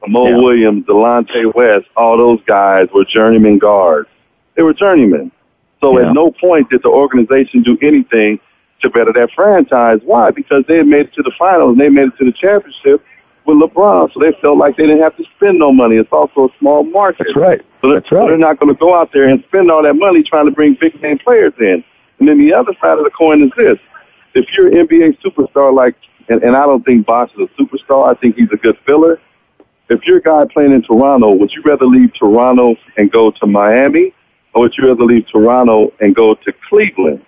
Mo 0.07 0.29
Yeah. 0.29 0.37
Williams, 0.37 0.85
Delonte 0.87 1.55
West, 1.55 1.87
all 1.97 2.17
those 2.19 2.41
guys 2.47 2.89
were 2.95 3.05
journeyman 3.05 3.59
guards. 3.59 4.09
They 4.55 4.63
were 4.63 4.75
journeymen. 4.75 5.33
So 5.81 5.99
Yeah. 5.99 6.09
at 6.09 6.15
no 6.15 6.31
point 6.31 6.71
did 6.71 6.83
the 6.83 6.89
organization 6.91 7.63
do 7.63 7.77
anything 7.83 8.39
to 8.85 8.91
better 8.91 9.13
that 9.13 9.31
franchise. 9.35 10.01
Why? 10.05 10.31
Because 10.31 10.65
they 10.69 10.79
had 10.79 10.87
made 10.87 11.07
it 11.07 11.15
to 11.15 11.23
the 11.23 11.33
finals 11.39 11.73
and 11.73 11.81
they 11.81 11.89
made 11.89 12.09
it 12.09 12.17
to 12.19 12.25
the 12.25 12.33
championship 12.33 13.05
with 13.47 13.59
LeBron. 13.59 14.13
So 14.15 14.21
they 14.21 14.33
felt 14.41 14.57
like 14.57 14.77
they 14.77 14.87
didn't 14.87 15.03
have 15.03 15.17
to 15.17 15.25
spend 15.37 15.59
no 15.59 15.73
money. 15.73 15.97
It's 15.97 16.13
also 16.13 16.47
a 16.47 16.59
small 16.59 16.85
market. 16.85 17.27
That's 17.27 17.37
right. 17.37 17.61
So 17.81 17.89
they're, 17.89 18.01
That's 18.01 18.13
right. 18.13 18.23
so 18.23 18.27
they're 18.29 18.39
not 18.39 18.59
going 18.61 18.73
to 18.73 18.79
go 18.79 18.95
out 18.95 19.11
there 19.13 19.29
and 19.29 19.43
spend 19.49 19.71
all 19.71 19.83
that 19.83 19.95
money 19.95 20.23
trying 20.23 20.47
to 20.47 20.53
bring 20.53 20.77
big 20.81 21.01
name 21.03 21.19
players 21.19 21.53
in. 21.59 21.85
And 22.19 22.29
then 22.29 22.39
the 22.39 22.55
other 22.55 22.73
side 22.81 22.99
of 22.99 23.05
the 23.05 23.11
coin 23.11 23.43
is 23.43 23.51
this. 23.57 23.79
If 24.35 24.47
you're 24.57 24.69
an 24.69 24.87
NBA 24.87 25.21
superstar 25.21 25.75
like, 25.75 25.97
and, 26.29 26.43
and 26.43 26.57
I 26.57 26.65
don't 26.65 26.85
think 26.85 27.07
Bosh 27.07 27.31
is 27.39 27.49
a 27.49 27.63
superstar, 27.63 28.09
I 28.11 28.19
think 28.19 28.37
he's 28.37 28.49
a 28.53 28.57
good 28.57 28.79
filler. 28.87 29.21
If 29.91 30.01
you're 30.07 30.19
a 30.19 30.23
guy 30.23 30.47
playing 30.51 30.73
in 30.73 30.83
Toronto, 30.83 31.33
would 31.33 31.53
you 31.53 31.63
rather 31.63 31.85
leave 31.85 32.15
Toronto 32.15 32.77
and 32.97 33.13
go 33.13 33.31
to 33.31 33.47
Miami? 33.47 34.15
Or 34.55 34.63
would 34.63 34.75
you 34.79 34.89
rather 34.89 35.05
leave 35.05 35.27
Toronto 35.31 35.93
and 36.01 36.15
go 36.15 36.35
to 36.35 36.53
Cleveland? 36.69 37.25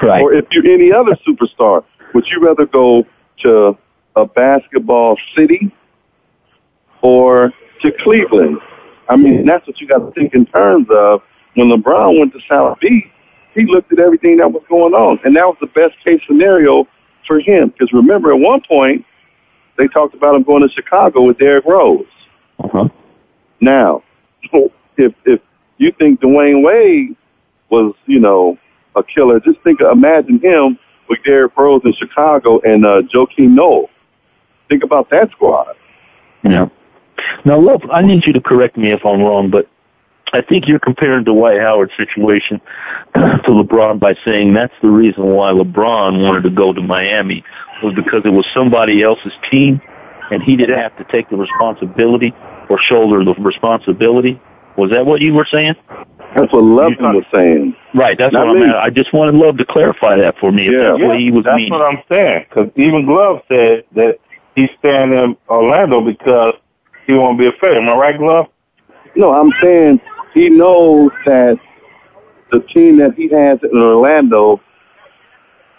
Right. 0.00 0.22
Or 0.22 0.32
if 0.32 0.46
you're 0.50 0.66
any 0.66 0.92
other 0.92 1.16
superstar, 1.26 1.84
would 2.14 2.26
you 2.26 2.40
rather 2.40 2.66
go 2.66 3.06
to 3.40 3.76
a 4.16 4.26
basketball 4.26 5.16
city 5.36 5.74
or 7.02 7.52
to 7.82 7.92
Cleveland? 8.02 8.58
I 9.08 9.16
mean, 9.16 9.44
that's 9.44 9.66
what 9.66 9.80
you 9.80 9.86
got 9.86 9.98
to 9.98 10.10
think 10.12 10.34
in 10.34 10.46
terms 10.46 10.86
of. 10.90 11.22
When 11.54 11.68
LeBron 11.68 12.18
went 12.18 12.32
to 12.32 12.40
South 12.48 12.80
Beach, 12.80 13.04
he 13.54 13.66
looked 13.66 13.92
at 13.92 13.98
everything 13.98 14.38
that 14.38 14.50
was 14.50 14.62
going 14.70 14.94
on, 14.94 15.20
and 15.22 15.36
that 15.36 15.46
was 15.46 15.58
the 15.60 15.66
best 15.66 16.02
case 16.02 16.20
scenario 16.26 16.88
for 17.26 17.40
him. 17.40 17.68
Because 17.68 17.92
remember, 17.92 18.32
at 18.32 18.40
one 18.40 18.62
point, 18.66 19.04
they 19.76 19.86
talked 19.88 20.14
about 20.14 20.34
him 20.34 20.44
going 20.44 20.62
to 20.62 20.70
Chicago 20.70 21.22
with 21.24 21.38
Derrick 21.38 21.66
Rose. 21.66 22.06
Uh-huh. 22.58 22.88
Now, 23.60 24.02
if 24.96 25.12
if 25.26 25.40
you 25.76 25.92
think 25.92 26.20
Dwyane 26.20 26.62
Wade 26.62 27.16
was, 27.68 27.94
you 28.06 28.18
know, 28.18 28.58
a 28.96 29.02
killer. 29.02 29.40
Just 29.40 29.60
think, 29.62 29.80
imagine 29.80 30.40
him 30.40 30.78
with 31.08 31.22
Derrick 31.24 31.56
Rose 31.56 31.82
in 31.84 31.92
Chicago 31.94 32.60
and 32.60 32.84
uh, 32.84 33.02
Joakim 33.02 33.50
Noah. 33.50 33.86
Think 34.68 34.84
about 34.84 35.10
that 35.10 35.30
squad. 35.32 35.76
Yeah. 36.42 36.68
Now, 37.44 37.58
look, 37.58 37.82
I 37.92 38.02
need 38.02 38.26
you 38.26 38.32
to 38.32 38.40
correct 38.40 38.76
me 38.76 38.90
if 38.92 39.04
I'm 39.04 39.20
wrong, 39.20 39.50
but 39.50 39.68
I 40.32 40.40
think 40.40 40.66
you're 40.66 40.78
comparing 40.78 41.24
Dwight 41.24 41.60
Howard's 41.60 41.92
situation 41.96 42.60
to 43.14 43.48
LeBron 43.48 44.00
by 44.00 44.14
saying 44.24 44.54
that's 44.54 44.74
the 44.80 44.90
reason 44.90 45.24
why 45.24 45.52
LeBron 45.52 46.22
wanted 46.22 46.42
to 46.44 46.50
go 46.50 46.72
to 46.72 46.80
Miami 46.80 47.44
was 47.82 47.94
because 47.94 48.22
it 48.24 48.30
was 48.30 48.46
somebody 48.54 49.02
else's 49.02 49.32
team 49.50 49.80
and 50.30 50.42
he 50.42 50.56
didn't 50.56 50.78
have 50.78 50.96
to 50.96 51.04
take 51.04 51.28
the 51.28 51.36
responsibility 51.36 52.32
or 52.70 52.78
shoulder 52.78 53.22
the 53.24 53.34
responsibility. 53.42 54.40
Was 54.78 54.90
that 54.90 55.04
what 55.04 55.20
you 55.20 55.34
were 55.34 55.46
saying? 55.50 55.74
That's 56.34 56.52
what 56.52 56.64
Love 56.64 56.92
was 56.98 57.24
saying. 57.34 57.76
Right, 57.94 58.16
that's 58.16 58.32
Not 58.32 58.46
what 58.46 58.56
I'm 58.56 58.62
me. 58.62 58.68
at. 58.68 58.76
I 58.76 58.90
just 58.90 59.12
wanted 59.12 59.34
Love 59.34 59.58
to 59.58 59.64
clarify 59.64 60.16
that 60.16 60.38
for 60.38 60.50
me. 60.50 60.66
If 60.66 60.72
Yeah. 60.72 60.92
that's 60.92 61.02
what 61.02 61.18
he 61.18 61.30
was 61.30 61.44
That's 61.44 61.56
meaning. 61.56 61.72
what 61.72 61.82
I'm 61.82 62.02
saying. 62.08 62.46
Because 62.48 62.70
even 62.76 63.04
Glove 63.04 63.42
said 63.48 63.84
that 63.94 64.18
he's 64.54 64.70
staying 64.78 65.12
in 65.12 65.36
Orlando 65.48 66.00
because 66.00 66.54
he 67.06 67.12
won't 67.12 67.38
be 67.38 67.46
afraid. 67.46 67.76
Am 67.76 67.88
I 67.88 67.94
right, 67.94 68.18
Glove? 68.18 68.46
No, 69.14 69.32
I'm 69.32 69.52
saying 69.60 70.00
he 70.32 70.48
knows 70.48 71.10
that 71.26 71.58
the 72.50 72.60
team 72.60 72.96
that 72.98 73.14
he 73.14 73.28
has 73.28 73.58
in 73.62 73.76
Orlando 73.76 74.60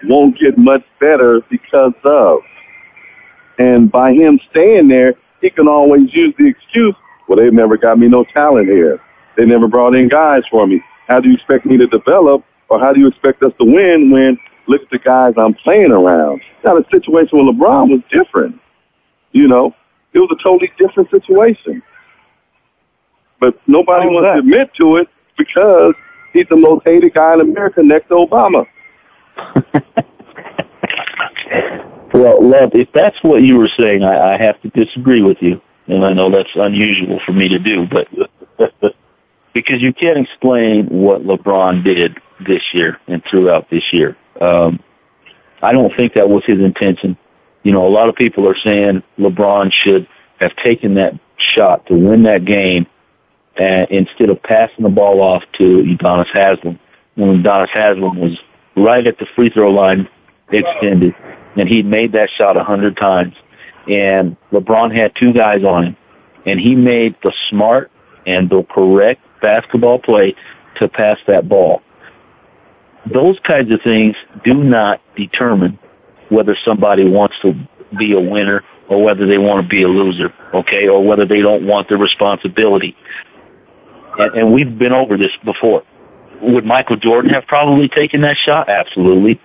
won't 0.06 0.38
get 0.39 0.58
much 0.58 0.84
better 0.99 1.41
because 1.49 1.93
of. 2.04 2.39
And 3.58 3.91
by 3.91 4.14
him 4.14 4.39
staying 4.51 4.88
there, 4.88 5.16
he 5.41 5.49
can 5.49 5.68
always 5.68 6.14
use 6.14 6.34
the 6.38 6.47
excuse, 6.47 6.95
well, 7.28 7.38
they've 7.38 7.54
never 7.54 7.78
got 7.78 7.97
me 7.97 8.08
no 8.08 8.24
talent 8.24 8.68
here. 8.68 8.99
They 9.36 9.45
never 9.45 9.67
brought 9.67 9.95
in 9.95 10.07
guys 10.09 10.43
for 10.49 10.67
me. 10.67 10.81
How 11.07 11.19
do 11.19 11.29
you 11.29 11.36
expect 11.36 11.65
me 11.65 11.77
to 11.77 11.88
develop 11.88 12.43
or 12.69 12.79
how 12.79 12.93
do 12.93 12.99
you 12.99 13.07
expect 13.07 13.43
us 13.43 13.51
to 13.59 13.65
win 13.65 14.09
when 14.11 14.38
look 14.67 14.81
at 14.81 14.89
the 14.89 14.99
guys 14.99 15.34
I'm 15.38 15.53
playing 15.53 15.91
around? 15.91 16.41
Now, 16.63 16.75
the 16.75 16.86
situation 16.91 17.38
with 17.38 17.55
LeBron 17.55 17.89
was 17.89 18.01
different. 18.11 18.59
You 19.31 19.47
know, 19.47 19.75
it 20.13 20.19
was 20.19 20.29
a 20.31 20.43
totally 20.43 20.71
different 20.77 21.09
situation. 21.09 21.81
But 23.39 23.59
nobody 23.67 24.03
How 24.03 24.09
was 24.09 24.23
wants 24.23 24.36
to 24.36 24.39
admit 24.39 24.73
to 24.75 24.95
it 24.97 25.09
because 25.38 25.95
he's 26.31 26.47
the 26.49 26.57
most 26.57 26.84
hated 26.86 27.13
guy 27.13 27.34
in 27.34 27.41
America 27.41 27.84
next 27.84 28.07
to 28.07 28.15
Obama. 28.15 28.65
Well, 32.13 32.47
Love, 32.47 32.75
if 32.75 32.89
that's 32.93 33.17
what 33.23 33.41
you 33.41 33.57
were 33.57 33.69
saying, 33.75 34.03
I, 34.03 34.34
I 34.34 34.38
have 34.38 34.61
to 34.61 34.69
disagree 34.69 35.23
with 35.23 35.38
you. 35.41 35.59
And 35.88 36.05
I 36.05 36.13
know 36.13 36.29
that's 36.29 36.55
unusual 36.55 37.19
for 37.25 37.34
me 37.34 37.49
to 37.49 37.59
do, 37.59 37.88
but 37.88 38.07
because 39.54 39.82
you 39.82 39.93
can't 39.93 40.18
explain 40.18 40.88
what 40.88 41.24
LeBron 41.24 41.84
did 41.84 42.18
this 42.45 42.62
year 42.74 42.99
and 43.08 43.24
throughout 43.30 43.70
this 43.70 43.84
year. 43.91 44.18
Um, 44.41 44.80
I 45.62 45.72
don't 45.72 45.95
think 45.95 46.14
that 46.16 46.30
was 46.30 46.43
his 46.45 46.60
intention. 46.60 47.18
You 47.64 47.72
know, 47.72 47.88
a 47.88 47.89
lot 47.89 48.10
of 48.10 48.16
people 48.16 48.49
are 48.49 48.58
saying 48.58 49.04
LeBron 49.18 49.72
should 49.72 50.08
have 50.39 50.56
taken 50.58 50.95
that 50.95 51.14
shot 51.38 51.86
to 51.88 51.95
win 51.95 52.24
that 52.24 52.45
game 52.45 52.88
uh, 53.60 53.86
instead 53.89 54.30
of 54.30 54.41
passing 54.43 54.84
the 54.84 54.89
ball 54.89 55.22
off 55.22 55.43
to 55.54 55.64
Udonis 55.64 56.28
Haslem 56.34 56.80
when 57.16 57.43
Udonis 57.43 57.70
Haslem 57.70 58.20
was 58.20 58.38
right 58.76 59.06
at 59.06 59.18
the 59.20 59.28
free 59.36 59.49
throw 59.49 59.72
line 59.72 60.10
extended 60.51 61.16
and 61.56 61.70
he'd 61.70 61.86
made 61.86 62.12
that 62.14 62.30
shot 62.38 62.58
a 62.58 62.64
hundred 62.64 62.97
times 62.97 63.36
and 63.88 64.36
LeBron 64.51 64.95
had 64.95 65.16
two 65.16 65.34
guys 65.34 65.64
on 65.64 65.86
him 65.86 65.97
and 66.45 66.60
he 66.60 66.76
made 66.76 67.16
the 67.24 67.34
smart 67.49 67.91
and 68.26 68.49
the 68.49 68.64
correct 68.64 69.22
basketball 69.43 69.99
play 69.99 70.35
to 70.77 70.87
pass 70.87 71.19
that 71.27 71.47
ball. 71.47 71.83
Those 73.13 73.37
kinds 73.45 73.71
of 73.71 73.81
things 73.83 74.15
do 74.43 74.55
not 74.55 75.01
determine 75.15 75.77
whether 76.29 76.57
somebody 76.65 77.07
wants 77.07 77.35
to 77.43 77.53
be 77.99 78.13
a 78.13 78.19
winner 78.19 78.63
or 78.89 79.03
whether 79.03 79.27
they 79.27 79.37
want 79.37 79.61
to 79.61 79.67
be 79.67 79.83
a 79.83 79.87
loser, 79.87 80.33
okay, 80.53 80.87
or 80.87 81.05
whether 81.05 81.25
they 81.25 81.41
don't 81.41 81.67
want 81.67 81.89
the 81.89 81.97
responsibility. 81.97 82.95
And, 84.17 84.35
and 84.35 84.53
we've 84.53 84.77
been 84.79 84.93
over 84.93 85.17
this 85.17 85.31
before. 85.43 85.83
Would 86.41 86.65
Michael 86.65 86.97
Jordan 86.97 87.31
have 87.31 87.45
probably 87.45 87.87
taken 87.87 88.21
that 88.21 88.37
shot? 88.37 88.69
Absolutely. 88.69 89.39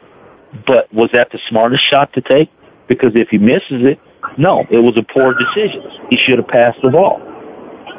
But 0.67 0.93
was 0.93 1.11
that 1.13 1.31
the 1.31 1.39
smartest 1.49 1.85
shot 1.89 2.13
to 2.15 2.21
take? 2.21 2.51
Because 2.89 3.13
if 3.15 3.29
he 3.29 3.39
misses 3.39 3.85
it, 3.85 4.01
no, 4.37 4.65
it 4.71 4.79
was 4.79 4.97
a 4.97 5.03
poor 5.03 5.35
decision. 5.35 5.83
He 6.11 6.17
should 6.17 6.39
have 6.39 6.49
passed 6.49 6.79
the 6.83 6.91
ball. 6.91 7.21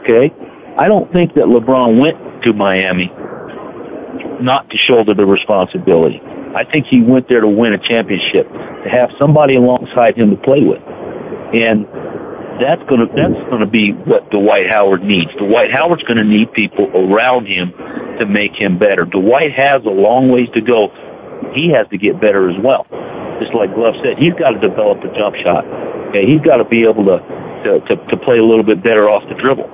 Okay? 0.01 0.33
I 0.79 0.87
don't 0.87 1.11
think 1.11 1.33
that 1.33 1.43
LeBron 1.43 1.99
went 1.99 2.43
to 2.43 2.53
Miami 2.53 3.11
not 4.41 4.69
to 4.69 4.77
shoulder 4.77 5.13
the 5.13 5.25
responsibility. 5.25 6.21
I 6.55 6.63
think 6.63 6.85
he 6.87 7.01
went 7.01 7.27
there 7.27 7.41
to 7.41 7.49
win 7.49 7.73
a 7.73 7.77
championship, 7.77 8.47
to 8.47 8.89
have 8.89 9.11
somebody 9.19 9.55
alongside 9.55 10.15
him 10.15 10.29
to 10.31 10.37
play 10.37 10.63
with. 10.63 10.81
And 11.53 11.85
that's 12.63 12.81
gonna 12.89 13.07
that's 13.07 13.49
gonna 13.49 13.67
be 13.67 13.91
what 13.91 14.31
Dwight 14.31 14.71
Howard 14.71 15.03
needs. 15.03 15.31
Dwight 15.35 15.69
Howard's 15.71 16.03
gonna 16.03 16.23
need 16.23 16.53
people 16.53 16.87
around 16.95 17.45
him 17.45 17.73
to 18.19 18.25
make 18.25 18.53
him 18.53 18.79
better. 18.79 19.03
Dwight 19.03 19.51
has 19.51 19.83
a 19.83 19.89
long 19.89 20.29
ways 20.29 20.47
to 20.53 20.61
go. 20.61 20.95
He 21.53 21.71
has 21.71 21.87
to 21.89 21.97
get 21.97 22.21
better 22.21 22.49
as 22.49 22.55
well. 22.63 22.87
Just 23.41 23.53
like 23.53 23.73
Glove 23.75 23.95
said, 24.03 24.17
he's 24.17 24.33
got 24.33 24.51
to 24.51 24.59
develop 24.59 24.99
a 25.03 25.11
jump 25.15 25.35
shot. 25.35 25.65
Okay, 26.09 26.25
he's 26.25 26.41
got 26.41 26.57
to 26.57 26.65
be 26.65 26.83
able 26.83 27.05
to, 27.05 27.19
to 27.63 27.79
to 27.87 27.95
to 28.07 28.17
play 28.17 28.37
a 28.37 28.43
little 28.43 28.65
bit 28.65 28.81
better 28.81 29.09
off 29.09 29.23
the 29.27 29.35
dribble. 29.35 29.67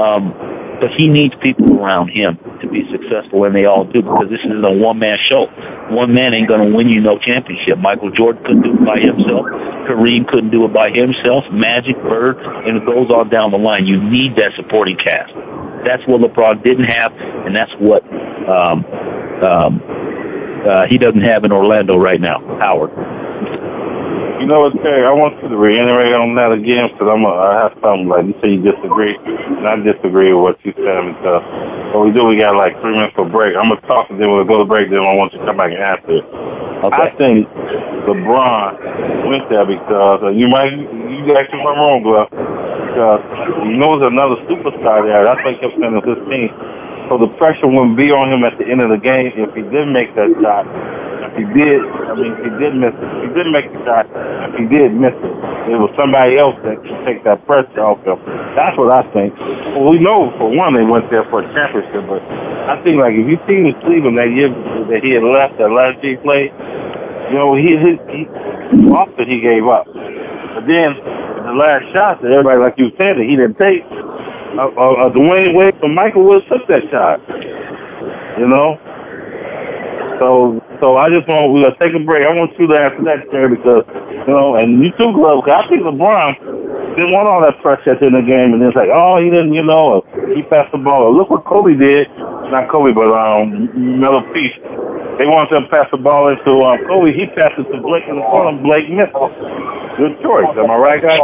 Um, 0.00 0.32
but 0.80 0.90
he 0.96 1.08
needs 1.08 1.34
people 1.42 1.78
around 1.78 2.08
him 2.08 2.38
to 2.62 2.68
be 2.68 2.88
successful, 2.90 3.44
and 3.44 3.54
they 3.54 3.66
all 3.66 3.84
do 3.84 4.00
because 4.00 4.30
this 4.30 4.40
isn't 4.40 4.64
a 4.64 4.72
one-man 4.72 5.18
show. 5.28 5.46
One 5.90 6.14
man 6.14 6.32
ain't 6.32 6.48
going 6.48 6.66
to 6.70 6.74
win 6.74 6.88
you 6.88 7.00
no 7.00 7.18
championship. 7.18 7.78
Michael 7.78 8.10
Jordan 8.10 8.42
couldn't 8.44 8.62
do 8.62 8.72
it 8.72 8.84
by 8.86 8.98
himself. 8.98 9.44
Kareem 9.84 10.26
couldn't 10.26 10.50
do 10.50 10.64
it 10.64 10.72
by 10.72 10.90
himself. 10.90 11.44
Magic, 11.52 11.96
Bird, 12.00 12.38
and 12.40 12.78
it 12.78 12.86
goes 12.86 13.10
on 13.10 13.28
down 13.28 13.50
the 13.50 13.58
line. 13.58 13.86
You 13.86 14.02
need 14.02 14.36
that 14.36 14.52
supporting 14.56 14.96
cast. 14.96 15.34
That's 15.84 16.02
what 16.08 16.20
LeBron 16.22 16.64
didn't 16.64 16.84
have, 16.84 17.12
and 17.12 17.54
that's 17.54 17.72
what 17.78 18.02
um, 18.48 18.84
um, 19.44 19.82
uh, 20.66 20.86
he 20.86 20.96
doesn't 20.96 21.22
have 21.22 21.44
in 21.44 21.52
Orlando 21.52 21.96
right 21.96 22.20
now. 22.20 22.40
Howard. 22.58 22.90
You 24.40 24.48
know 24.48 24.64
what, 24.64 24.72
Terry? 24.80 25.04
I 25.04 25.12
want 25.12 25.36
you 25.44 25.52
to 25.52 25.58
reiterate 25.60 26.16
on 26.16 26.32
that 26.40 26.48
again 26.48 26.88
because 26.88 27.12
I'm. 27.12 27.28
A, 27.28 27.32
I 27.36 27.68
have 27.68 27.76
something 27.84 28.08
like 28.08 28.24
you 28.24 28.32
say 28.40 28.56
you 28.56 28.64
disagree, 28.64 29.12
and 29.12 29.68
I 29.68 29.76
disagree 29.84 30.32
with 30.32 30.40
what 30.40 30.56
you 30.64 30.72
said 30.80 31.12
because 31.12 31.44
what 31.92 32.08
we 32.08 32.10
do, 32.16 32.24
we 32.24 32.40
got 32.40 32.56
like 32.56 32.72
three 32.80 32.96
minutes 32.96 33.12
for 33.12 33.28
break. 33.28 33.52
I'm 33.52 33.68
gonna 33.68 33.84
talk 33.84 34.08
and 34.08 34.16
then 34.16 34.32
we'll 34.32 34.48
go 34.48 34.56
to 34.56 34.64
break. 34.64 34.88
Then 34.88 35.04
I 35.04 35.12
want 35.12 35.36
you 35.36 35.44
to 35.44 35.46
come 35.46 35.60
back 35.60 35.76
and 35.76 35.84
answer 35.84 36.24
it. 36.24 36.24
I 36.88 37.12
think 37.20 37.44
LeBron 38.08 39.28
went 39.28 39.44
there 39.52 39.68
because 39.68 40.24
uh, 40.24 40.32
you 40.32 40.48
might 40.48 40.72
you 40.72 41.36
actually 41.36 41.60
went 41.60 41.76
wrong, 41.76 42.00
Glove. 42.00 42.32
Because 42.32 43.20
you 43.68 43.76
know 43.76 44.00
there's 44.00 44.08
another 44.08 44.40
superstar 44.48 45.04
there. 45.04 45.20
That's 45.20 45.44
why 45.44 45.52
I 45.52 45.60
kept 45.60 45.76
saying 45.76 45.92
it's 46.00 46.08
his 46.16 46.22
team. 46.32 46.48
So 47.12 47.20
the 47.20 47.28
pressure 47.36 47.68
wouldn't 47.68 48.00
be 48.00 48.08
on 48.08 48.32
him 48.32 48.48
at 48.48 48.56
the 48.56 48.64
end 48.64 48.80
of 48.80 48.88
the 48.88 48.96
game 48.96 49.36
if 49.36 49.52
he 49.52 49.60
didn't 49.68 49.92
make 49.92 50.16
that 50.16 50.32
shot. 50.40 50.64
He 51.36 51.44
did, 51.54 51.80
I 52.10 52.14
mean, 52.18 52.34
he 52.42 52.50
did 52.58 52.74
miss 52.74 52.90
it. 52.90 53.10
He 53.22 53.28
didn't 53.30 53.52
make 53.52 53.70
the 53.70 53.78
shot, 53.86 54.06
he 54.58 54.66
did 54.66 54.92
miss 54.92 55.14
it, 55.14 55.34
it 55.70 55.78
was 55.78 55.94
somebody 55.94 56.36
else 56.36 56.58
that 56.66 56.82
could 56.82 56.98
take 57.06 57.22
that 57.22 57.46
pressure 57.46 57.86
off 57.86 58.02
him. 58.02 58.18
That's 58.58 58.74
what 58.74 58.90
I 58.90 59.06
think. 59.14 59.36
Well, 59.78 59.94
we 59.94 60.02
know 60.02 60.34
for 60.34 60.50
one 60.50 60.74
they 60.74 60.82
went 60.82 61.06
there 61.10 61.22
for 61.30 61.40
a 61.42 61.46
championship, 61.54 62.02
but 62.10 62.18
I 62.66 62.82
think 62.82 62.98
like 62.98 63.14
if 63.14 63.22
you 63.30 63.38
seen 63.46 63.70
the 63.70 63.74
Cleveland 63.86 64.18
that 64.18 64.34
year 64.34 64.50
that 64.90 65.00
he 65.06 65.14
had 65.14 65.22
left, 65.22 65.58
that 65.62 65.70
last 65.70 66.02
year 66.02 66.18
he 66.18 66.22
played, 66.22 66.50
you 67.30 67.38
know, 67.38 67.54
he 67.54 67.78
he, 67.78 67.94
he 68.74 68.90
often 68.90 69.30
he 69.30 69.38
gave 69.38 69.62
up. 69.70 69.86
But 69.86 70.66
then 70.66 70.98
the 71.46 71.54
last 71.54 71.86
shot 71.94 72.18
that 72.22 72.34
everybody 72.34 72.58
like 72.58 72.74
you 72.74 72.90
said 72.98 73.16
that 73.16 73.26
he 73.26 73.38
didn't 73.38 73.58
take, 73.62 73.86
uh, 74.58 74.66
uh, 74.74 75.06
uh, 75.06 75.14
Dwyane 75.14 75.54
Wade 75.54 75.78
and 75.78 75.94
Michael 75.94 76.24
Wills 76.26 76.42
took 76.50 76.66
that 76.66 76.82
shot. 76.90 77.22
You 78.38 78.48
know. 78.50 78.74
So 80.18 80.58
so 80.80 80.96
I 80.96 81.08
just 81.08 81.28
want 81.28 81.52
we're 81.52 81.68
gonna 81.68 81.76
take 81.78 81.94
a 81.94 82.02
break. 82.02 82.26
I 82.26 82.32
want 82.32 82.56
you 82.58 82.66
to 82.66 82.74
answer 82.74 83.04
that, 83.04 83.28
Terry, 83.30 83.54
because 83.54 83.84
you 83.86 84.32
know, 84.32 84.56
and 84.56 84.82
you 84.82 84.90
too, 84.96 85.12
Glove. 85.12 85.44
Cause 85.44 85.64
I 85.64 85.68
think 85.68 85.84
LeBron 85.84 86.96
didn't 86.96 87.12
want 87.12 87.28
all 87.28 87.40
that 87.44 87.60
pressure 87.62 87.92
at 87.94 88.00
the 88.00 88.10
game, 88.24 88.52
and 88.56 88.62
it's 88.62 88.74
like, 88.74 88.90
oh, 88.92 89.22
he 89.22 89.30
didn't, 89.30 89.52
you 89.54 89.62
know, 89.62 90.02
he 90.34 90.42
passed 90.42 90.72
the 90.72 90.78
ball. 90.78 91.14
Look 91.14 91.30
what 91.30 91.44
Kobe 91.44 91.76
did. 91.76 92.08
Not 92.50 92.68
Kobe, 92.68 92.92
but 92.92 93.12
um, 93.12 93.70
Miller 94.00 94.24
Peace. 94.34 94.56
They 95.20 95.28
wanted 95.28 95.52
to 95.60 95.68
pass 95.68 95.86
the 95.92 95.98
ball 95.98 96.32
into 96.32 96.64
um, 96.64 96.80
Kobe. 96.88 97.12
He 97.12 97.26
passed 97.36 97.60
it 97.60 97.68
to 97.70 97.78
Blake 97.80 98.08
in 98.08 98.16
the 98.16 98.26
corner. 98.26 98.56
Blake 98.56 98.88
missed. 98.88 99.12
Good 100.00 100.16
choice. 100.24 100.48
Am 100.56 100.70
I 100.70 100.76
right, 100.80 101.02
guys? 101.02 101.20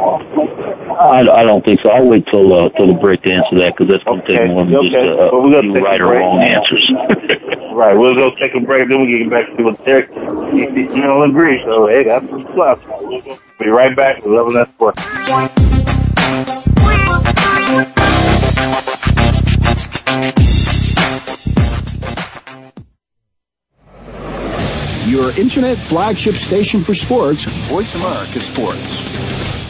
I, 0.00 1.20
I 1.20 1.44
don't 1.44 1.64
think 1.64 1.80
so. 1.80 1.90
I'll 1.90 2.06
wait 2.06 2.26
till 2.26 2.52
uh, 2.52 2.68
till 2.70 2.86
the 2.88 2.94
break 2.94 3.22
to 3.22 3.32
answer 3.32 3.58
that 3.58 3.76
because 3.76 3.88
that's 3.88 4.04
going 4.04 4.20
to 4.20 4.24
okay. 4.24 4.36
take 4.38 4.48
more 4.48 4.64
than 4.64 4.74
okay. 4.76 4.90
just 4.90 4.96
uh, 4.96 5.28
well, 5.32 5.42
we're 5.42 5.80
right 5.82 6.00
or 6.00 6.12
wrong 6.12 6.40
answers. 6.40 6.90
right, 7.72 7.94
we'll 7.94 8.14
go 8.14 8.30
take 8.36 8.54
a 8.54 8.60
break, 8.60 8.88
then 8.88 9.00
we'll 9.00 9.08
get 9.08 9.30
back 9.30 9.56
to 9.56 9.62
what 9.62 9.84
Derek 9.84 10.08
you 10.10 11.02
know 11.02 11.22
agree. 11.22 11.62
So 11.64 11.88
hey, 11.88 12.04
that's 12.04 12.28
some 12.28 12.40
stuff. 12.40 12.84
We'll 13.00 13.38
be 13.58 13.68
right 13.68 13.94
back. 13.94 14.22
Eleven 14.24 14.56
S 14.56 14.70
four. 14.78 14.94
Your 25.10 25.38
internet 25.38 25.76
flagship 25.76 26.36
station 26.36 26.80
for 26.80 26.94
sports, 26.94 27.44
Voice 27.44 27.94
America 27.96 28.40
Sports. 28.40 29.69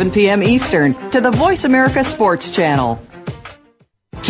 7 0.01 0.13
p.m. 0.13 0.41
Eastern 0.41 1.11
to 1.11 1.21
the 1.21 1.29
Voice 1.29 1.63
America 1.63 2.03
Sports 2.03 2.49
Channel. 2.49 2.99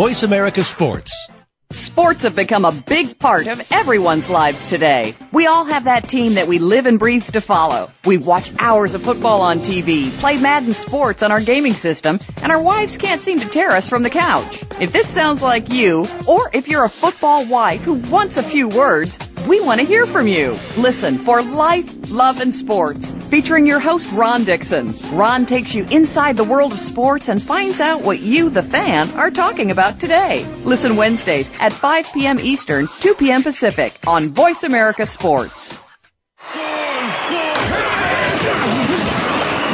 Voice 0.00 0.22
America 0.22 0.64
Sports. 0.64 1.28
Sports 1.72 2.22
have 2.22 2.34
become 2.34 2.64
a 2.64 2.72
big 2.72 3.18
part 3.18 3.46
of 3.46 3.70
everyone's 3.70 4.30
lives 4.30 4.66
today. 4.66 5.14
We 5.30 5.46
all 5.46 5.66
have 5.66 5.84
that 5.84 6.08
team 6.08 6.36
that 6.36 6.48
we 6.48 6.58
live 6.58 6.86
and 6.86 6.98
breathe 6.98 7.26
to 7.32 7.42
follow. 7.42 7.90
We 8.06 8.16
watch 8.16 8.50
hours 8.58 8.94
of 8.94 9.02
football 9.02 9.42
on 9.42 9.58
TV, 9.58 10.10
play 10.10 10.38
Madden 10.38 10.72
Sports 10.72 11.22
on 11.22 11.32
our 11.32 11.40
gaming 11.42 11.74
system, 11.74 12.18
and 12.42 12.50
our 12.50 12.62
wives 12.62 12.96
can't 12.96 13.20
seem 13.20 13.40
to 13.40 13.48
tear 13.50 13.72
us 13.72 13.90
from 13.90 14.02
the 14.02 14.08
couch. 14.08 14.64
If 14.80 14.90
this 14.90 15.06
sounds 15.06 15.42
like 15.42 15.70
you, 15.70 16.06
or 16.26 16.48
if 16.54 16.66
you're 16.66 16.86
a 16.86 16.88
football 16.88 17.46
wife 17.46 17.82
who 17.82 17.92
wants 17.92 18.38
a 18.38 18.42
few 18.42 18.68
words, 18.68 19.18
we 19.48 19.60
want 19.60 19.80
to 19.80 19.86
hear 19.86 20.06
from 20.06 20.26
you. 20.26 20.58
Listen 20.76 21.18
for 21.18 21.42
Life, 21.42 22.10
Love, 22.10 22.40
and 22.40 22.54
Sports, 22.54 23.10
featuring 23.30 23.66
your 23.66 23.80
host, 23.80 24.10
Ron 24.12 24.44
Dixon. 24.44 24.92
Ron 25.12 25.46
takes 25.46 25.74
you 25.74 25.86
inside 25.90 26.36
the 26.36 26.44
world 26.44 26.72
of 26.72 26.78
sports 26.78 27.28
and 27.28 27.42
finds 27.42 27.80
out 27.80 28.02
what 28.02 28.20
you, 28.20 28.50
the 28.50 28.62
fan, 28.62 29.10
are 29.12 29.30
talking 29.30 29.70
about 29.70 30.00
today. 30.00 30.44
Listen 30.64 30.96
Wednesdays 30.96 31.50
at 31.60 31.72
5 31.72 32.12
p.m. 32.12 32.38
Eastern, 32.38 32.86
2 32.86 33.14
p.m. 33.14 33.42
Pacific 33.42 33.96
on 34.06 34.28
Voice 34.28 34.64
America 34.64 35.06
Sports. 35.06 35.82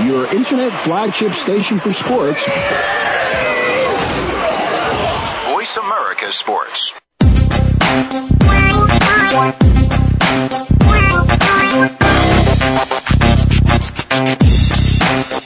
Your 0.07 0.27
internet 0.33 0.73
flagship 0.73 1.35
station 1.35 1.79
for 1.79 1.93
sports. 1.93 2.45
Voice 5.47 5.77
America 5.77 6.31
Sports. 6.31 6.95
Thank 7.97 8.13
you. 15.33 15.46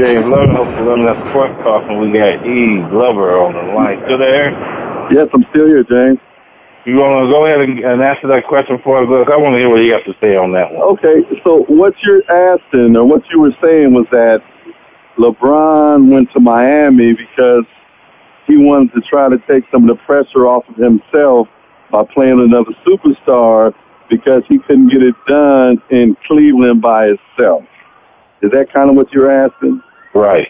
James 0.00 0.26
Loving, 0.26 0.56
hope 0.56 0.66
for 0.68 0.80
Loving 0.80 1.04
That 1.04 1.28
Sports 1.28 1.52
Talk, 1.60 1.84
and 1.90 2.00
we 2.00 2.10
got 2.16 2.40
E. 2.46 2.80
Glover 2.88 3.36
on 3.36 3.52
the 3.52 3.74
line. 3.74 4.00
Still 4.06 4.16
there? 4.16 4.48
Yes, 5.12 5.28
I'm 5.34 5.44
still 5.50 5.66
here, 5.66 5.84
James. 5.84 6.18
You 6.86 6.96
want 6.96 7.26
to 7.26 7.30
go 7.30 7.44
ahead 7.44 7.60
and, 7.60 7.78
and 7.80 8.00
answer 8.00 8.26
that 8.28 8.46
question 8.48 8.80
for 8.82 9.02
us? 9.02 9.08
Look, 9.10 9.28
I 9.28 9.36
want 9.36 9.52
to 9.52 9.58
hear 9.58 9.68
what 9.68 9.76
you 9.84 9.92
have 9.92 10.04
to 10.04 10.16
say 10.18 10.36
on 10.36 10.52
that 10.52 10.72
one. 10.72 10.80
Okay, 10.96 11.20
so 11.44 11.64
what 11.68 11.92
you're 12.02 12.24
asking, 12.32 12.96
or 12.96 13.04
what 13.04 13.28
you 13.30 13.40
were 13.40 13.52
saying, 13.60 13.92
was 13.92 14.06
that 14.10 14.40
LeBron 15.18 16.10
went 16.10 16.32
to 16.32 16.40
Miami 16.40 17.12
because 17.12 17.66
he 18.46 18.56
wanted 18.56 18.94
to 18.94 19.02
try 19.02 19.28
to 19.28 19.36
take 19.46 19.64
some 19.70 19.86
of 19.86 19.94
the 19.94 20.02
pressure 20.06 20.48
off 20.48 20.66
of 20.70 20.76
himself 20.76 21.46
by 21.90 22.04
playing 22.04 22.40
another 22.40 22.72
superstar 22.86 23.74
because 24.08 24.44
he 24.48 24.60
couldn't 24.60 24.88
get 24.88 25.02
it 25.02 25.14
done 25.28 25.82
in 25.90 26.16
Cleveland 26.26 26.80
by 26.80 27.08
himself. 27.08 27.64
Is 28.40 28.50
that 28.52 28.72
kind 28.72 28.88
of 28.88 28.96
what 28.96 29.12
you're 29.12 29.30
asking? 29.30 29.82
Right. 30.14 30.48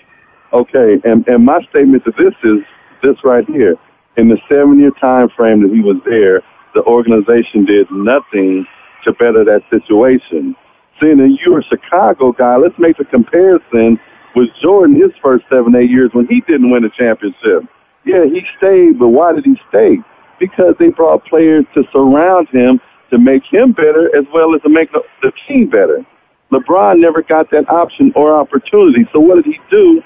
Okay, 0.52 1.00
and, 1.04 1.26
and 1.28 1.44
my 1.44 1.62
statement 1.70 2.04
to 2.04 2.12
this 2.18 2.34
is 2.42 2.64
this 3.02 3.16
right 3.24 3.46
here. 3.46 3.76
In 4.16 4.28
the 4.28 4.38
seven-year 4.48 4.90
time 5.00 5.28
frame 5.28 5.62
that 5.62 5.72
he 5.72 5.80
was 5.80 5.96
there, 6.04 6.42
the 6.74 6.82
organization 6.82 7.64
did 7.64 7.90
nothing 7.90 8.66
to 9.04 9.12
better 9.12 9.44
that 9.44 9.62
situation. 9.70 10.56
Seeing 11.00 11.18
that 11.18 11.38
you're 11.40 11.60
a 11.60 11.64
Chicago 11.64 12.32
guy, 12.32 12.56
let's 12.56 12.78
make 12.78 12.96
the 12.96 13.04
comparison 13.04 13.98
with 14.34 14.48
Jordan 14.60 15.00
his 15.00 15.12
first 15.22 15.44
seven, 15.48 15.74
eight 15.74 15.90
years 15.90 16.10
when 16.12 16.26
he 16.26 16.40
didn't 16.42 16.70
win 16.70 16.84
a 16.84 16.90
championship. 16.90 17.64
Yeah, 18.04 18.24
he 18.24 18.44
stayed, 18.56 18.98
but 18.98 19.08
why 19.08 19.32
did 19.32 19.44
he 19.44 19.56
stay? 19.68 19.98
Because 20.38 20.74
they 20.78 20.90
brought 20.90 21.24
players 21.24 21.64
to 21.74 21.84
surround 21.92 22.48
him 22.48 22.80
to 23.10 23.18
make 23.18 23.42
him 23.44 23.72
better 23.72 24.14
as 24.16 24.24
well 24.32 24.54
as 24.54 24.62
to 24.62 24.68
make 24.68 24.92
the, 24.92 25.02
the 25.22 25.32
team 25.46 25.68
better. 25.68 26.04
LeBron 26.52 26.98
never 26.98 27.22
got 27.22 27.50
that 27.50 27.68
option 27.70 28.12
or 28.14 28.34
opportunity. 28.34 29.08
So 29.12 29.20
what 29.20 29.36
did 29.36 29.46
he 29.46 29.60
do 29.70 30.02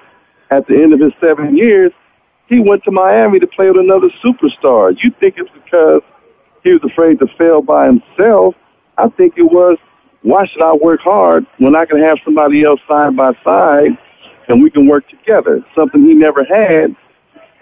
at 0.50 0.66
the 0.66 0.82
end 0.82 0.92
of 0.92 1.00
his 1.00 1.12
seven 1.20 1.56
years? 1.56 1.92
He 2.46 2.60
went 2.60 2.84
to 2.84 2.90
Miami 2.90 3.40
to 3.40 3.46
play 3.46 3.70
with 3.70 3.80
another 3.80 4.08
superstar. 4.22 4.94
You 5.02 5.10
think 5.18 5.36
it's 5.38 5.50
because 5.50 6.02
he 6.62 6.72
was 6.72 6.82
afraid 6.84 7.18
to 7.20 7.26
fail 7.38 7.62
by 7.62 7.86
himself? 7.86 8.54
I 8.98 9.08
think 9.08 9.34
it 9.38 9.42
was, 9.42 9.78
why 10.22 10.46
should 10.46 10.62
I 10.62 10.74
work 10.74 11.00
hard 11.00 11.46
when 11.58 11.74
I 11.74 11.86
can 11.86 11.98
have 12.00 12.18
somebody 12.24 12.62
else 12.62 12.80
side 12.86 13.16
by 13.16 13.32
side 13.42 13.96
and 14.48 14.62
we 14.62 14.70
can 14.70 14.86
work 14.86 15.08
together? 15.08 15.64
Something 15.74 16.04
he 16.04 16.14
never 16.14 16.44
had 16.44 16.94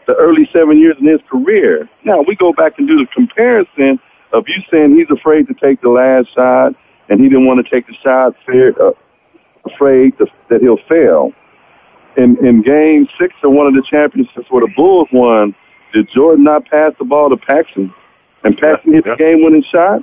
the 0.06 0.14
early 0.16 0.48
seven 0.52 0.78
years 0.78 0.96
in 0.98 1.06
his 1.06 1.20
career. 1.30 1.88
Now 2.04 2.22
we 2.22 2.34
go 2.34 2.52
back 2.52 2.78
and 2.78 2.88
do 2.88 2.98
the 2.98 3.06
comparison 3.06 4.00
of 4.32 4.44
you 4.48 4.62
saying 4.70 4.96
he's 4.96 5.10
afraid 5.10 5.46
to 5.46 5.54
take 5.54 5.80
the 5.80 5.90
last 5.90 6.34
shot 6.34 6.74
and 7.08 7.20
he 7.20 7.28
didn't 7.28 7.46
want 7.46 7.64
to 7.64 7.70
take 7.70 7.86
the 7.86 7.94
shot, 7.94 8.34
fear, 8.46 8.74
uh, 8.80 8.92
afraid 9.64 10.16
to, 10.18 10.26
that 10.48 10.60
he'll 10.60 10.78
fail. 10.88 11.32
In 12.16 12.36
in 12.44 12.62
Game 12.62 13.08
Six 13.18 13.34
of 13.42 13.52
one 13.52 13.66
of 13.66 13.74
the 13.74 13.82
championships 13.82 14.50
where 14.50 14.60
the 14.60 14.72
Bulls 14.76 15.08
won, 15.12 15.54
did 15.92 16.08
Jordan 16.10 16.44
not 16.44 16.66
pass 16.66 16.92
the 16.98 17.04
ball 17.04 17.30
to 17.30 17.36
Paxson, 17.36 17.92
and 18.44 18.56
Paxson 18.56 18.92
hit 18.92 19.04
the 19.04 19.16
game-winning 19.16 19.62
shot? 19.62 20.02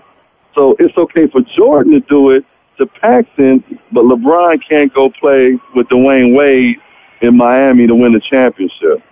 So 0.55 0.75
it's 0.79 0.97
okay 0.97 1.27
for 1.27 1.41
Jordan 1.41 1.93
to 1.93 1.99
do 2.01 2.31
it 2.31 2.45
to 2.77 2.85
Paxson, 2.87 3.63
but 3.91 4.05
LeBron 4.05 4.59
can't 4.67 4.93
go 4.93 5.09
play 5.09 5.59
with 5.75 5.87
Dwyane 5.89 6.35
Wade 6.35 6.77
in 7.21 7.37
Miami 7.37 7.85
to 7.87 7.95
win 7.95 8.13
the 8.13 8.21
championship. 8.21 9.03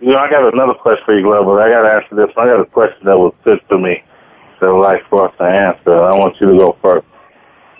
You 0.00 0.12
know, 0.12 0.18
I 0.18 0.30
got 0.30 0.52
another 0.52 0.74
question 0.74 1.04
for 1.04 1.18
you, 1.18 1.22
Glover. 1.24 1.60
I 1.60 1.68
got 1.68 1.82
to 1.82 1.92
answer 1.92 2.14
this. 2.14 2.34
I 2.36 2.46
got 2.46 2.60
a 2.60 2.64
question 2.64 3.04
that 3.04 3.18
was 3.18 3.34
put 3.42 3.66
to 3.68 3.78
me 3.78 4.02
that 4.60 4.68
I'd 4.68 4.78
like 4.78 5.08
for 5.08 5.28
us 5.28 5.34
to 5.38 5.44
answer. 5.44 6.02
I 6.02 6.16
want 6.16 6.36
you 6.40 6.48
to 6.48 6.56
go 6.56 6.76
first. 6.82 7.06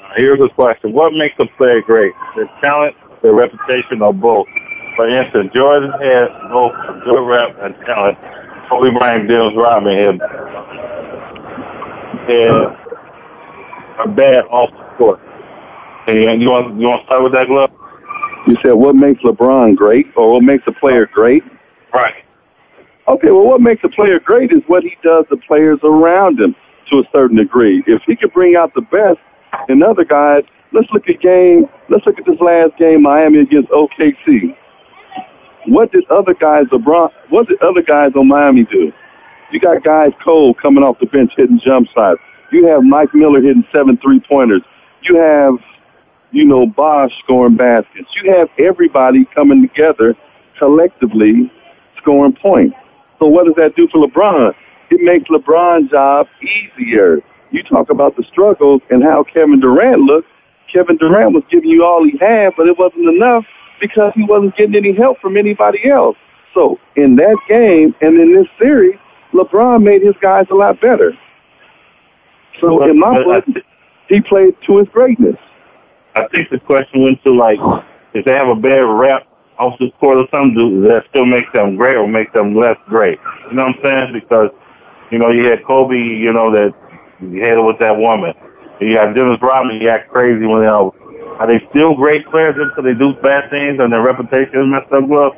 Uh, 0.02 0.12
here's 0.16 0.38
the 0.38 0.48
question. 0.48 0.92
What 0.92 1.12
makes 1.12 1.34
a 1.38 1.46
player 1.56 1.82
great? 1.82 2.12
Their 2.36 2.50
talent, 2.60 2.96
their 3.22 3.34
reputation, 3.34 4.02
or 4.02 4.12
both? 4.12 4.46
For 4.96 5.08
instance, 5.08 5.52
Jordan 5.54 5.90
had 5.92 6.28
both 6.50 6.72
a 6.72 7.00
good 7.04 7.26
rep 7.26 7.56
and 7.60 7.74
talent. 7.86 8.18
Kobe 8.68 8.90
Bryant, 8.90 9.28
Dennis 9.28 9.52
Rodman 9.56 9.96
had, 9.96 10.20
had 12.28 12.50
a 14.04 14.08
bad 14.08 14.44
off 14.46 14.70
the 14.70 14.96
court. 14.96 15.20
And 16.06 16.40
you 16.42 16.50
want 16.50 16.80
you 16.80 16.86
want 16.86 17.02
to 17.02 17.06
start 17.06 17.22
with 17.22 17.32
that, 17.32 17.46
Glove? 17.46 17.70
You 18.46 18.56
said 18.62 18.72
what 18.72 18.96
makes 18.96 19.22
LeBron 19.22 19.76
great, 19.76 20.06
or 20.16 20.32
what 20.32 20.42
makes 20.42 20.64
a 20.66 20.72
player 20.72 21.06
great? 21.06 21.42
Right. 21.92 22.24
Okay, 23.06 23.30
well, 23.30 23.44
what 23.44 23.60
makes 23.60 23.82
a 23.84 23.88
player 23.88 24.20
great 24.20 24.52
is 24.52 24.62
what 24.66 24.82
he 24.82 24.96
does 25.02 25.26
to 25.30 25.36
players 25.36 25.78
around 25.82 26.40
him 26.40 26.54
to 26.90 26.98
a 26.98 27.04
certain 27.12 27.36
degree. 27.36 27.82
If 27.86 28.02
he 28.06 28.16
can 28.16 28.30
bring 28.30 28.56
out 28.56 28.74
the 28.74 28.82
best 28.82 29.18
in 29.68 29.82
other 29.82 30.04
guys, 30.04 30.44
let's 30.72 30.88
look 30.92 31.08
at 31.08 31.20
game. 31.20 31.68
Let's 31.88 32.04
look 32.06 32.18
at 32.18 32.26
this 32.26 32.40
last 32.40 32.76
game, 32.78 33.02
Miami 33.02 33.40
against 33.40 33.70
OKC. 33.70 34.56
What 35.66 35.92
did 35.92 36.08
other 36.10 36.34
guys, 36.34 36.66
LeBron? 36.66 37.10
What 37.28 37.48
did 37.48 37.60
other 37.62 37.82
guys 37.82 38.12
on 38.16 38.28
Miami 38.28 38.64
do? 38.64 38.92
You 39.52 39.60
got 39.60 39.82
guys 39.82 40.12
Cole 40.24 40.54
coming 40.54 40.84
off 40.84 40.98
the 41.00 41.06
bench 41.06 41.32
hitting 41.36 41.60
jump 41.64 41.88
shots. 41.90 42.20
You 42.52 42.66
have 42.66 42.82
Mike 42.82 43.14
Miller 43.14 43.40
hitting 43.40 43.64
seven 43.72 43.96
three 43.98 44.20
pointers. 44.20 44.62
You 45.02 45.16
have, 45.16 45.54
you 46.30 46.44
know, 46.44 46.66
Bosh 46.66 47.12
scoring 47.22 47.56
baskets. 47.56 48.08
You 48.22 48.32
have 48.36 48.48
everybody 48.58 49.26
coming 49.34 49.62
together 49.62 50.16
collectively 50.58 51.52
scoring 51.98 52.34
points. 52.34 52.76
So 53.18 53.26
what 53.26 53.46
does 53.46 53.54
that 53.56 53.76
do 53.76 53.88
for 53.88 54.06
LeBron? 54.06 54.54
It 54.90 55.00
makes 55.02 55.28
LeBron's 55.28 55.90
job 55.90 56.26
easier. 56.42 57.18
You 57.50 57.62
talk 57.62 57.90
about 57.90 58.16
the 58.16 58.24
struggles 58.24 58.82
and 58.90 59.02
how 59.02 59.24
Kevin 59.24 59.60
Durant 59.60 60.02
looked. 60.02 60.28
Kevin 60.72 60.96
Durant 60.96 61.34
was 61.34 61.42
giving 61.50 61.70
you 61.70 61.84
all 61.84 62.04
he 62.04 62.16
had, 62.18 62.52
but 62.56 62.68
it 62.68 62.78
wasn't 62.78 63.08
enough 63.08 63.44
because 63.80 64.12
he 64.14 64.24
wasn't 64.24 64.56
getting 64.56 64.76
any 64.76 64.92
help 64.92 65.18
from 65.20 65.36
anybody 65.36 65.88
else. 65.88 66.16
So 66.54 66.78
in 66.96 67.16
that 67.16 67.36
game 67.48 67.94
and 68.00 68.20
in 68.20 68.34
this 68.34 68.46
series, 68.58 68.98
LeBron 69.32 69.82
made 69.82 70.02
his 70.02 70.14
guys 70.20 70.46
a 70.50 70.54
lot 70.54 70.80
better. 70.80 71.16
So 72.60 72.84
in 72.84 72.98
my 72.98 73.22
book, 73.22 73.44
he 74.08 74.20
played 74.20 74.56
to 74.66 74.78
his 74.78 74.88
greatness. 74.88 75.36
I 76.14 76.26
think 76.28 76.50
the 76.50 76.58
question 76.58 77.02
went 77.02 77.22
to 77.24 77.32
like, 77.32 77.58
if 78.14 78.24
they 78.24 78.32
have 78.32 78.48
a 78.48 78.56
bad 78.56 78.80
rep 78.80 79.26
off 79.58 79.78
the 79.78 79.90
court 80.00 80.18
or 80.18 80.26
something, 80.30 80.54
do 80.54 80.82
that 80.88 81.04
still 81.10 81.26
make 81.26 81.50
them 81.52 81.76
great 81.76 81.96
or 81.96 82.08
make 82.08 82.32
them 82.32 82.56
less 82.56 82.76
great? 82.88 83.18
You 83.48 83.56
know 83.56 83.66
what 83.66 83.76
I'm 83.76 83.82
saying? 83.82 84.12
Because, 84.12 84.50
you 85.10 85.18
know, 85.18 85.30
you 85.30 85.46
had 85.46 85.64
Kobe, 85.64 85.96
you 85.96 86.32
know, 86.32 86.50
that 86.52 86.74
you 87.20 87.42
had 87.42 87.58
it 87.58 87.62
with 87.62 87.78
that 87.80 87.96
woman. 87.96 88.32
You 88.80 88.94
got 88.94 89.14
Dennis 89.14 89.38
Rodman, 89.42 89.80
he 89.80 89.88
act 89.88 90.10
crazy 90.10 90.46
when 90.46 90.60
they 90.62 90.66
are. 90.66 90.92
Are 91.38 91.46
they 91.46 91.64
still 91.70 91.94
great 91.94 92.26
players 92.26 92.56
until 92.58 92.82
they 92.82 92.98
do 92.98 93.14
bad 93.22 93.50
things 93.50 93.78
and 93.80 93.92
their 93.92 94.02
reputation 94.02 94.60
is 94.60 94.66
messed 94.66 94.92
up? 94.92 95.06
Well, 95.08 95.32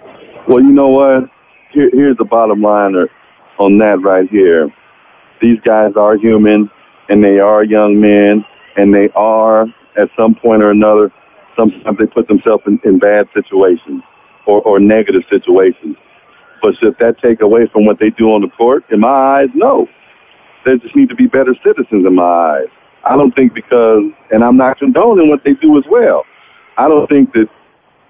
well, 0.49 0.61
you 0.61 0.73
know 0.73 0.89
what? 0.89 1.31
Here, 1.71 1.91
here's 1.93 2.17
the 2.17 2.25
bottom 2.25 2.61
line 2.61 2.95
on 3.59 3.79
that 3.79 4.01
right 4.03 4.29
here. 4.29 4.69
These 5.41 5.61
guys 5.61 5.93
are 5.97 6.17
human, 6.17 6.71
and 7.09 7.23
they 7.23 7.39
are 7.39 7.65
young 7.65 8.01
men, 8.01 8.45
and 8.77 8.95
they 8.95 9.11
are 9.11 9.67
at 9.97 10.09
some 10.17 10.35
point 10.35 10.63
or 10.63 10.71
another. 10.71 11.13
Sometimes 11.57 11.99
they 11.99 12.07
put 12.07 12.29
themselves 12.29 12.63
in, 12.67 12.81
in 12.85 12.99
bad 12.99 13.29
situations 13.35 14.03
or, 14.47 14.61
or 14.63 14.81
negative 14.81 15.23
situations. 15.31 15.97
But 16.63 16.77
should 16.79 16.97
that 17.01 17.19
take 17.19 17.43
away 17.43 17.67
from 17.67 17.85
what 17.85 17.99
they 17.99 18.11
do 18.11 18.33
on 18.33 18.41
the 18.41 18.49
court? 18.49 18.85
In 18.91 19.01
my 19.01 19.09
eyes, 19.09 19.49
no. 19.55 19.89
They 20.65 20.79
just 20.79 20.95
need 20.95 21.09
to 21.09 21.17
be 21.17 21.27
better 21.27 21.55
citizens 21.65 22.07
in 22.07 22.15
my 22.15 22.23
eyes. 22.23 22.69
I 23.05 23.17
don't 23.17 23.35
think 23.35 23.53
because, 23.53 24.05
and 24.31 24.45
I'm 24.45 24.57
not 24.57 24.79
condoning 24.79 25.29
what 25.29 25.43
they 25.43 25.55
do 25.55 25.77
as 25.77 25.85
well. 25.91 26.25
I 26.79 26.87
don't 26.87 27.09
think 27.09 27.33
that 27.33 27.49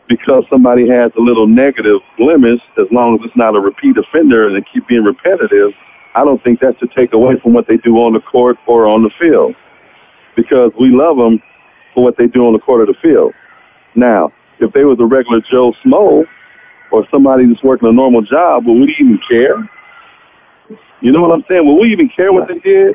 because 0.06 0.44
somebody 0.50 0.86
has 0.88 1.10
a 1.16 1.20
little 1.20 1.46
negative 1.46 2.00
blemish, 2.18 2.60
as 2.76 2.86
long 2.90 3.18
as 3.18 3.24
it's 3.24 3.36
not 3.36 3.56
a 3.56 3.60
repeat 3.60 3.96
offender 3.96 4.46
and 4.46 4.54
they 4.54 4.66
keep 4.70 4.86
being 4.86 5.04
repetitive, 5.04 5.72
I 6.14 6.24
don't 6.24 6.42
think 6.44 6.60
that 6.60 6.78
should 6.78 6.92
take 6.92 7.14
away 7.14 7.40
from 7.42 7.54
what 7.54 7.66
they 7.66 7.78
do 7.78 7.96
on 7.96 8.12
the 8.12 8.20
court 8.20 8.58
or 8.66 8.86
on 8.86 9.02
the 9.02 9.10
field. 9.18 9.54
Because 10.36 10.72
we 10.78 10.90
love 10.90 11.16
them 11.16 11.42
for 11.94 12.04
what 12.04 12.18
they 12.18 12.26
do 12.26 12.46
on 12.46 12.52
the 12.52 12.58
court 12.58 12.82
or 12.82 12.86
the 12.86 12.98
field. 13.00 13.32
Now, 13.94 14.30
if 14.58 14.72
they 14.72 14.84
was 14.84 14.98
a 15.00 15.06
regular 15.06 15.40
Joe 15.40 15.72
Smo 15.84 16.26
or 16.92 17.06
somebody 17.10 17.46
that's 17.46 17.62
working 17.62 17.88
a 17.88 17.92
normal 17.92 18.22
job, 18.22 18.66
would 18.66 18.74
we 18.74 18.94
even 19.00 19.18
care? 19.28 19.68
You 21.00 21.10
know 21.10 21.22
what 21.22 21.32
I'm 21.32 21.44
saying? 21.48 21.66
Will 21.66 21.80
we 21.80 21.90
even 21.90 22.08
care 22.08 22.32
what 22.32 22.46
they 22.48 22.58
did? 22.60 22.94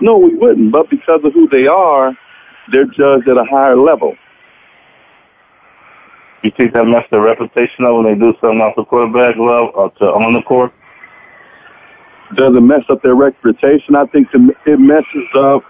No, 0.00 0.18
we 0.18 0.34
wouldn't. 0.34 0.72
But 0.72 0.90
because 0.90 1.20
of 1.22 1.32
who 1.32 1.48
they 1.48 1.66
are, 1.66 2.16
they're 2.72 2.86
judged 2.86 3.28
at 3.28 3.36
a 3.36 3.44
higher 3.44 3.76
level. 3.76 4.16
You 6.42 6.50
think 6.56 6.74
that 6.74 6.84
mess 6.84 7.04
their 7.10 7.20
reputation 7.20 7.84
up 7.84 7.94
when 7.94 8.04
they 8.04 8.14
do 8.14 8.34
something 8.40 8.60
off 8.60 8.74
the 8.76 8.84
quarterback 8.84 9.36
level 9.36 9.70
or 9.74 9.90
to 9.92 10.04
on 10.04 10.34
the 10.34 10.42
court? 10.42 10.72
Does 12.36 12.56
it 12.56 12.60
mess 12.60 12.82
up 12.88 13.02
their 13.02 13.14
reputation? 13.14 13.94
I 13.94 14.06
think 14.06 14.28
it 14.32 14.80
messes 14.80 15.28
up 15.36 15.62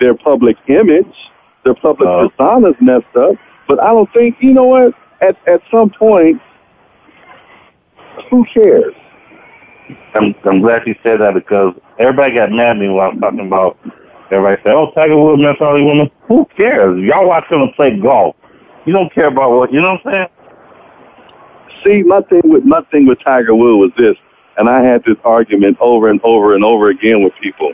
their 0.00 0.14
public 0.14 0.56
image. 0.68 1.14
Their 1.64 1.74
public 1.74 2.08
uh, 2.08 2.28
persona's 2.28 2.76
messed 2.80 3.16
up. 3.16 3.34
But 3.66 3.82
I 3.82 3.88
don't 3.88 4.10
think, 4.12 4.36
you 4.40 4.52
know 4.52 4.64
what? 4.64 4.94
At 5.20 5.36
at 5.48 5.60
some 5.70 5.90
point, 5.90 6.40
who 8.30 8.44
cares? 8.52 8.94
I'm 10.14 10.34
I'm 10.44 10.60
glad 10.60 10.86
you 10.86 10.94
said 11.02 11.20
that 11.20 11.34
because 11.34 11.74
everybody 11.98 12.34
got 12.34 12.50
mad 12.50 12.70
at 12.70 12.76
me 12.78 12.88
while 12.88 13.10
I 13.10 13.14
was 13.14 13.20
talking 13.20 13.46
about. 13.46 13.78
Everybody 14.30 14.62
said, 14.62 14.72
"Oh, 14.72 14.90
Tiger 14.94 15.16
Woods 15.16 15.42
met 15.42 15.60
all 15.60 15.76
these 15.76 15.84
women." 15.84 16.10
Who 16.28 16.46
cares? 16.56 16.98
Y'all 17.02 17.26
watch 17.26 17.44
him 17.50 17.68
play 17.76 17.98
golf. 17.98 18.36
You 18.86 18.92
don't 18.92 19.12
care 19.12 19.26
about 19.26 19.50
what 19.50 19.72
you 19.72 19.80
know. 19.80 19.98
what 20.02 20.06
I'm 20.06 20.12
saying? 20.12 20.28
See, 21.84 22.02
my 22.02 22.20
thing 22.22 22.42
with 22.44 22.64
my 22.64 22.80
thing 22.90 23.06
with 23.06 23.18
Tiger 23.22 23.54
Woods 23.54 23.78
was 23.78 23.92
this, 23.98 24.16
and 24.56 24.68
I 24.68 24.82
had 24.82 25.04
this 25.04 25.16
argument 25.24 25.76
over 25.80 26.08
and 26.08 26.20
over 26.24 26.54
and 26.54 26.64
over 26.64 26.88
again 26.88 27.22
with 27.22 27.32
people. 27.42 27.72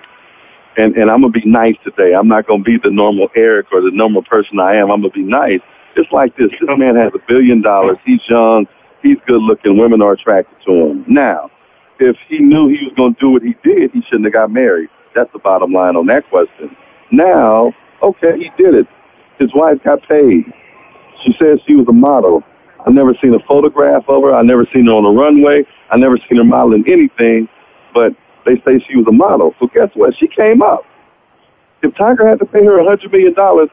And 0.76 0.96
and 0.96 1.10
I'm 1.10 1.20
gonna 1.20 1.32
be 1.32 1.44
nice 1.44 1.76
today. 1.84 2.14
I'm 2.14 2.28
not 2.28 2.46
gonna 2.46 2.62
be 2.62 2.78
the 2.78 2.90
normal 2.90 3.28
Eric 3.36 3.66
or 3.72 3.80
the 3.80 3.90
normal 3.90 4.22
person 4.22 4.58
I 4.58 4.76
am. 4.76 4.90
I'm 4.90 5.02
gonna 5.02 5.12
be 5.12 5.22
nice. 5.22 5.60
It's 5.96 6.10
like 6.12 6.36
this. 6.36 6.50
This 6.60 6.70
man 6.76 6.96
has 6.96 7.12
a 7.14 7.18
billion 7.28 7.60
dollars. 7.62 7.98
He's 8.04 8.20
young. 8.28 8.66
He's 9.02 9.18
good 9.26 9.42
looking. 9.42 9.78
Women 9.78 10.02
are 10.02 10.12
attracted 10.12 10.56
to 10.66 10.72
him. 10.72 11.04
Now, 11.08 11.50
if 11.98 12.16
he 12.28 12.38
knew 12.38 12.68
he 12.68 12.84
was 12.84 12.94
going 12.96 13.14
to 13.14 13.20
do 13.20 13.30
what 13.30 13.42
he 13.42 13.54
did, 13.62 13.92
he 13.92 14.02
shouldn't 14.02 14.24
have 14.24 14.32
got 14.32 14.50
married. 14.50 14.88
That's 15.14 15.32
the 15.32 15.38
bottom 15.38 15.72
line 15.72 15.96
on 15.96 16.06
that 16.06 16.28
question. 16.28 16.76
Now, 17.10 17.72
okay, 18.02 18.38
he 18.38 18.50
did 18.62 18.74
it. 18.74 18.86
His 19.38 19.52
wife 19.54 19.82
got 19.84 20.02
paid. 20.08 20.52
She 21.24 21.34
says 21.38 21.60
she 21.66 21.74
was 21.74 21.86
a 21.88 21.92
model. 21.92 22.42
I've 22.86 22.94
never 22.94 23.14
seen 23.20 23.34
a 23.34 23.40
photograph 23.40 24.04
of 24.08 24.22
her. 24.22 24.34
I've 24.34 24.46
never 24.46 24.66
seen 24.72 24.86
her 24.86 24.92
on 24.92 25.04
a 25.04 25.10
runway. 25.10 25.64
I've 25.90 25.98
never 25.98 26.16
seen 26.28 26.38
her 26.38 26.44
modeling 26.44 26.84
anything, 26.86 27.48
but 27.92 28.14
they 28.46 28.56
say 28.64 28.84
she 28.88 28.96
was 28.96 29.06
a 29.08 29.12
model. 29.12 29.54
So 29.58 29.66
guess 29.66 29.90
what? 29.94 30.16
She 30.16 30.28
came 30.28 30.62
up. 30.62 30.84
If 31.82 31.94
Tiger 31.96 32.26
had 32.26 32.38
to 32.38 32.46
pay 32.46 32.64
her 32.64 32.78
a 32.78 32.84
hundred 32.84 33.12
million 33.12 33.34
dollars, 33.34 33.68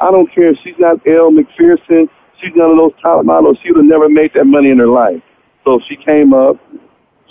I 0.00 0.10
don't 0.10 0.32
care. 0.32 0.48
If 0.48 0.58
she's 0.62 0.78
not 0.78 1.06
Elle 1.06 1.30
Macpherson. 1.30 2.08
She's 2.40 2.54
none 2.54 2.70
of 2.70 2.76
those 2.76 2.92
top 3.02 3.24
models. 3.24 3.58
She 3.62 3.70
would 3.70 3.78
have 3.78 3.86
never 3.86 4.08
made 4.08 4.32
that 4.34 4.44
money 4.44 4.70
in 4.70 4.78
her 4.78 4.86
life. 4.86 5.22
So 5.64 5.80
she 5.88 5.96
came 5.96 6.32
up. 6.32 6.56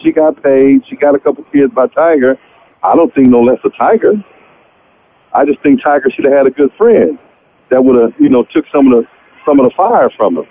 She 0.01 0.11
got 0.11 0.41
paid. 0.41 0.85
She 0.87 0.95
got 0.95 1.15
a 1.15 1.19
couple 1.19 1.43
kids 1.45 1.73
by 1.73 1.87
Tiger. 1.87 2.37
I 2.83 2.95
don't 2.95 3.13
think 3.13 3.27
no 3.27 3.41
less 3.41 3.59
of 3.63 3.75
Tiger. 3.75 4.13
I 5.33 5.45
just 5.45 5.61
think 5.61 5.81
Tiger 5.83 6.09
should 6.09 6.25
have 6.25 6.33
had 6.33 6.47
a 6.47 6.51
good 6.51 6.71
friend 6.77 7.19
that 7.69 7.83
would 7.83 8.01
have, 8.01 8.13
you 8.19 8.29
know, 8.29 8.43
took 8.43 8.65
some 8.71 8.91
of 8.91 9.03
the 9.03 9.09
some 9.45 9.59
of 9.59 9.65
the 9.65 9.75
fire 9.75 10.09
from 10.15 10.37
him. 10.37 10.45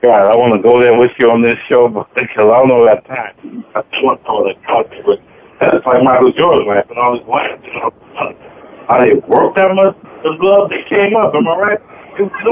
God, 0.00 0.30
I 0.30 0.36
want 0.36 0.54
to 0.54 0.62
go 0.62 0.80
there 0.80 0.96
with 0.96 1.10
you 1.18 1.30
on 1.30 1.42
this 1.42 1.58
show, 1.68 1.88
because 1.88 2.06
I 2.36 2.36
don't 2.38 2.68
know 2.68 2.84
that 2.84 3.04
time. 3.06 3.64
I 3.74 3.82
want 4.02 4.20
of 4.26 4.44
that 4.46 4.64
culture, 4.64 5.02
but 5.04 5.20
that's 5.60 5.84
like 5.84 6.04
Michael 6.04 6.32
Jordan 6.32 6.68
laughing 6.68 6.96
all 6.96 7.18
his 7.18 7.26
wife. 7.26 7.58
You 7.64 7.72
know, 7.74 7.92
how 8.88 9.00
they 9.00 9.14
worked 9.14 9.56
that 9.56 9.74
much 9.74 9.96
the 10.22 10.36
glove 10.38 10.70
they 10.70 10.82
came 10.88 11.16
up. 11.16 11.34
Am 11.34 11.46
I 11.48 11.56
right? 11.56 11.97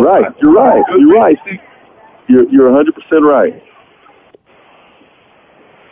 Right, 0.00 0.32
you're 0.40 0.52
right. 0.52 0.82
You're 0.96 1.12
right. 1.12 1.38
You're 2.28 2.48
you're 2.50 2.70
100 2.70 2.94
percent 2.94 3.24
right. 3.24 3.62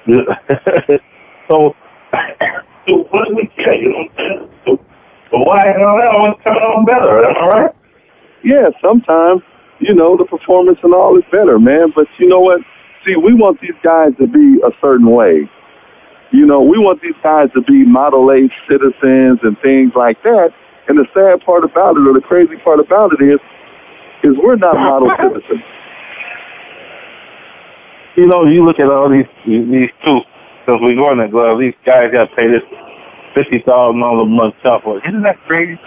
so, 1.48 1.74
so 2.86 2.96
what 3.10 3.34
we 3.34 3.50
say? 3.64 3.80
You 3.80 3.88
know 3.90 3.98
what 3.98 4.10
I'm 4.10 4.16
saying? 4.16 4.50
So, 5.30 5.38
why 5.38 5.72
know 5.72 5.98
that 5.98 6.12
one's 6.12 6.36
coming 6.44 6.62
on 6.62 6.84
better? 6.84 7.24
Am 7.24 7.36
I 7.36 7.48
right? 7.48 7.74
Yeah, 8.44 8.68
sometimes 8.82 9.42
you 9.80 9.94
know 9.94 10.16
the 10.16 10.24
performance 10.24 10.78
and 10.82 10.94
all 10.94 11.16
is 11.16 11.24
better, 11.32 11.58
man. 11.58 11.92
But 11.94 12.06
you 12.18 12.28
know 12.28 12.40
what? 12.40 12.60
See, 13.04 13.16
we 13.16 13.34
want 13.34 13.60
these 13.60 13.76
guys 13.82 14.12
to 14.18 14.26
be 14.26 14.60
a 14.64 14.70
certain 14.80 15.10
way. 15.10 15.50
You 16.30 16.46
know, 16.46 16.62
we 16.62 16.78
want 16.78 17.00
these 17.00 17.14
guys 17.22 17.48
to 17.54 17.62
be 17.62 17.84
model 17.84 18.32
age 18.32 18.52
citizens 18.68 19.38
and 19.42 19.58
things 19.60 19.92
like 19.94 20.22
that. 20.24 20.52
And 20.88 20.98
the 20.98 21.06
sad 21.14 21.40
part 21.44 21.64
about 21.64 21.96
it, 21.96 22.06
or 22.06 22.12
the 22.12 22.20
crazy 22.20 22.56
part 22.56 22.80
about 22.80 23.12
it 23.18 23.24
is, 23.24 23.38
is 24.24 24.36
we're 24.42 24.56
not 24.56 24.74
model 24.74 25.10
citizens 25.16 25.62
you 28.16 28.26
know, 28.26 28.44
you 28.44 28.64
look 28.64 28.78
at 28.78 28.88
all 28.88 29.08
these 29.08 29.26
these 29.46 29.90
two, 30.04 30.20
since 30.66 30.80
we 30.82 30.94
go 30.94 31.12
in 31.12 31.18
the 31.18 31.28
glove, 31.28 31.58
these 31.58 31.74
guys 31.84 32.12
got 32.12 32.30
to 32.30 32.36
pay 32.36 32.48
this 32.48 32.62
fifty 33.34 33.60
thousand 33.60 34.00
dollars 34.00 34.26
a 34.26 34.30
month 34.30 34.54
support. 34.62 35.04
Isn't 35.06 35.22
that 35.22 35.38
crazy? 35.46 35.80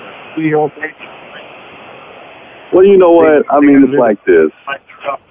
Well, 2.74 2.84
you 2.84 2.98
know 2.98 3.12
what? 3.12 3.44
I 3.50 3.60
mean, 3.60 3.84
it's 3.84 3.94
like 3.94 4.24
this, 4.26 4.52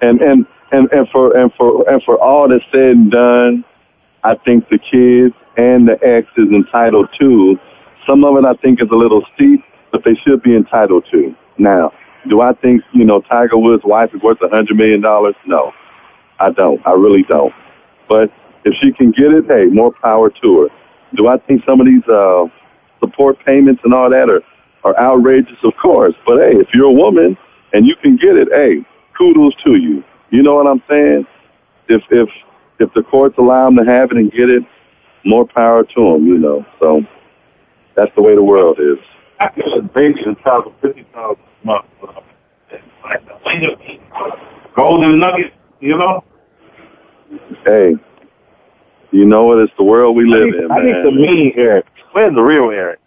and 0.01 0.21
and 0.21 0.45
and 0.71 0.91
and 0.91 1.07
for 1.09 1.37
and 1.37 1.53
for 1.53 1.87
and 1.89 2.01
for 2.03 2.19
all 2.19 2.47
that's 2.49 2.63
said 2.71 2.95
and 2.95 3.11
done, 3.11 3.63
I 4.23 4.35
think 4.35 4.67
the 4.69 4.79
kids 4.79 5.35
and 5.55 5.87
the 5.87 5.99
ex 6.03 6.27
is 6.37 6.49
entitled 6.49 7.09
to. 7.19 7.59
Some 8.07 8.23
of 8.23 8.37
it 8.37 8.45
I 8.45 8.53
think 8.55 8.81
is 8.81 8.89
a 8.91 8.95
little 8.95 9.23
steep, 9.35 9.63
but 9.91 10.03
they 10.03 10.15
should 10.15 10.41
be 10.41 10.55
entitled 10.55 11.05
to. 11.11 11.35
Now, 11.57 11.91
do 12.29 12.41
I 12.41 12.53
think 12.53 12.83
you 12.93 13.05
know 13.05 13.21
Tiger 13.21 13.57
Woods' 13.57 13.83
wife 13.83 14.13
is 14.13 14.21
worth 14.21 14.41
a 14.41 14.49
hundred 14.49 14.77
million 14.77 15.01
dollars? 15.01 15.35
No. 15.45 15.73
I 16.39 16.51
don't. 16.51 16.85
I 16.85 16.91
really 16.91 17.23
don't. 17.23 17.53
But 18.07 18.31
if 18.63 18.75
she 18.81 18.91
can 18.91 19.11
get 19.11 19.31
it, 19.33 19.45
hey, 19.47 19.65
more 19.65 19.91
power 19.91 20.29
to 20.29 20.61
her. 20.61 20.67
Do 21.15 21.27
I 21.27 21.37
think 21.37 21.63
some 21.65 21.79
of 21.79 21.87
these 21.87 22.03
uh, 22.07 22.45
support 22.99 23.37
payments 23.45 23.81
and 23.83 23.93
all 23.93 24.09
that 24.09 24.29
are, 24.29 24.41
are 24.83 24.97
outrageous, 24.97 25.57
of 25.63 25.73
course. 25.81 26.15
But 26.25 26.37
hey, 26.37 26.57
if 26.59 26.67
you're 26.73 26.85
a 26.85 26.91
woman 26.91 27.37
and 27.73 27.85
you 27.85 27.95
can 27.95 28.17
get 28.17 28.35
it, 28.35 28.49
hey, 28.51 28.85
kudos 29.17 29.55
to 29.63 29.75
you. 29.75 30.03
You 30.29 30.43
know 30.43 30.55
what 30.55 30.67
I'm 30.67 30.83
saying? 30.89 31.25
If 31.87 32.03
if 32.11 32.29
if 32.79 32.93
the 32.93 33.03
courts 33.03 33.37
allow 33.37 33.65
them 33.65 33.77
to 33.77 33.91
have 33.91 34.11
it 34.11 34.17
and 34.17 34.31
get 34.31 34.49
it, 34.49 34.63
more 35.25 35.47
power 35.47 35.83
to 35.83 36.13
them. 36.13 36.27
You 36.27 36.37
know, 36.37 36.65
so 36.79 37.05
that's 37.95 38.13
the 38.15 38.21
way 38.21 38.35
the 38.35 38.43
world 38.43 38.79
is. 38.79 38.97
Month. 41.15 41.39
Golden 44.75 45.19
nugget, 45.19 45.53
you 45.79 45.97
know. 45.97 46.23
Hey, 47.65 47.95
you 49.11 49.25
know 49.25 49.45
what? 49.45 49.59
It's 49.59 49.73
the 49.77 49.83
world 49.83 50.15
we 50.15 50.25
live 50.25 50.53
I 50.53 50.57
in, 50.57 50.71
I 50.71 50.75
man. 50.77 50.85
need 50.85 51.05
the 51.05 51.11
mean 51.11 51.53
Eric. 51.55 51.85
Where's 52.11 52.33
the 52.35 52.41
real 52.41 52.69
Eric? 52.71 52.99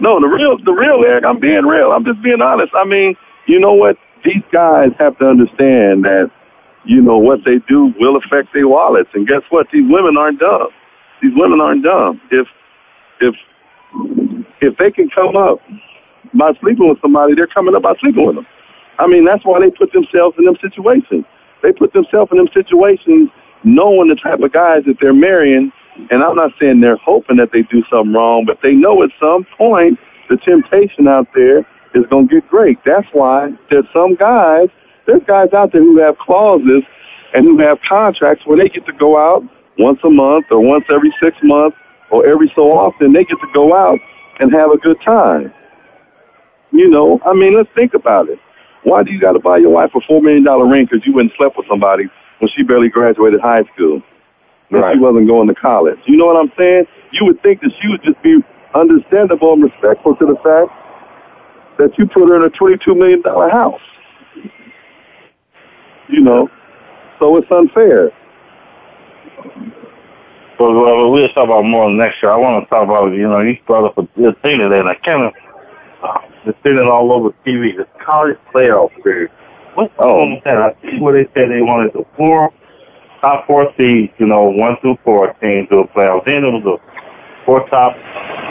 No, 0.00 0.20
the 0.20 0.26
real, 0.26 0.56
the 0.64 0.72
real 0.72 1.02
Eric. 1.04 1.24
I'm 1.24 1.40
being 1.40 1.64
real. 1.64 1.92
I'm 1.92 2.04
just 2.04 2.22
being 2.22 2.40
honest. 2.40 2.72
I 2.74 2.84
mean, 2.84 3.14
you 3.46 3.58
know 3.58 3.74
what? 3.74 3.96
These 4.24 4.42
guys 4.52 4.90
have 4.98 5.18
to 5.18 5.28
understand 5.28 6.04
that, 6.04 6.30
you 6.84 7.02
know, 7.02 7.18
what 7.18 7.40
they 7.44 7.58
do 7.68 7.92
will 7.98 8.16
affect 8.16 8.54
their 8.54 8.68
wallets. 8.68 9.10
And 9.14 9.26
guess 9.26 9.42
what? 9.50 9.66
These 9.72 9.90
women 9.90 10.16
aren't 10.16 10.38
dumb. 10.40 10.68
These 11.20 11.32
women 11.34 11.60
aren't 11.60 11.84
dumb. 11.84 12.20
If, 12.30 12.46
if, 13.20 13.34
if 14.60 14.76
they 14.78 14.90
can 14.90 15.10
come 15.10 15.36
up 15.36 15.60
by 16.34 16.52
sleeping 16.60 16.88
with 16.88 17.00
somebody, 17.00 17.34
they're 17.34 17.46
coming 17.46 17.74
up 17.74 17.82
by 17.82 17.94
sleeping 18.00 18.26
with 18.26 18.36
them. 18.36 18.46
I 18.98 19.06
mean, 19.06 19.24
that's 19.24 19.44
why 19.44 19.60
they 19.60 19.70
put 19.70 19.92
themselves 19.92 20.36
in 20.38 20.44
them 20.44 20.56
situations. 20.60 21.24
They 21.62 21.72
put 21.72 21.92
themselves 21.92 22.30
in 22.32 22.38
them 22.38 22.48
situations 22.52 23.30
knowing 23.64 24.08
the 24.08 24.16
type 24.16 24.40
of 24.40 24.52
guys 24.52 24.84
that 24.86 24.96
they're 25.00 25.14
marrying. 25.14 25.72
And 26.10 26.22
I'm 26.22 26.36
not 26.36 26.52
saying 26.60 26.80
they're 26.80 26.96
hoping 26.96 27.36
that 27.36 27.52
they 27.52 27.62
do 27.62 27.82
something 27.90 28.12
wrong, 28.12 28.44
but 28.44 28.58
they 28.62 28.72
know 28.72 29.02
at 29.02 29.10
some 29.20 29.44
point 29.56 29.98
the 30.28 30.36
temptation 30.38 31.06
out 31.06 31.28
there 31.34 31.60
is 31.94 32.06
going 32.10 32.28
to 32.28 32.34
get 32.40 32.48
great. 32.48 32.78
That's 32.84 33.06
why 33.12 33.52
there's 33.70 33.86
some 33.92 34.14
guys, 34.14 34.68
there's 35.06 35.22
guys 35.24 35.52
out 35.52 35.72
there 35.72 35.82
who 35.82 35.98
have 35.98 36.18
clauses 36.18 36.82
and 37.34 37.44
who 37.44 37.58
have 37.58 37.80
contracts 37.82 38.46
where 38.46 38.56
they 38.56 38.68
get 38.68 38.86
to 38.86 38.92
go 38.92 39.18
out 39.18 39.44
once 39.78 40.00
a 40.04 40.10
month 40.10 40.46
or 40.50 40.60
once 40.60 40.84
every 40.90 41.14
six 41.22 41.36
months 41.42 41.76
or 42.10 42.26
every 42.26 42.50
so 42.54 42.72
often. 42.72 43.12
They 43.12 43.24
get 43.24 43.38
to 43.40 43.48
go 43.52 43.74
out 43.74 43.98
and 44.40 44.52
have 44.52 44.70
a 44.70 44.78
good 44.78 45.00
time. 45.02 45.52
You 46.72 46.88
know, 46.88 47.20
I 47.26 47.34
mean, 47.34 47.54
let's 47.54 47.68
think 47.74 47.94
about 47.94 48.28
it. 48.28 48.38
Why 48.84 49.02
do 49.02 49.12
you 49.12 49.20
got 49.20 49.32
to 49.32 49.38
buy 49.38 49.58
your 49.58 49.70
wife 49.70 49.90
a 49.94 50.00
four 50.00 50.20
million 50.22 50.42
dollar 50.42 50.66
ring 50.66 50.86
because 50.90 51.06
you 51.06 51.12
went 51.14 51.30
and 51.30 51.36
slept 51.36 51.56
with 51.56 51.66
somebody 51.68 52.04
when 52.38 52.50
she 52.50 52.62
barely 52.62 52.88
graduated 52.88 53.40
high 53.40 53.62
school 53.74 54.02
and 54.70 54.80
Right. 54.82 54.94
she 54.94 54.98
wasn't 54.98 55.28
going 55.28 55.48
to 55.48 55.54
college? 55.54 55.98
You 56.06 56.16
know 56.16 56.26
what 56.26 56.36
I'm 56.36 56.50
saying? 56.58 56.86
You 57.12 57.26
would 57.26 57.40
think 57.42 57.60
that 57.60 57.72
she 57.80 57.88
would 57.88 58.02
just 58.02 58.20
be 58.22 58.42
understandable 58.74 59.52
and 59.52 59.62
respectful 59.62 60.16
to 60.16 60.26
the 60.26 60.36
fact 60.36 60.70
that 61.78 61.96
you 61.98 62.06
put 62.06 62.28
her 62.28 62.36
in 62.36 62.42
a 62.42 62.50
twenty-two 62.50 62.94
million 62.94 63.20
dollar 63.22 63.50
house. 63.50 63.80
You 66.08 66.20
know, 66.20 66.50
so 67.18 67.36
it's 67.36 67.50
unfair. 67.50 68.10
Well, 70.58 70.74
well, 70.74 71.10
we'll 71.10 71.28
talk 71.30 71.44
about 71.44 71.62
more 71.62 71.90
next 71.90 72.22
year. 72.22 72.30
I 72.32 72.36
want 72.36 72.64
to 72.64 72.70
talk 72.70 72.84
about, 72.84 73.12
you 73.12 73.28
know, 73.28 73.40
you 73.40 73.56
brought 73.66 73.84
up 73.84 73.98
a 73.98 74.02
good 74.20 74.40
thing 74.42 74.58
today, 74.58 74.78
and 74.80 74.88
I 74.88 74.94
kind 74.94 75.22
of, 75.22 75.32
uh, 76.02 76.18
it's 76.44 76.58
sitting 76.62 76.86
all 76.88 77.12
over 77.12 77.30
TV, 77.46 77.76
the 77.76 77.86
college 78.04 78.36
playoff 78.52 78.90
period. 79.02 79.30
What's 79.74 79.92
going 79.98 80.20
on 80.20 80.34
with 80.34 80.44
that? 80.44 80.58
I 80.58 80.74
see 80.82 80.98
where 81.00 81.14
they 81.14 81.24
said 81.32 81.50
they 81.50 81.62
wanted 81.62 81.92
the 81.94 82.04
four, 82.16 82.52
top 83.22 83.46
four 83.46 83.72
seeds, 83.78 84.12
you 84.18 84.26
know, 84.26 84.44
one 84.44 84.76
through 84.80 84.98
four 85.04 85.32
teams 85.40 85.68
to 85.70 85.76
the 85.76 85.88
playoffs. 85.94 86.24
Then 86.26 86.44
it 86.44 86.50
was 86.52 86.62
the 86.64 86.76
four 87.46 87.66
top 87.70 87.94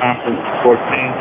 conference, 0.02 0.42
four 0.64 0.76
teams. 0.90 1.16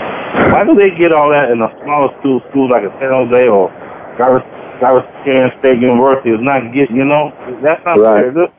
Why 0.55 0.65
do 0.65 0.75
they 0.75 0.91
get 0.97 1.13
all 1.13 1.31
that 1.31 1.51
in 1.51 1.61
a 1.61 1.69
smaller 1.83 2.09
school, 2.21 2.41
school 2.51 2.71
like 2.71 2.85
a 2.85 2.91
San 3.01 3.11
Jose 3.11 3.49
or 3.49 3.69
Garvis, 4.17 4.47
Garvis 4.81 5.59
State 5.59 5.81
University 5.81 6.31
is 6.31 6.41
not 6.41 6.73
getting, 6.73 6.97
you 6.97 7.05
know, 7.05 7.33
that's 7.63 7.85
not 7.85 7.99
Right. 7.99 8.23
fair. 8.25 8.31
This- 8.31 8.51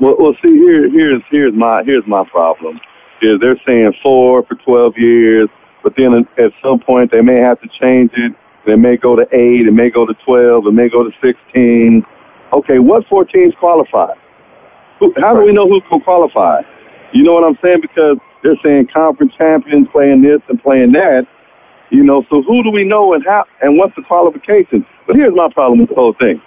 Well, 0.00 0.16
well, 0.18 0.34
see, 0.42 0.56
here, 0.58 0.88
here's 0.88 1.22
here's 1.30 1.52
my 1.52 1.82
here's 1.82 2.06
my 2.06 2.24
problem. 2.30 2.80
Is 3.20 3.40
they're 3.40 3.58
saying 3.66 3.92
four 4.00 4.44
for 4.44 4.54
twelve 4.54 4.96
years, 4.96 5.48
but 5.88 5.96
then 5.96 6.28
at 6.36 6.52
some 6.62 6.78
point 6.78 7.10
they 7.10 7.22
may 7.22 7.36
have 7.36 7.58
to 7.62 7.68
change 7.80 8.10
it. 8.14 8.34
They 8.66 8.76
may 8.76 8.98
go 8.98 9.16
to 9.16 9.22
eight, 9.32 9.66
it 9.66 9.72
may 9.72 9.88
go 9.88 10.04
to 10.04 10.12
twelve, 10.22 10.66
it 10.66 10.72
may 10.72 10.90
go 10.90 11.02
to 11.02 11.10
sixteen. 11.22 12.04
Okay, 12.52 12.78
what 12.78 13.06
four 13.06 13.24
teams 13.24 13.54
qualify? 13.58 14.12
Who, 14.98 15.14
how 15.16 15.34
do 15.34 15.46
we 15.46 15.52
know 15.52 15.66
who's 15.66 15.82
going 15.88 16.02
to 16.02 16.04
qualify? 16.04 16.60
You 17.12 17.22
know 17.22 17.32
what 17.32 17.44
I'm 17.44 17.56
saying? 17.62 17.80
Because 17.80 18.18
they're 18.42 18.58
saying 18.62 18.88
conference 18.92 19.32
champions 19.38 19.88
playing 19.90 20.20
this 20.20 20.40
and 20.48 20.62
playing 20.62 20.92
that. 20.92 21.26
You 21.88 22.04
know, 22.04 22.22
so 22.28 22.42
who 22.42 22.62
do 22.62 22.70
we 22.70 22.84
know 22.84 23.14
and 23.14 23.24
how 23.24 23.46
and 23.62 23.78
what's 23.78 23.96
the 23.96 24.02
qualification? 24.02 24.84
But 25.06 25.16
here's 25.16 25.34
my 25.34 25.50
problem 25.50 25.78
with 25.78 25.88
the 25.88 25.94
whole 25.94 26.12
thing. 26.12 26.42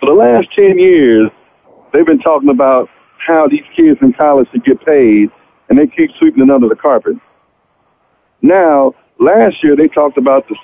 For 0.00 0.06
the 0.06 0.14
last 0.14 0.48
ten 0.52 0.80
years, 0.80 1.30
they've 1.92 2.04
been 2.04 2.18
talking 2.18 2.48
about 2.48 2.90
how 3.18 3.46
these 3.46 3.64
kids 3.76 4.00
in 4.02 4.14
college 4.14 4.48
should 4.50 4.64
get 4.64 4.84
paid, 4.84 5.30
and 5.68 5.78
they 5.78 5.86
keep 5.86 6.10
sweeping 6.18 6.42
it 6.42 6.50
under 6.50 6.68
the 6.68 6.74
carpet. 6.74 7.14
Now, 8.44 8.94
last 9.18 9.64
year 9.64 9.74
they 9.74 9.88
talked 9.88 10.18
about 10.18 10.46
the 10.48 10.56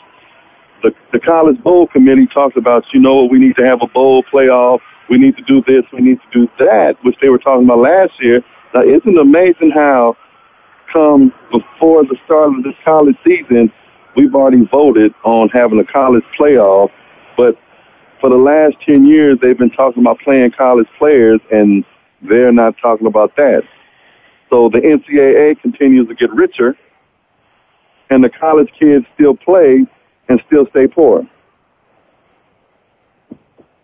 the, 0.83 0.95
the 1.12 1.20
college 1.20 1.62
bowl 1.62 1.87
committee 1.87 2.26
talked 2.26 2.57
about, 2.57 2.85
you 2.93 3.01
know, 3.01 3.24
we 3.24 3.39
need 3.39 3.57
to 3.57 3.64
have 3.64 3.81
a 3.83 3.87
bowl 3.87 4.22
playoff. 4.22 4.81
We 5.09 5.16
need 5.16 5.37
to 5.37 5.43
do 5.43 5.62
this. 5.66 5.85
We 5.93 6.01
need 6.01 6.18
to 6.20 6.47
do 6.47 6.51
that, 6.59 6.97
which 7.03 7.16
they 7.20 7.28
were 7.28 7.39
talking 7.39 7.64
about 7.64 7.78
last 7.78 8.12
year. 8.20 8.43
Now, 8.74 8.83
isn't 8.83 9.07
it 9.07 9.18
amazing 9.18 9.72
how 9.72 10.16
come 10.93 11.33
before 11.51 12.05
the 12.05 12.16
start 12.24 12.55
of 12.57 12.64
this 12.64 12.74
college 12.85 13.16
season, 13.26 13.72
we've 14.14 14.35
already 14.35 14.64
voted 14.66 15.14
on 15.24 15.49
having 15.51 15.78
a 15.78 15.85
college 15.85 16.24
playoff, 16.39 16.91
but 17.37 17.59
for 18.20 18.28
the 18.28 18.37
last 18.37 18.76
10 18.85 19.07
years, 19.07 19.39
they've 19.41 19.59
been 19.59 19.70
talking 19.70 20.03
about 20.03 20.18
playing 20.20 20.51
college 20.53 20.89
players, 20.99 21.41
and 21.51 21.85
they're 22.22 22.53
not 22.53 22.76
talking 22.81 23.07
about 23.07 23.37
that. 23.37 23.62
So 24.51 24.68
the 24.68 24.78
NCAA 24.78 25.61
continues 25.61 26.09
to 26.09 26.14
get 26.14 26.31
richer, 26.33 26.76
and 28.11 28.23
the 28.23 28.29
college 28.29 28.69
kids 28.79 29.07
still 29.15 29.35
play 29.35 29.87
and 30.29 30.43
still 30.47 30.67
stay 30.71 30.87
poor. 30.87 31.27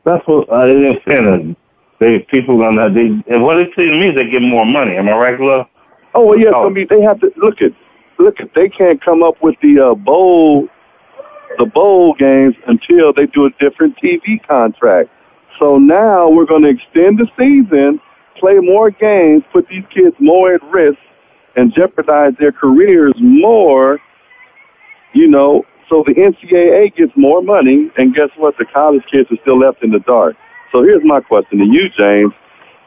That's 0.05 0.27
what 0.27 0.53
I 0.53 0.67
didn't 0.67 1.03
say. 1.07 1.17
That 1.17 1.57
they 1.99 2.19
people 2.21 2.59
gonna 2.59 2.93
they 2.93 3.07
and 3.33 3.43
what 3.43 3.59
it 3.59 3.71
seems 3.77 3.93
to 3.93 3.99
me 3.99 4.09
is 4.11 4.15
they 4.15 4.29
get 4.31 4.43
more 4.43 4.67
money. 4.67 4.97
Am 4.97 5.09
I 5.09 5.13
right, 5.13 5.39
Glove? 5.39 5.67
Oh 6.15 6.25
well, 6.27 6.39
yes. 6.39 6.53
I 6.55 6.69
mean, 6.69 6.87
they 6.89 7.01
have 7.03 7.21
to 7.21 7.33
look 7.37 7.61
at 7.61 7.73
look 8.19 8.41
at. 8.41 8.55
They 8.55 8.69
can't 8.69 9.03
come 9.03 9.23
up 9.23 9.43
with 9.43 9.57
the 9.63 9.81
uh, 9.81 9.95
bowl, 9.95 10.69
the 11.59 11.67
bowl 11.67 12.15
games 12.15 12.55
until 12.67 13.13
they 13.13 13.27
do 13.27 13.47
a 13.47 13.51
different 13.59 13.97
TV 13.99 14.47
contract. 14.47 15.11
So 15.59 15.79
now 15.79 16.29
we're 16.29 16.45
going 16.45 16.63
to 16.63 16.69
extend 16.69 17.19
the 17.19 17.27
season, 17.37 18.01
play 18.39 18.59
more 18.59 18.91
games, 18.91 19.43
put 19.53 19.67
these 19.69 19.85
kids 19.91 20.15
more 20.21 20.55
at 20.55 20.63
risk, 20.65 20.99
and 21.57 21.73
jeopardize 21.73 22.35
their 22.39 22.53
careers 22.53 23.15
more. 23.19 23.99
You 25.17 25.29
know, 25.29 25.65
so 25.89 26.05
the 26.07 26.15
NCAA 26.15 26.95
gets 26.95 27.13
more 27.17 27.43
money, 27.43 27.91
and 27.97 28.15
guess 28.15 28.31
what? 28.37 28.59
The 28.59 28.67
college 28.67 29.03
kids 29.11 29.31
are 29.31 29.39
still 29.43 29.59
left 29.59 29.83
in 29.83 29.91
the 29.91 30.01
dark. 30.01 30.37
So 30.73 30.83
here's 30.83 31.05
my 31.05 31.21
question 31.21 31.59
to 31.59 31.65
you, 31.65 31.89
James: 31.89 32.33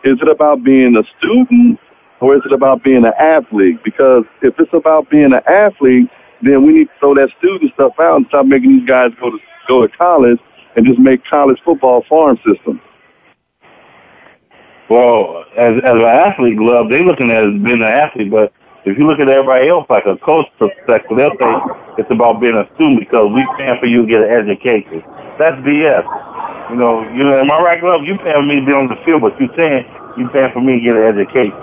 Is 0.04 0.22
it 0.22 0.30
about 0.30 0.64
being 0.64 0.96
a 0.96 1.04
student? 1.18 1.80
or 2.22 2.36
is 2.36 2.42
it 2.46 2.52
about 2.52 2.84
being 2.84 3.06
an 3.06 3.14
athlete? 3.20 3.84
Because 3.84 4.24
if 4.42 4.60
it's 4.60 4.74
about 4.74 5.10
being 5.10 5.34
an 5.34 5.42
athlete, 5.48 6.10
then 6.42 6.66
we 6.66 6.74
need 6.74 6.86
to 6.86 7.00
throw 7.00 7.16
that 7.16 7.30
student 7.38 7.74
stuff 7.74 7.94
out 8.00 8.18
and 8.18 8.26
stop 8.28 8.46
making 8.46 8.78
these 8.78 8.88
guys 8.88 9.12
go 9.20 9.30
to 9.32 9.38
go 9.68 9.86
to 9.86 9.98
college 9.98 10.40
and 10.76 10.86
just 10.86 11.00
make 11.00 11.24
college 11.26 11.60
football 11.64 12.04
farm 12.10 12.38
system. 12.38 12.82
Well, 14.90 15.46
as 15.58 15.76
as 15.84 15.96
an 15.96 16.02
athlete, 16.02 16.58
Glove, 16.58 16.90
they 16.90 17.04
looking 17.04 17.32
at 17.32 17.44
being 17.64 17.82
an 17.82 17.84
athlete, 17.84 18.32
but 18.32 18.52
if 18.86 18.98
you 18.98 19.06
look 19.08 19.20
at 19.20 19.28
everybody 19.28 19.68
else 19.68 19.86
like 19.90 20.06
a 20.06 20.16
coach 20.18 20.48
perspective, 20.58 21.18
they'll 21.18 21.36
say 21.36 21.54
it's 21.98 22.12
about 22.12 22.40
being 22.40 22.56
a 22.56 22.64
student 22.76 23.00
because 23.00 23.28
we 23.34 23.46
paying 23.58 23.78
for 23.80 23.88
you 23.88 24.06
to 24.06 24.08
get 24.08 24.22
an 24.22 24.32
education. 24.32 25.04
That's 25.38 25.58
BS. 25.64 26.06
You 26.72 26.78
know, 26.78 27.04
you 27.12 27.24
know, 27.24 27.40
am 27.40 27.52
I 27.52 27.60
right, 27.60 27.82
Glove? 27.82 28.04
You 28.04 28.18
paying 28.18 28.48
me 28.48 28.62
to 28.62 28.66
be 28.66 28.72
on 28.72 28.88
the 28.88 28.96
field, 29.04 29.22
but 29.22 29.40
you 29.40 29.50
saying 29.58 29.84
you 30.18 30.30
paying 30.30 30.52
for 30.54 30.62
me 30.62 30.80
to 30.80 30.84
get 30.86 30.96
an 30.96 31.04
education. 31.04 31.58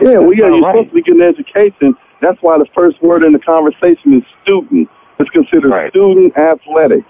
Yeah, 0.00 0.18
well, 0.18 0.32
yeah, 0.32 0.46
you're 0.46 0.60
right. 0.60 0.74
supposed 0.74 0.88
to 0.90 0.94
be 0.94 1.02
getting 1.02 1.22
an 1.22 1.28
education. 1.28 1.96
That's 2.20 2.40
why 2.42 2.58
the 2.58 2.66
first 2.74 3.00
word 3.02 3.22
in 3.24 3.32
the 3.32 3.38
conversation 3.38 4.18
is 4.18 4.24
student. 4.42 4.88
It's 5.18 5.30
considered 5.30 5.90
student 5.90 6.36
athletic. 6.36 7.04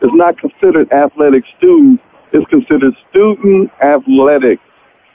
It's 0.00 0.14
not 0.14 0.38
considered 0.38 0.90
athletic 0.92 1.44
student. 1.58 2.00
It's 2.32 2.46
considered 2.50 2.94
student 3.10 3.70
athletic. 3.80 4.58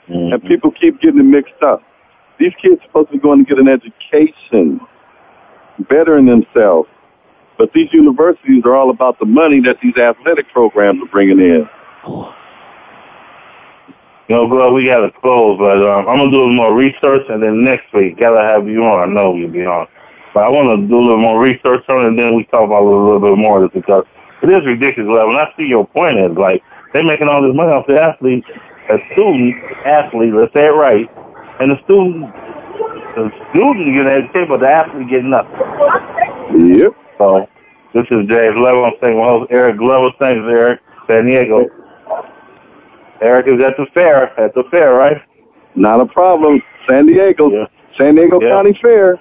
And 0.08 0.32
mm-hmm. 0.32 0.46
people 0.46 0.70
keep 0.70 1.00
getting 1.00 1.20
it 1.20 1.24
mixed 1.24 1.62
up. 1.62 1.82
These 2.38 2.52
kids 2.62 2.80
are 2.80 2.86
supposed 2.86 3.08
to 3.08 3.12
be 3.14 3.18
going 3.18 3.44
to 3.44 3.48
get 3.48 3.58
an 3.58 3.68
education, 3.68 4.80
bettering 5.88 6.26
themselves. 6.26 6.88
But 7.56 7.72
these 7.72 7.92
universities 7.92 8.62
are 8.64 8.76
all 8.76 8.90
about 8.90 9.18
the 9.18 9.26
money 9.26 9.60
that 9.62 9.78
these 9.82 9.96
athletic 9.96 10.48
programs 10.52 11.02
are 11.02 11.10
bringing 11.10 11.40
in. 11.40 11.68
You 14.28 14.36
know, 14.36 14.46
Glove, 14.46 14.74
we 14.74 14.84
gotta 14.84 15.10
close, 15.20 15.58
but 15.58 15.82
um, 15.82 16.06
I'm 16.06 16.18
gonna 16.18 16.30
do 16.30 16.36
a 16.36 16.44
little 16.46 16.54
more 16.54 16.76
research, 16.76 17.22
and 17.30 17.42
then 17.42 17.64
next 17.64 17.92
week 17.94 18.20
gotta 18.20 18.42
have 18.42 18.68
you 18.68 18.84
on. 18.84 19.08
I 19.08 19.12
know 19.12 19.34
you'll 19.34 19.50
be 19.50 19.64
on. 19.64 19.88
But 20.34 20.44
I 20.44 20.48
want 20.50 20.68
to 20.68 20.86
do 20.86 20.94
a 20.94 21.00
little 21.00 21.18
more 21.18 21.40
research 21.40 21.82
on 21.88 22.04
it, 22.04 22.08
and 22.08 22.18
then 22.18 22.36
we 22.36 22.44
talk 22.44 22.62
about 22.62 22.84
it 22.84 22.92
a 22.92 23.04
little 23.04 23.20
bit 23.20 23.38
more 23.38 23.66
because 23.68 24.04
it 24.42 24.50
is 24.50 24.64
ridiculous 24.66 25.10
level. 25.10 25.30
And 25.30 25.38
I 25.38 25.50
see 25.56 25.64
your 25.64 25.86
point 25.86 26.18
is 26.18 26.36
like 26.36 26.62
they're 26.92 27.02
making 27.02 27.26
all 27.26 27.42
this 27.42 27.56
money 27.56 27.72
off 27.72 27.86
the 27.86 27.98
athletes, 28.00 28.46
a 28.90 28.98
student 29.12 29.56
athlete. 29.86 30.34
Let's 30.34 30.52
say 30.52 30.66
it 30.66 30.76
right, 30.76 31.08
and 31.60 31.70
the 31.70 31.76
student, 31.84 32.32
the 33.16 33.30
student 33.50 33.94
getting 33.94 34.08
educated, 34.08 34.48
but 34.48 34.60
the 34.60 34.68
athlete 34.68 35.08
getting 35.08 35.30
nothing. 35.30 35.54
Yep. 36.76 36.92
So 37.18 37.48
this 37.94 38.04
is 38.10 38.26
James 38.28 38.56
Loving. 38.56 38.84
I'm 38.84 38.92
saying, 39.02 39.18
well, 39.18 39.46
Eric 39.50 39.78
Glover. 39.78 40.10
Thanks, 40.18 40.42
Eric. 40.48 40.80
San 41.06 41.26
Diego. 41.26 41.66
Eric 43.20 43.46
is 43.48 43.64
at 43.64 43.76
the 43.76 43.86
fair. 43.94 44.38
At 44.38 44.54
the 44.54 44.62
fair, 44.70 44.92
right? 44.94 45.16
Not 45.74 46.00
a 46.00 46.06
problem. 46.06 46.62
San 46.88 47.06
Diego. 47.06 47.50
Yeah. 47.50 47.66
San 47.96 48.14
Diego 48.14 48.40
Yeah. 48.40 48.50
County 48.50 48.78
Fair. 48.80 49.18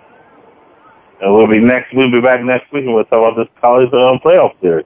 And 1.20 1.34
we'll 1.34 1.48
be 1.48 1.60
next. 1.60 1.94
We'll 1.96 2.12
be 2.12 2.22
back 2.22 2.44
next 2.44 2.72
week, 2.72 2.86
and 2.86 2.94
we'll 2.94 3.06
talk 3.06 3.34
about 3.34 3.36
this 3.36 3.48
college 3.60 3.92
um, 3.94 4.20
playoff 4.24 4.54
series. 4.62 4.86